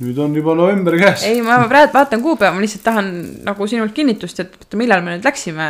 nüüd 0.00 0.16
on 0.20 0.34
juba 0.36 0.54
november 0.56 0.96
käes. 1.00 1.24
ei, 1.28 1.42
ma 1.44 1.58
praegu 1.68 1.92
vaatan 1.92 2.22
kuupäeva, 2.24 2.54
ma 2.56 2.64
lihtsalt 2.64 2.84
tahan 2.86 3.10
nagu 3.44 3.66
sinult 3.68 3.92
kinnitust, 3.96 4.40
et 4.40 4.78
millal 4.80 5.04
me 5.04 5.16
nüüd 5.16 5.26
läksime 5.28 5.68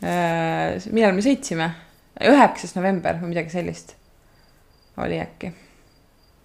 äh,. 0.00 0.88
millal 0.88 1.12
me 1.16 1.24
sõitsime, 1.24 1.70
üheksas 2.32 2.72
november 2.78 3.20
või 3.20 3.34
midagi 3.34 3.52
sellist 3.52 3.96
oli 4.96 5.20
äkki. 5.20 5.52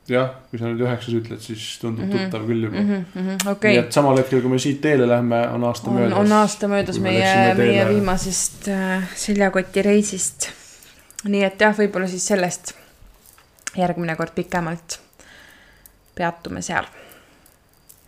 Jah, 0.10 0.32
kui 0.50 0.60
sa 0.60 0.70
nüüd 0.70 0.82
üheksas 0.82 1.14
ütled, 1.14 1.42
siis 1.44 1.66
tundub 1.82 2.06
mm 2.06 2.12
-hmm. 2.12 2.26
tuttav 2.26 2.48
küll 2.48 2.64
juba 2.66 2.80
mm. 2.80 3.06
-hmm, 3.16 3.52
okay. 3.52 3.72
nii 3.76 3.84
et 3.84 3.94
samal 3.94 4.18
hetkel, 4.18 4.42
kui 4.42 4.50
me 4.50 4.60
siit 4.60 4.82
teele 4.82 5.08
lähme, 5.08 5.42
on 5.50 5.64
aasta 5.64 5.90
on, 5.90 5.96
möödas. 5.96 6.18
on 6.18 6.32
aasta 6.32 6.68
möödas 6.68 7.00
meie, 7.00 7.54
meie 7.56 7.88
viimasest 7.90 8.68
äh, 8.68 9.04
seljakotireisist. 9.16 10.50
nii 11.24 11.44
et 11.44 11.62
jah, 11.62 11.78
võib-olla 11.78 12.08
siis 12.08 12.28
sellest 12.28 12.74
järgmine 13.78 14.16
kord 14.16 14.34
pikemalt 14.36 15.00
peatume 16.16 16.62
seal. 16.62 16.86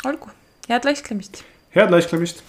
olgu 0.05 0.29
head 0.69 0.85
laisklemist 0.85 1.43
head 1.75 1.91
laisklemist 1.91 2.43